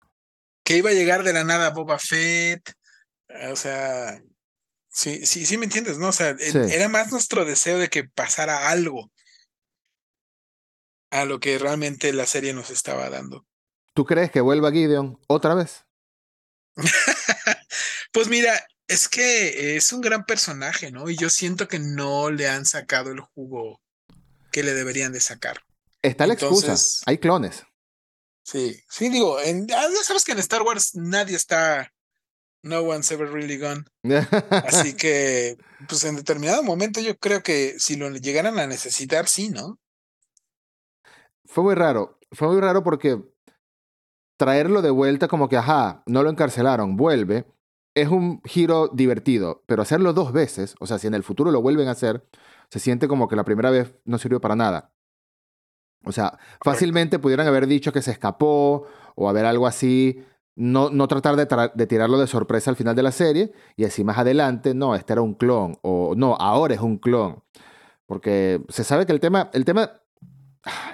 Que 0.64 0.76
iba 0.76 0.90
a 0.90 0.94
llegar 0.94 1.22
de 1.22 1.32
la 1.32 1.44
nada 1.44 1.70
Boba 1.70 1.98
Fett. 1.98 2.74
O 3.50 3.56
sea, 3.56 4.20
sí, 4.90 5.24
sí, 5.24 5.46
sí 5.46 5.56
me 5.56 5.64
entiendes, 5.64 5.96
¿no? 5.96 6.08
O 6.08 6.12
sea, 6.12 6.36
sí. 6.36 6.58
era 6.70 6.88
más 6.90 7.10
nuestro 7.10 7.46
deseo 7.46 7.78
de 7.78 7.88
que 7.88 8.04
pasara 8.04 8.68
algo 8.68 9.10
a 11.10 11.24
lo 11.24 11.40
que 11.40 11.58
realmente 11.58 12.12
la 12.12 12.26
serie 12.26 12.52
nos 12.52 12.70
estaba 12.70 13.08
dando. 13.08 13.46
¿Tú 13.94 14.04
crees 14.04 14.30
que 14.30 14.42
vuelva 14.42 14.72
Gideon 14.72 15.18
otra 15.26 15.54
vez? 15.54 15.86
pues 18.12 18.28
mira, 18.28 18.66
es 18.88 19.08
que 19.08 19.76
es 19.76 19.92
un 19.92 20.00
gran 20.00 20.24
personaje, 20.24 20.90
¿no? 20.90 21.08
Y 21.08 21.16
yo 21.16 21.30
siento 21.30 21.68
que 21.68 21.78
no 21.78 22.30
le 22.30 22.48
han 22.48 22.66
sacado 22.66 23.10
el 23.10 23.20
jugo 23.20 23.80
que 24.52 24.62
le 24.62 24.74
deberían 24.74 25.12
de 25.12 25.20
sacar. 25.20 25.60
Está 26.02 26.26
la 26.26 26.34
Entonces, 26.34 26.68
excusa, 26.68 27.04
hay 27.06 27.18
clones. 27.18 27.64
Sí, 28.44 28.78
sí, 28.90 29.08
digo, 29.08 29.40
en, 29.40 29.66
ya 29.66 29.88
sabes 30.02 30.24
que 30.24 30.32
en 30.32 30.38
Star 30.38 30.62
Wars 30.62 30.94
nadie 30.94 31.34
está, 31.34 31.90
no 32.62 32.82
one's 32.82 33.10
ever 33.10 33.30
really 33.30 33.56
gone. 33.56 33.84
Así 34.50 34.94
que, 34.96 35.56
pues 35.88 36.04
en 36.04 36.16
determinado 36.16 36.62
momento 36.62 37.00
yo 37.00 37.18
creo 37.18 37.42
que 37.42 37.76
si 37.78 37.96
lo 37.96 38.10
llegaran 38.10 38.58
a 38.58 38.66
necesitar, 38.66 39.28
sí, 39.28 39.48
¿no? 39.48 39.78
Fue 41.46 41.64
muy 41.64 41.74
raro, 41.74 42.18
fue 42.32 42.48
muy 42.48 42.60
raro 42.60 42.84
porque 42.84 43.18
traerlo 44.36 44.82
de 44.82 44.90
vuelta 44.90 45.26
como 45.26 45.48
que, 45.48 45.56
ajá, 45.56 46.02
no 46.06 46.22
lo 46.22 46.28
encarcelaron, 46.28 46.96
vuelve, 46.96 47.46
es 47.94 48.08
un 48.08 48.42
giro 48.44 48.88
divertido, 48.88 49.62
pero 49.66 49.82
hacerlo 49.82 50.12
dos 50.12 50.32
veces, 50.32 50.74
o 50.80 50.86
sea, 50.86 50.98
si 50.98 51.06
en 51.06 51.14
el 51.14 51.22
futuro 51.22 51.50
lo 51.50 51.62
vuelven 51.62 51.88
a 51.88 51.92
hacer, 51.92 52.26
se 52.70 52.80
siente 52.80 53.08
como 53.08 53.28
que 53.28 53.36
la 53.36 53.44
primera 53.44 53.70
vez 53.70 53.94
no 54.04 54.18
sirvió 54.18 54.40
para 54.40 54.56
nada. 54.56 54.92
O 56.04 56.12
sea, 56.12 56.38
fácilmente 56.62 57.18
pudieran 57.18 57.46
haber 57.46 57.66
dicho 57.66 57.92
que 57.92 58.02
se 58.02 58.10
escapó 58.10 58.86
o 59.14 59.28
haber 59.28 59.46
algo 59.46 59.66
así, 59.66 60.22
no, 60.56 60.90
no 60.90 61.08
tratar 61.08 61.36
de, 61.36 61.46
tra 61.46 61.68
de, 61.68 61.86
tirarlo 61.86 62.18
de 62.18 62.26
sorpresa 62.26 62.70
al 62.70 62.76
final 62.76 62.94
de 62.94 63.02
la 63.02 63.12
serie 63.12 63.52
y 63.76 63.84
así 63.84 64.04
más 64.04 64.18
adelante, 64.18 64.74
no, 64.74 64.94
este 64.94 65.12
era 65.12 65.22
un 65.22 65.34
clon 65.34 65.78
o 65.82 66.14
no, 66.16 66.36
ahora 66.36 66.74
es 66.74 66.80
un 66.80 66.98
clon. 66.98 67.42
Porque 68.06 68.60
se 68.68 68.84
sabe 68.84 69.06
que 69.06 69.12
el 69.12 69.20
tema, 69.20 69.50
el 69.54 69.64
tema 69.64 69.92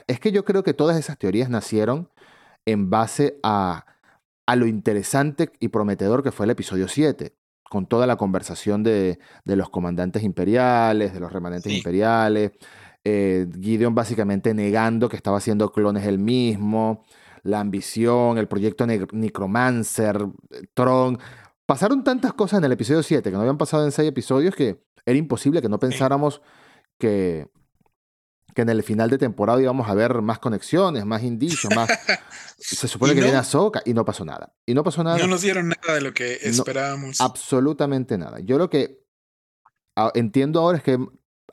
es 0.06 0.20
que 0.20 0.32
yo 0.32 0.44
creo 0.44 0.62
que 0.62 0.74
todas 0.74 0.96
esas 0.96 1.18
teorías 1.18 1.50
nacieron 1.50 2.08
en 2.66 2.90
base 2.90 3.38
a 3.42 3.86
a 4.50 4.56
lo 4.56 4.66
interesante 4.66 5.52
y 5.60 5.68
prometedor 5.68 6.24
que 6.24 6.32
fue 6.32 6.44
el 6.44 6.50
episodio 6.50 6.88
7, 6.88 7.36
con 7.62 7.86
toda 7.86 8.08
la 8.08 8.16
conversación 8.16 8.82
de, 8.82 9.20
de 9.44 9.54
los 9.54 9.70
comandantes 9.70 10.24
imperiales, 10.24 11.14
de 11.14 11.20
los 11.20 11.32
remanentes 11.32 11.70
sí. 11.70 11.78
imperiales, 11.78 12.50
eh, 13.04 13.46
Gideon 13.60 13.94
básicamente 13.94 14.52
negando 14.52 15.08
que 15.08 15.14
estaba 15.14 15.36
haciendo 15.36 15.70
clones 15.70 16.04
él 16.04 16.18
mismo, 16.18 17.04
la 17.44 17.60
ambición, 17.60 18.38
el 18.38 18.48
proyecto 18.48 18.88
ne 18.88 19.06
Necromancer, 19.12 20.26
Tron. 20.74 21.20
Pasaron 21.64 22.02
tantas 22.02 22.32
cosas 22.32 22.58
en 22.58 22.64
el 22.64 22.72
episodio 22.72 23.04
7 23.04 23.30
que 23.30 23.36
no 23.36 23.42
habían 23.42 23.56
pasado 23.56 23.84
en 23.84 23.92
6 23.92 24.08
episodios 24.08 24.56
que 24.56 24.82
era 25.06 25.16
imposible 25.16 25.62
que 25.62 25.68
no 25.68 25.78
pensáramos 25.78 26.42
que, 26.98 27.46
que 28.54 28.62
en 28.62 28.68
el 28.68 28.82
final 28.82 29.10
de 29.10 29.18
temporada 29.18 29.60
íbamos 29.60 29.88
a 29.88 29.94
ver 29.94 30.22
más 30.22 30.38
conexiones, 30.38 31.04
más 31.04 31.22
indicios, 31.22 31.74
más... 31.74 31.88
Se 32.58 32.86
supone 32.88 33.14
que 33.14 33.20
no, 33.20 33.24
viene 33.24 33.38
Ahsoka 33.38 33.82
y 33.86 33.94
no 33.94 34.04
pasó 34.04 34.24
nada. 34.24 34.54
Y 34.66 34.74
no 34.74 34.84
pasó 34.84 35.02
nada. 35.02 35.16
No 35.18 35.26
nos 35.26 35.40
dieron 35.40 35.68
nada 35.68 35.94
de 35.94 36.02
lo 36.02 36.12
que 36.12 36.34
esperábamos. 36.42 37.18
No, 37.18 37.24
absolutamente 37.24 38.18
nada. 38.18 38.38
Yo 38.40 38.58
lo 38.58 38.68
que 38.68 39.00
entiendo 40.14 40.60
ahora 40.60 40.78
es 40.78 40.84
que 40.84 40.98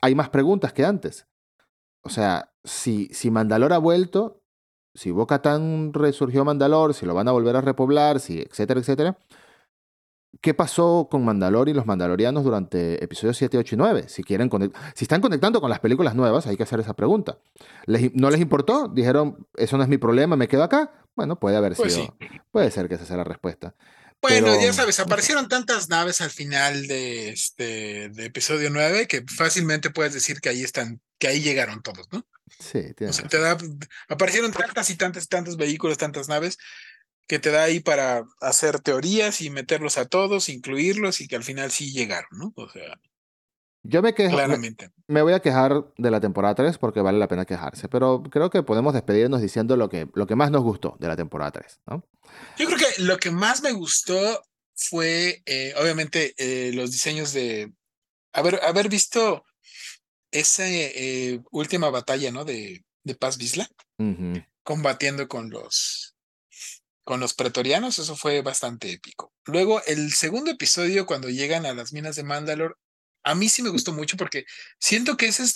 hay 0.02 0.16
más 0.16 0.30
preguntas 0.30 0.74
que 0.74 0.86
antes. 0.86 1.26
O 2.02 2.10
sea, 2.10 2.54
si, 2.64 3.08
si 3.14 3.32
Mandalor 3.32 3.74
ha 3.74 3.78
vuelto, 3.78 4.44
si 4.94 5.12
Boca 5.12 5.42
Tan 5.42 5.94
resurgió 5.94 6.44
Mandalor, 6.44 6.94
si 6.94 7.06
lo 7.06 7.14
van 7.14 7.28
a 7.28 7.32
volver 7.32 7.56
a 7.56 7.62
repoblar, 7.62 8.20
si 8.20 8.40
etcétera, 8.40 8.80
etcétera, 8.80 9.18
¿Qué 10.42 10.54
pasó 10.54 11.08
con 11.10 11.26
Mandalor 11.26 11.70
y 11.70 11.74
los 11.74 11.86
mandalorianos 11.86 12.44
durante 12.44 13.04
episodios 13.04 13.38
7, 13.38 13.58
8 13.58 13.76
y 13.76 13.78
9? 13.78 14.10
Si, 14.10 14.24
quieren 14.24 14.50
si 14.96 15.06
están 15.06 15.22
conectando 15.22 15.62
con 15.62 15.70
las 15.70 15.80
películas 15.80 16.16
nuevas, 16.16 16.48
hay 16.48 16.58
que 16.58 16.64
hacer 16.64 16.80
esa 16.80 16.94
pregunta. 16.96 17.40
¿Les, 17.86 18.14
¿No 18.14 18.30
les 18.30 18.42
importó? 18.42 18.88
Dijeron, 18.88 19.48
eso 19.56 19.78
no 19.78 19.84
es 19.84 19.90
mi 19.90 19.98
problema, 19.98 20.36
me 20.36 20.48
quedo 20.48 20.64
acá. 20.64 20.92
Bueno, 21.16 21.40
puede 21.40 21.58
haber 21.58 21.76
pues 21.76 21.94
sido. 21.94 22.16
Sí. 22.20 22.28
Puede 22.52 22.72
ser 22.72 22.88
que 22.88 22.96
esa 22.96 23.06
sea 23.06 23.18
la 23.18 23.24
respuesta. 23.24 23.76
Bueno, 24.22 24.48
Pero, 24.48 24.62
ya 24.62 24.74
sabes, 24.74 25.00
aparecieron 25.00 25.48
tantas 25.48 25.90
naves 25.90 26.22
al 26.22 26.32
final 26.32 26.88
de 26.88 27.30
este 27.30 28.10
de 28.10 28.26
episodio 28.26 28.70
9 28.72 29.08
que 29.08 29.24
fácilmente 29.28 29.92
puedes 29.92 30.14
decir 30.14 30.42
que 30.42 30.50
ahí 30.50 30.64
están, 30.64 31.02
que 31.20 31.28
ahí 31.28 31.42
llegaron 31.42 31.82
todos, 31.84 32.08
¿no? 32.12 32.26
Sí, 32.60 32.80
O 32.80 32.94
tienes 32.96 33.16
sea, 33.16 33.26
razón. 33.26 33.30
te 33.30 33.40
da, 33.40 33.58
aparecieron 34.10 34.52
tantas 34.52 34.90
y 34.90 34.96
tantas 34.96 35.26
y 35.26 35.28
tantos 35.28 35.58
vehículos, 35.58 35.98
tantas 35.98 36.30
naves, 36.30 36.58
que 37.28 37.40
te 37.40 37.52
da 37.52 37.64
ahí 37.64 37.80
para 37.82 38.26
hacer 38.42 38.80
teorías 38.80 39.42
y 39.42 39.50
meterlos 39.50 39.98
a 39.98 40.06
todos, 40.06 40.50
incluirlos 40.50 41.22
y 41.22 41.28
que 41.28 41.36
al 41.36 41.44
final 41.44 41.72
sí 41.72 41.92
llegaron, 41.92 42.30
¿no? 42.32 42.54
O 42.56 42.70
sea, 42.70 43.00
Yo 43.84 44.02
me 44.02 44.14
quejo, 44.14 44.32
me, 44.32 44.38
claramente. 44.38 44.92
me 45.08 45.22
voy 45.22 45.34
a 45.34 45.42
quejar 45.42 45.94
de 45.98 46.12
la 46.12 46.22
temporada 46.22 46.56
3 46.56 46.78
porque 46.78 47.02
vale 47.02 47.20
la 47.20 47.28
pena 47.28 47.46
quejarse, 47.46 47.90
pero 47.90 48.24
creo 48.24 48.50
que 48.50 48.64
podemos 48.64 48.94
despedirnos 48.94 49.42
diciendo 49.42 49.76
lo 49.76 49.90
que, 49.90 50.08
lo 50.14 50.26
que 50.26 50.36
más 50.36 50.52
nos 50.52 50.64
gustó 50.64 50.96
de 51.00 51.08
la 51.08 51.18
temporada 51.18 51.52
3, 51.52 51.82
¿no? 51.88 52.08
Yo 52.58 52.66
creo 52.66 52.78
que 52.78 53.02
lo 53.04 53.18
que 53.18 53.32
más 53.32 53.62
me 53.62 53.74
gustó 53.74 54.42
fue, 54.74 55.42
eh, 55.46 55.74
obviamente, 55.82 56.34
eh, 56.38 56.72
los 56.74 56.92
diseños 56.92 57.34
de 57.34 57.74
haber, 58.32 58.62
haber 58.64 58.90
visto 58.90 59.44
esa 60.32 60.64
eh, 60.68 61.42
última 61.52 61.90
batalla, 61.90 62.32
¿no? 62.32 62.46
De, 62.46 62.86
de 63.04 63.16
Paz 63.16 63.38
Vizla, 63.38 63.68
combatiendo 64.64 65.28
con 65.28 65.50
los, 65.50 66.17
con 67.08 67.22
los 67.22 67.34
pretorianos, 67.34 68.00
eso 68.00 68.18
fue 68.18 68.42
bastante 68.42 68.92
épico. 68.92 69.32
Luego, 69.46 69.82
el 69.86 70.12
segundo 70.12 70.52
episodio, 70.52 71.06
cuando 71.06 71.30
llegan 71.30 71.66
a 71.66 71.74
las 71.74 71.94
minas 71.94 72.18
de 72.18 72.24
Mandalore, 72.24 72.74
a 73.24 73.34
mí 73.34 73.48
sí 73.48 73.62
me 73.62 73.70
gustó 73.70 73.94
mucho 73.94 74.18
porque 74.18 74.44
siento 74.78 75.16
que 75.16 75.28
ese 75.28 75.44
es 75.44 75.54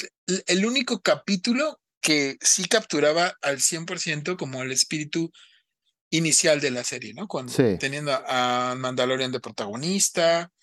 el- 0.47 0.65
único 0.65 1.01
capítulo 1.01 1.77
que 2.01 2.37
sí 2.39 2.63
capturaba 2.69 3.35
al 3.41 3.59
100% 3.59 4.37
como 4.37 4.61
el 4.63 4.71
espíritu 4.71 5.29
inicial 6.09 6.61
de 6.61 6.71
la 6.71 6.85
serie, 6.85 7.13
¿no? 7.13 7.27
Cuando 7.27 7.51
Sí. 7.51 7.77
teniendo 7.77 8.13
a, 8.13 8.71
a 8.71 8.75
Mandalorian 8.75 9.33
de 9.33 9.41
protagonista, 9.41 10.53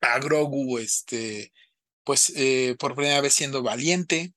a 0.00 0.18
Grogu, 0.18 0.78
este, 0.80 1.52
pues 2.02 2.32
eh, 2.34 2.74
por 2.80 2.96
primera 2.96 3.20
vez 3.20 3.34
siendo 3.34 3.62
valiente, 3.62 4.34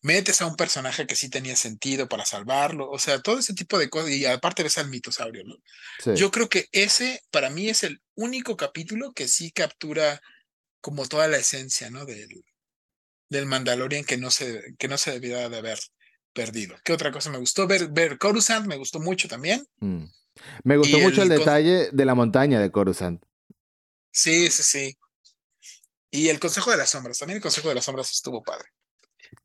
metes 0.00 0.40
a 0.40 0.46
un 0.46 0.56
personaje 0.56 1.06
que 1.06 1.16
sí 1.16 1.28
tenía 1.28 1.56
sentido 1.56 2.08
para 2.08 2.24
salvarlo, 2.24 2.88
o 2.90 2.98
sea, 2.98 3.20
todo 3.20 3.38
ese 3.38 3.54
tipo 3.54 3.78
de 3.78 3.90
cosas, 3.90 4.10
y 4.10 4.26
aparte 4.26 4.62
ves 4.62 4.78
al 4.78 4.88
mitosaurio, 4.88 5.44
¿no? 5.44 5.56
Sí. 6.02 6.12
Yo 6.14 6.30
creo 6.30 6.48
que 6.48 6.66
ese, 6.72 7.22
para 7.30 7.50
mí, 7.50 7.68
es 7.68 7.82
el 7.82 8.00
único 8.14 8.56
capítulo 8.56 9.12
que 9.12 9.28
sí 9.28 9.50
captura 9.50 10.20
como 10.80 11.06
toda 11.06 11.28
la 11.28 11.38
esencia, 11.38 11.90
¿no? 11.90 12.04
Del, 12.04 12.44
del 13.28 13.46
Mandalorian 13.46 14.04
que 14.04 14.16
no 14.16 14.30
se, 14.30 14.74
que 14.78 14.88
no 14.88 14.98
se 14.98 15.12
debiera 15.12 15.48
de 15.48 15.58
haber 15.58 15.78
perdido. 16.32 16.76
¿Qué 16.84 16.92
otra 16.92 17.10
cosa 17.10 17.30
me 17.30 17.38
gustó? 17.38 17.66
Ver, 17.66 17.88
ver 17.88 18.18
Coruscant 18.18 18.66
me 18.66 18.76
gustó 18.76 19.00
mucho 19.00 19.28
también. 19.28 19.66
Mm. 19.80 20.04
Me 20.62 20.76
gustó 20.76 20.98
Y 20.98 21.02
mucho 21.02 21.22
el 21.22 21.32
el 21.32 21.38
detalle 21.38 21.88
de 21.92 22.04
la 22.04 22.14
montaña 22.14 22.60
de 22.60 22.70
Coruscant. 22.70 23.22
Sí, 24.12 24.48
sí, 24.50 24.62
sí. 24.62 24.98
Y 26.10 26.28
el 26.28 26.40
Consejo 26.40 26.70
de 26.70 26.76
las 26.76 26.90
Sombras, 26.90 27.18
también 27.18 27.36
el 27.36 27.42
Consejo 27.42 27.68
de 27.68 27.74
las 27.74 27.84
Sombras 27.84 28.10
estuvo 28.10 28.42
padre. 28.42 28.68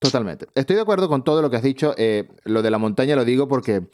Totalmente. 0.04 0.48
Estoy 0.56 0.76
de 0.76 0.82
acuerdo 0.82 1.08
con 1.10 1.24
todo 1.24 1.42
lo 1.42 1.50
que 1.50 1.58
has 1.58 1.64
dicho. 1.64 1.94
Eh, 1.98 2.28
lo 2.44 2.62
de 2.62 2.70
la 2.72 2.78
montaña 2.78 3.16
lo 3.16 3.26
digo 3.26 3.48
porque 3.48 3.88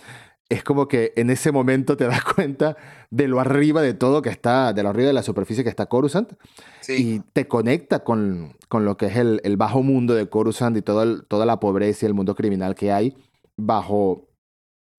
es 0.49 0.63
como 0.63 0.87
que 0.87 1.13
en 1.15 1.29
ese 1.29 1.51
momento 1.51 1.95
te 1.95 2.05
das 2.07 2.23
cuenta 2.35 2.75
de 3.11 3.27
lo 3.27 3.39
arriba 3.39 3.81
de 3.81 3.93
todo 3.93 4.21
que 4.21 4.29
está, 4.29 4.73
de 4.73 4.81
lo 4.83 4.89
arriba 4.89 5.07
de 5.07 5.13
la 5.13 5.23
superficie 5.23 5.63
que 5.63 5.69
está 5.69 5.85
Coruscant. 5.85 6.33
Sí, 6.81 7.15
y 7.15 7.19
te 7.33 7.47
conecta 7.47 7.99
con, 8.03 8.55
con 8.67 8.83
lo 8.85 8.97
que 8.97 9.05
es 9.07 9.15
el, 9.17 9.41
el 9.43 9.57
bajo 9.57 9.83
mundo 9.83 10.13
de 10.15 10.27
Coruscant 10.27 10.75
y 10.77 10.81
todo 10.81 11.03
el- 11.03 11.23
toda 11.27 11.45
la 11.45 11.59
pobreza 11.59 12.05
y 12.05 12.07
el 12.07 12.13
mundo 12.15 12.33
criminal 12.35 12.73
que 12.75 12.91
hay 12.91 13.15
bajo, 13.57 14.27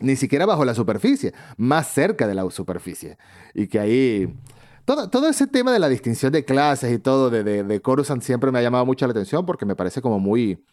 ni 0.01 0.17
siquiera 0.17 0.47
bajo 0.47 0.65
la 0.65 0.75
superficie, 0.75 1.33
más 1.57 1.89
cerca 1.89 2.27
de 2.29 2.35
la 2.35 2.49
superficie. 2.51 3.17
Y 3.55 3.67
que 3.67 3.81
ahí, 3.81 4.35
todo, 4.85 5.11
todo 5.11 5.29
ese 5.29 5.47
tema 5.47 5.73
de 5.73 5.79
la 5.79 5.89
distinción 5.89 6.31
de 6.33 6.45
clases 6.45 6.93
y 6.93 6.99
todo 6.99 7.29
de, 7.31 7.43
de, 7.43 7.65
de 7.65 7.81
Coruscant 7.81 8.23
siempre 8.23 8.53
me 8.53 8.59
ha 8.59 8.63
llamado 8.63 8.87
mucho 8.87 9.07
la 9.07 9.11
atención 9.13 9.45
porque 9.47 9.67
me 9.67 9.75
parece 9.77 10.01
como 10.01 10.19
muy, 10.21 10.65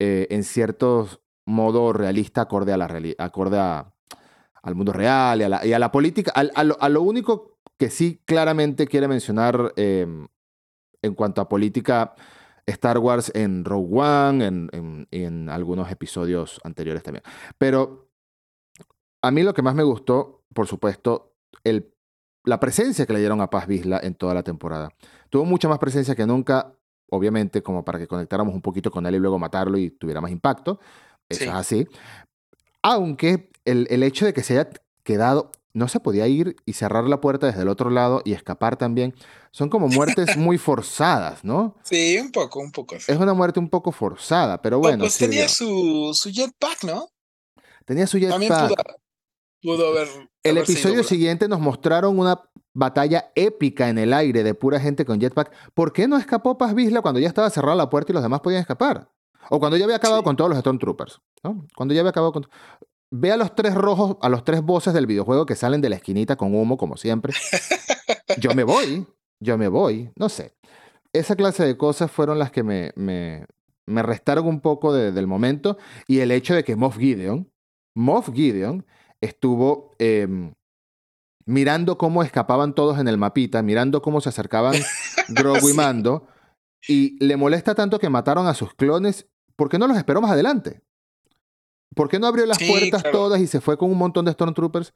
eh, 0.00 0.26
en 0.30 0.42
cierto 0.42 1.08
modo, 1.46 1.92
realista, 1.92 2.42
acorde 2.42 2.72
a 2.72 2.76
la 2.76 2.88
acorde 3.18 3.58
a- 3.58 3.94
al 4.62 4.74
mundo 4.74 4.92
real 4.92 5.40
y 5.40 5.72
a 5.72 5.78
la, 5.78 5.92
política, 5.92 6.32
a, 6.34 6.88
lo, 6.88 7.02
único 7.02 7.58
que 7.78 7.88
sí 7.88 8.20
claramente 8.26 8.86
quiere 8.86 9.08
mencionar 9.08 9.72
eh, 9.76 10.06
en 11.02 11.14
cuanto 11.14 11.40
a 11.40 11.48
política 11.48 12.14
Star 12.66 12.98
Wars 12.98 13.32
en 13.34 13.64
Rogue 13.64 14.00
One, 14.00 14.46
en, 14.46 15.08
en 15.10 15.48
algunos 15.48 15.90
episodios 15.90 16.60
anteriores 16.62 17.02
también. 17.02 17.22
Pero 17.56 18.10
a 19.22 19.30
mí 19.30 19.42
lo 19.42 19.54
que 19.54 19.62
más 19.62 19.74
me 19.74 19.82
gustó, 19.82 20.44
por 20.54 20.66
supuesto, 20.66 21.34
el, 21.64 21.94
la 22.44 22.60
presencia 22.60 23.06
que 23.06 23.12
le 23.12 23.18
dieron 23.18 23.40
a 23.40 23.50
Paz 23.50 23.66
Vizla 23.66 24.00
en 24.02 24.14
toda 24.14 24.34
la 24.34 24.42
temporada. 24.42 24.90
Tuvo 25.28 25.44
mucha 25.44 25.68
más 25.68 25.78
presencia 25.78 26.14
que 26.14 26.26
nunca, 26.26 26.74
obviamente, 27.10 27.62
como 27.62 27.84
para 27.84 27.98
que 27.98 28.06
conectáramos 28.06 28.54
un 28.54 28.62
poquito 28.62 28.90
con 28.90 29.06
él 29.06 29.14
y 29.14 29.18
luego 29.18 29.38
matarlo 29.38 29.76
y 29.78 29.90
tuviera 29.90 30.20
más 30.20 30.30
impacto. 30.30 30.80
Eso 31.28 31.40
Sí. 31.44 31.48
es 31.48 31.54
así. 31.54 31.86
Aunque 32.82 33.50
el, 33.64 33.86
el 33.90 34.02
hecho 34.02 34.24
de 34.26 34.32
que 34.32 34.42
se 34.42 34.58
haya 34.58 34.70
quedado, 35.02 35.50
no 35.72 35.86
se 35.86 36.00
podía 36.00 36.26
ir 36.26 36.56
y 36.66 36.72
cerrar 36.72 37.04
la 37.04 37.20
puerta 37.20 37.46
desde 37.46 37.62
el 37.62 37.68
otro 37.68 37.90
lado 37.90 38.22
y 38.24 38.32
escapar 38.32 38.76
también, 38.76 39.14
son 39.52 39.68
como 39.68 39.86
muertes 39.88 40.36
muy 40.36 40.58
forzadas, 40.58 41.44
¿no? 41.44 41.76
sí, 41.84 42.18
un 42.18 42.32
poco, 42.32 42.58
un 42.60 42.72
poco. 42.72 42.98
sí. 42.98 43.12
Es 43.12 43.18
una 43.18 43.34
muerte 43.34 43.60
un 43.60 43.68
poco 43.68 43.92
forzada, 43.92 44.60
pero 44.62 44.78
Oh, 44.78 44.80
bueno, 44.80 45.04
pues 45.04 45.16
tenía 45.18 45.48
su, 45.48 46.10
su 46.14 46.30
jetpack, 46.30 46.84
¿no? 46.84 47.06
tenía 47.84 48.06
su 48.06 48.18
También 48.20 48.52
pudo, 48.52 48.68
jetpack. 48.68 48.96
pudo 49.62 49.88
haber. 49.88 50.08
El 50.42 50.58
episodio 50.58 51.04
siguiente 51.04 51.46
nos 51.48 51.60
mostraron 51.60 52.18
una 52.18 52.40
batalla 52.74 53.32
épica 53.34 53.88
en 53.88 53.98
el 53.98 54.12
aire 54.12 54.42
de 54.42 54.54
pura 54.54 54.78
gente 54.80 55.04
con 55.04 55.20
jetpack. 55.20 55.52
¿Por 55.74 55.92
qué 55.92 56.06
no 56.08 56.16
escapó 56.16 56.56
Paz 56.58 56.74
Vizla 56.74 57.02
cuando 57.02 57.20
ya 57.20 57.28
estaba 57.28 57.50
cerrada 57.50 57.74
la 57.76 57.90
puerta 57.90 58.12
y 58.12 58.14
los 58.14 58.22
demás 58.22 58.40
podían 58.40 58.60
escapar? 58.60 59.10
O 59.50 59.58
cuando 59.58 59.76
ya 59.76 59.84
había 59.84 59.96
acabado 59.96 60.20
Sí. 60.20 60.24
con 60.24 60.36
todos 60.36 60.50
los 60.50 60.58
Stormtroopers, 60.60 61.20
¿no? 61.42 61.66
Cuando 61.76 61.94
ya 61.94 62.00
había 62.00 62.10
acabado 62.10 62.32
con... 62.32 62.46
Ve 63.12 63.32
a 63.32 63.36
los 63.36 63.54
tres 63.56 63.74
rojos, 63.74 64.16
a 64.22 64.28
los 64.28 64.44
tres 64.44 64.62
voces 64.62 64.94
del 64.94 65.06
videojuego 65.06 65.44
que 65.46 65.56
salen 65.56 65.80
de 65.80 65.88
la 65.88 65.96
esquinita 65.96 66.36
con 66.36 66.54
humo, 66.54 66.76
como 66.76 66.96
siempre. 66.96 67.32
Yo 68.38 68.54
me 68.54 68.62
voy, 68.62 69.06
yo 69.40 69.58
me 69.58 69.66
voy, 69.68 70.10
no 70.16 70.28
sé. 70.28 70.54
Esa 71.12 71.34
clase 71.34 71.64
de 71.64 71.76
cosas 71.76 72.10
fueron 72.10 72.38
las 72.38 72.52
que 72.52 72.62
me, 72.62 72.92
me, 72.94 73.46
me 73.86 74.02
restaron 74.04 74.46
un 74.46 74.60
poco 74.60 74.92
de- 74.92 75.10
del 75.10 75.26
momento 75.26 75.76
y 76.06 76.20
el 76.20 76.30
hecho 76.30 76.54
de 76.54 76.62
que 76.62 76.76
Moff 76.76 76.96
Gideon, 76.98 77.50
Moff 77.96 78.30
Gideon 78.32 78.86
estuvo 79.20 79.90
em, 79.98 80.52
mirando 81.46 81.98
cómo 81.98 82.22
escapaban 82.22 82.74
todos 82.74 82.98
en 82.98 83.08
el 83.08 83.18
mapita, 83.18 83.62
mirando 83.62 84.02
cómo 84.02 84.20
se 84.20 84.28
acercaban 84.28 84.74
Grogu 85.28 85.68
y. 85.70 85.74
Mando 85.74 86.26
y 86.88 87.22
le 87.24 87.36
molesta 87.36 87.74
tanto 87.74 87.98
que 87.98 88.08
mataron 88.08 88.46
a 88.46 88.54
sus 88.54 88.74
clones, 88.74 89.26
¿por 89.56 89.68
qué 89.68 89.78
no 89.78 89.86
los 89.86 89.96
esperó 89.96 90.20
más 90.20 90.30
adelante? 90.30 90.80
¿Por 91.94 92.08
qué 92.08 92.18
no 92.18 92.26
abrió 92.26 92.46
las 92.46 92.58
Sí, 92.58 92.68
puertas 92.68 93.02
claro. 93.02 93.18
todas 93.18 93.40
y 93.40 93.46
se 93.46 93.60
fue 93.60 93.76
con 93.76 93.90
un 93.90 93.98
montón 93.98 94.24
de 94.24 94.32
Stormtroopers? 94.32 94.94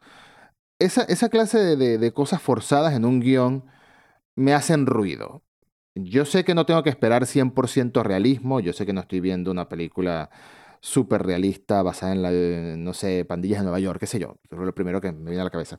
Esa, 0.78 1.02
esa 1.02 1.28
clase 1.28 1.58
de, 1.58 1.76
de- 1.76 1.98
de 1.98 2.12
cosas 2.12 2.40
forzadas 2.40 2.94
en 2.94 3.04
un 3.04 3.20
guion 3.20 3.64
me 4.36 4.54
hacen 4.54 4.86
ruido. 4.86 5.42
Yo 5.96 6.24
sé 6.24 6.44
que 6.44 6.54
no 6.54 6.66
tengo 6.66 6.82
que 6.82 6.90
esperar 6.90 7.26
100% 7.26 8.02
realismo, 8.02 8.58
yo 8.60 8.72
sé 8.72 8.84
que 8.86 8.92
no 8.92 9.00
estoy 9.00 9.20
viendo 9.20 9.50
una 9.50 9.68
película 9.68 10.30
súper 10.80 11.22
realista 11.22 11.82
basada 11.82 12.12
en 12.12 12.22
la, 12.22 12.76
no 12.76 12.92
sé, 12.94 13.24
pandillas 13.24 13.60
de 13.60 13.64
Nueva 13.64 13.78
York, 13.78 14.00
qué 14.00 14.06
sé 14.06 14.18
yo, 14.18 14.36
lo 14.50 14.74
primero 14.74 15.00
que 15.00 15.12
me 15.12 15.30
viene 15.30 15.40
a 15.40 15.44
la 15.44 15.50
cabeza. 15.50 15.78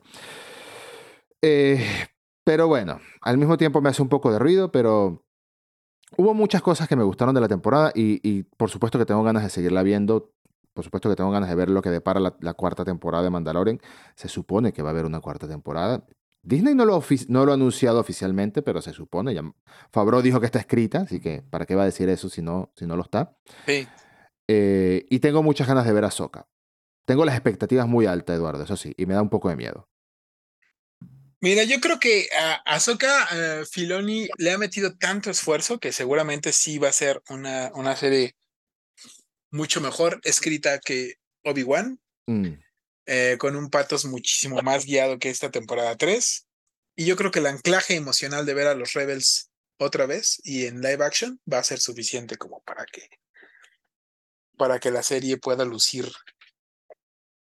Eh, 1.42 1.84
pero 2.44 2.68
bueno, 2.68 3.00
al 3.22 3.38
mismo 3.38 3.56
tiempo 3.56 3.80
me 3.80 3.88
hace 3.88 4.02
un 4.02 4.08
poco 4.08 4.32
de 4.32 4.38
ruido, 4.38 4.70
pero 4.72 5.24
hubo 6.16 6.34
muchas 6.34 6.62
cosas 6.62 6.88
que 6.88 6.96
me 6.96 7.04
gustaron 7.04 7.34
de 7.34 7.40
la 7.40 7.48
temporada 7.48 7.92
y, 7.94 8.20
y 8.28 8.44
por 8.44 8.70
supuesto 8.70 8.98
que 8.98 9.06
tengo 9.06 9.22
ganas 9.22 9.42
de 9.42 9.50
seguirla 9.50 9.82
viendo. 9.82 10.32
Por 10.72 10.84
supuesto 10.84 11.08
que 11.08 11.16
tengo 11.16 11.30
ganas 11.30 11.48
de 11.48 11.54
ver 11.54 11.70
lo 11.70 11.80
que 11.80 11.88
depara 11.90 12.20
la, 12.20 12.36
la 12.40 12.52
cuarta 12.52 12.84
temporada 12.84 13.24
de 13.24 13.30
Mandalorian. 13.30 13.80
Se 14.14 14.28
supone 14.28 14.72
que 14.72 14.82
va 14.82 14.90
a 14.90 14.92
haber 14.92 15.06
una 15.06 15.20
cuarta 15.20 15.48
temporada. 15.48 16.04
Disney 16.42 16.74
no 16.74 16.84
lo, 16.84 17.00
ofi- 17.00 17.26
no 17.28 17.44
lo 17.46 17.52
ha 17.52 17.54
anunciado 17.54 17.98
oficialmente, 17.98 18.60
pero 18.62 18.82
se 18.82 18.92
supone. 18.92 19.34
Ya, 19.34 19.42
Favreau 19.90 20.20
dijo 20.20 20.38
que 20.38 20.46
está 20.46 20.58
escrita, 20.58 21.00
así 21.00 21.18
que 21.18 21.42
¿para 21.42 21.64
qué 21.64 21.74
va 21.74 21.82
a 21.82 21.86
decir 21.86 22.08
eso 22.10 22.28
si 22.28 22.42
no, 22.42 22.72
si 22.76 22.86
no 22.86 22.94
lo 22.94 23.02
está? 23.02 23.36
Sí. 23.66 23.88
Eh, 24.48 25.06
y 25.10 25.18
tengo 25.20 25.42
muchas 25.42 25.66
ganas 25.66 25.86
de 25.86 25.92
ver 25.92 26.04
a 26.04 26.10
Soka. 26.10 26.46
Tengo 27.06 27.24
las 27.24 27.34
expectativas 27.34 27.88
muy 27.88 28.06
altas, 28.06 28.36
Eduardo, 28.36 28.62
eso 28.62 28.76
sí, 28.76 28.92
y 28.96 29.06
me 29.06 29.14
da 29.14 29.22
un 29.22 29.30
poco 29.30 29.48
de 29.48 29.56
miedo. 29.56 29.88
Mira, 31.40 31.64
yo 31.64 31.80
creo 31.80 32.00
que 32.00 32.28
a 32.38 32.54
Ahsoka 32.64 33.28
eh, 33.32 33.64
Filoni 33.70 34.28
le 34.38 34.52
ha 34.52 34.58
metido 34.58 34.96
tanto 34.96 35.30
esfuerzo 35.30 35.78
que 35.78 35.92
seguramente 35.92 36.52
sí 36.52 36.78
va 36.78 36.88
a 36.88 36.92
ser 36.92 37.22
una, 37.28 37.70
una 37.74 37.94
serie 37.94 38.34
mucho 39.50 39.80
mejor 39.80 40.20
escrita 40.24 40.80
que 40.80 41.14
Obi-Wan, 41.44 42.00
Mm, 42.26 42.58
eh, 43.06 43.36
con 43.38 43.54
un 43.54 43.70
patos 43.70 44.04
muchísimo 44.04 44.60
más 44.62 44.84
guiado 44.84 45.18
que 45.18 45.30
esta 45.30 45.50
temporada 45.50 45.96
3. 45.96 46.46
Y 46.96 47.06
yo 47.06 47.16
creo 47.16 47.30
que 47.30 47.38
el 47.38 47.46
anclaje 47.46 47.94
emocional 47.94 48.46
de 48.46 48.54
ver 48.54 48.66
a 48.66 48.74
los 48.74 48.94
Rebels 48.94 49.50
otra 49.78 50.06
vez 50.06 50.40
y 50.42 50.66
en 50.66 50.80
live 50.80 51.04
action 51.04 51.40
va 51.50 51.58
a 51.58 51.64
ser 51.64 51.78
suficiente 51.78 52.36
como 52.36 52.62
para 52.62 52.84
que 52.86 53.08
para 54.56 54.78
que 54.80 54.90
la 54.90 55.02
serie 55.02 55.36
pueda 55.36 55.66
lucir 55.66 56.10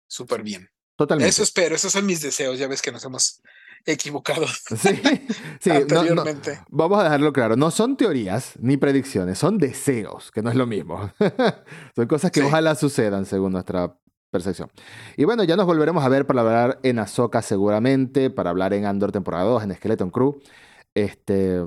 súper 0.07 0.41
bien. 0.41 0.71
totalmente. 0.97 1.29
Eso 1.29 1.43
espero, 1.43 1.75
esos 1.75 1.93
son 1.93 2.07
mis 2.07 2.21
deseos. 2.21 2.57
Ya 2.57 2.67
ves 2.67 2.81
que 2.81 2.91
nos 2.91 3.05
hemos 3.05 3.41
equivocado. 3.85 4.45
Sí, 4.75 5.01
sí 5.59 5.69
no- 5.69 5.73
no- 5.75 5.79
anteriormente. 5.81 6.59
vamos 6.69 6.99
a 6.99 7.03
dejarlo 7.03 7.33
claro. 7.33 7.55
No 7.55 7.71
son 7.71 7.97
teorías 7.97 8.53
ni 8.59 8.77
predicciones, 8.77 9.37
son 9.39 9.57
deseos, 9.57 10.31
que 10.31 10.41
no 10.41 10.49
es 10.49 10.55
lo 10.55 10.65
mismo. 10.67 11.11
son 11.95 12.07
cosas 12.07 12.31
que 12.31 12.41
Sí. 12.41 12.45
ojalá 12.47 12.75
sucedan 12.75 13.25
según 13.25 13.51
nuestra 13.53 13.95
percepción. 14.31 14.69
Y 15.17 15.25
bueno, 15.25 15.43
ya 15.43 15.55
nos 15.55 15.65
volveremos 15.67 16.03
a 16.03 16.09
ver 16.09 16.25
para 16.25 16.41
hablar 16.41 16.79
en 16.83 16.97
Ahsoka 16.99 17.41
seguramente, 17.41 18.29
para 18.31 18.49
hablar 18.49 18.73
en 18.73 18.85
Andor 18.85 19.11
temporada 19.11 19.43
2, 19.43 19.63
en 19.63 19.75
Skeleton 19.75 20.09
Crew. 20.09 20.39
Este, 20.95 21.61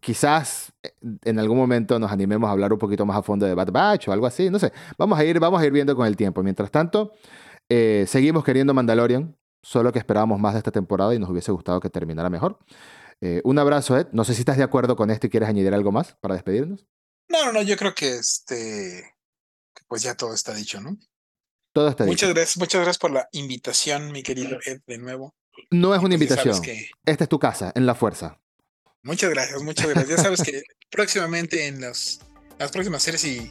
quizás 0.00 0.72
eh, 0.82 0.92
en 1.24 1.38
algún 1.38 1.56
momento 1.56 1.98
nos 1.98 2.10
animemos 2.10 2.48
a 2.48 2.52
hablar 2.52 2.72
un 2.72 2.78
poquito 2.78 3.06
más 3.06 3.16
a 3.16 3.22
fondo 3.22 3.46
de 3.46 3.54
Bad 3.54 3.70
Batch 3.70 4.08
o 4.08 4.12
algo 4.12 4.26
así, 4.26 4.50
no 4.50 4.58
sé. 4.58 4.72
Vamos 4.98 5.18
a 5.18 5.24
ir, 5.24 5.38
vamos 5.38 5.60
a 5.60 5.66
ir 5.66 5.72
viendo 5.72 5.94
con 5.94 6.06
el 6.06 6.16
tiempo. 6.16 6.42
Mientras 6.42 6.70
tanto, 6.72 7.12
eh, 7.68 8.04
seguimos 8.08 8.42
queriendo 8.44 8.74
Mandalorian, 8.74 9.36
solo 9.62 9.92
que 9.92 9.98
esperábamos 9.98 10.38
más 10.40 10.54
de 10.54 10.58
esta 10.58 10.70
temporada 10.70 11.14
y 11.14 11.18
nos 11.18 11.30
hubiese 11.30 11.52
gustado 11.52 11.80
que 11.80 11.90
terminara 11.90 12.30
mejor. 12.30 12.58
Eh, 13.20 13.40
un 13.44 13.58
abrazo, 13.58 13.96
Ed. 13.98 14.06
No 14.12 14.24
sé 14.24 14.34
si 14.34 14.40
estás 14.42 14.56
de 14.56 14.62
acuerdo 14.62 14.94
con 14.96 15.10
esto 15.10 15.26
y 15.26 15.30
quieres 15.30 15.48
añadir 15.48 15.74
algo 15.74 15.90
más 15.92 16.16
para 16.20 16.34
despedirnos. 16.34 16.86
No, 17.28 17.44
no, 17.46 17.52
no, 17.52 17.62
yo 17.62 17.76
creo 17.76 17.94
que 17.94 18.16
este, 18.16 19.14
pues 19.88 20.02
ya 20.02 20.14
todo 20.14 20.32
está 20.34 20.54
dicho, 20.54 20.80
¿no? 20.80 20.96
Todo 21.74 21.88
está 21.88 22.04
dicho. 22.04 22.12
Muchas 22.12 22.30
gracias, 22.34 22.56
muchas 22.58 22.80
gracias 22.80 22.98
por 22.98 23.10
la 23.10 23.28
invitación, 23.32 24.12
mi 24.12 24.22
querido 24.22 24.58
Ed, 24.64 24.80
de 24.86 24.98
nuevo. 24.98 25.34
No 25.70 25.92
es 25.94 25.98
una 26.00 26.16
Pues 26.16 26.22
invitación. 26.30 26.62
que- 26.62 26.88
Esta 27.04 27.24
es 27.24 27.28
tu 27.28 27.38
casa, 27.38 27.72
en 27.74 27.84
la 27.86 27.94
fuerza. 27.94 28.40
muchas 29.02 29.30
gracias, 29.30 29.62
muchas 29.62 29.88
gracias. 29.88 30.08
Ya 30.16 30.22
sabes 30.22 30.42
que 30.42 30.62
próximamente 30.90 31.66
en 31.66 31.80
los, 31.80 32.20
las 32.58 32.70
próximas 32.70 33.02
series 33.02 33.24
y 33.24 33.50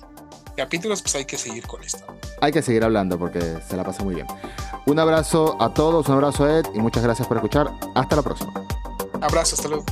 capítulos, 0.58 1.01
pues 1.01 1.16
hay 1.16 1.26
que 1.26 1.38
seguir 1.38 1.66
con 1.66 1.84
esto. 1.84 2.03
Hay 2.41 2.51
que 2.51 2.62
seguir 2.62 2.84
hablando 2.84 3.18
porque 3.18 3.39
se 3.68 3.78
la 3.78 3.84
pasa 3.84 4.03
muy 4.03 4.16
bien. 4.16 4.28
Un 4.86 4.99
abrazo 4.99 5.55
a 5.62 5.74
todos, 5.74 6.08
un 6.08 6.16
abrazo, 6.16 6.49
Ed, 6.49 6.66
y 6.74 6.80
muchas 6.80 7.03
gracias 7.03 7.28
por 7.28 7.38
escuchar. 7.38 7.72
Hasta 7.95 8.18
la 8.18 8.22
próxima. 8.22 8.53
Abrazo, 9.22 9.55
hasta 9.55 9.70
luego. 9.70 9.86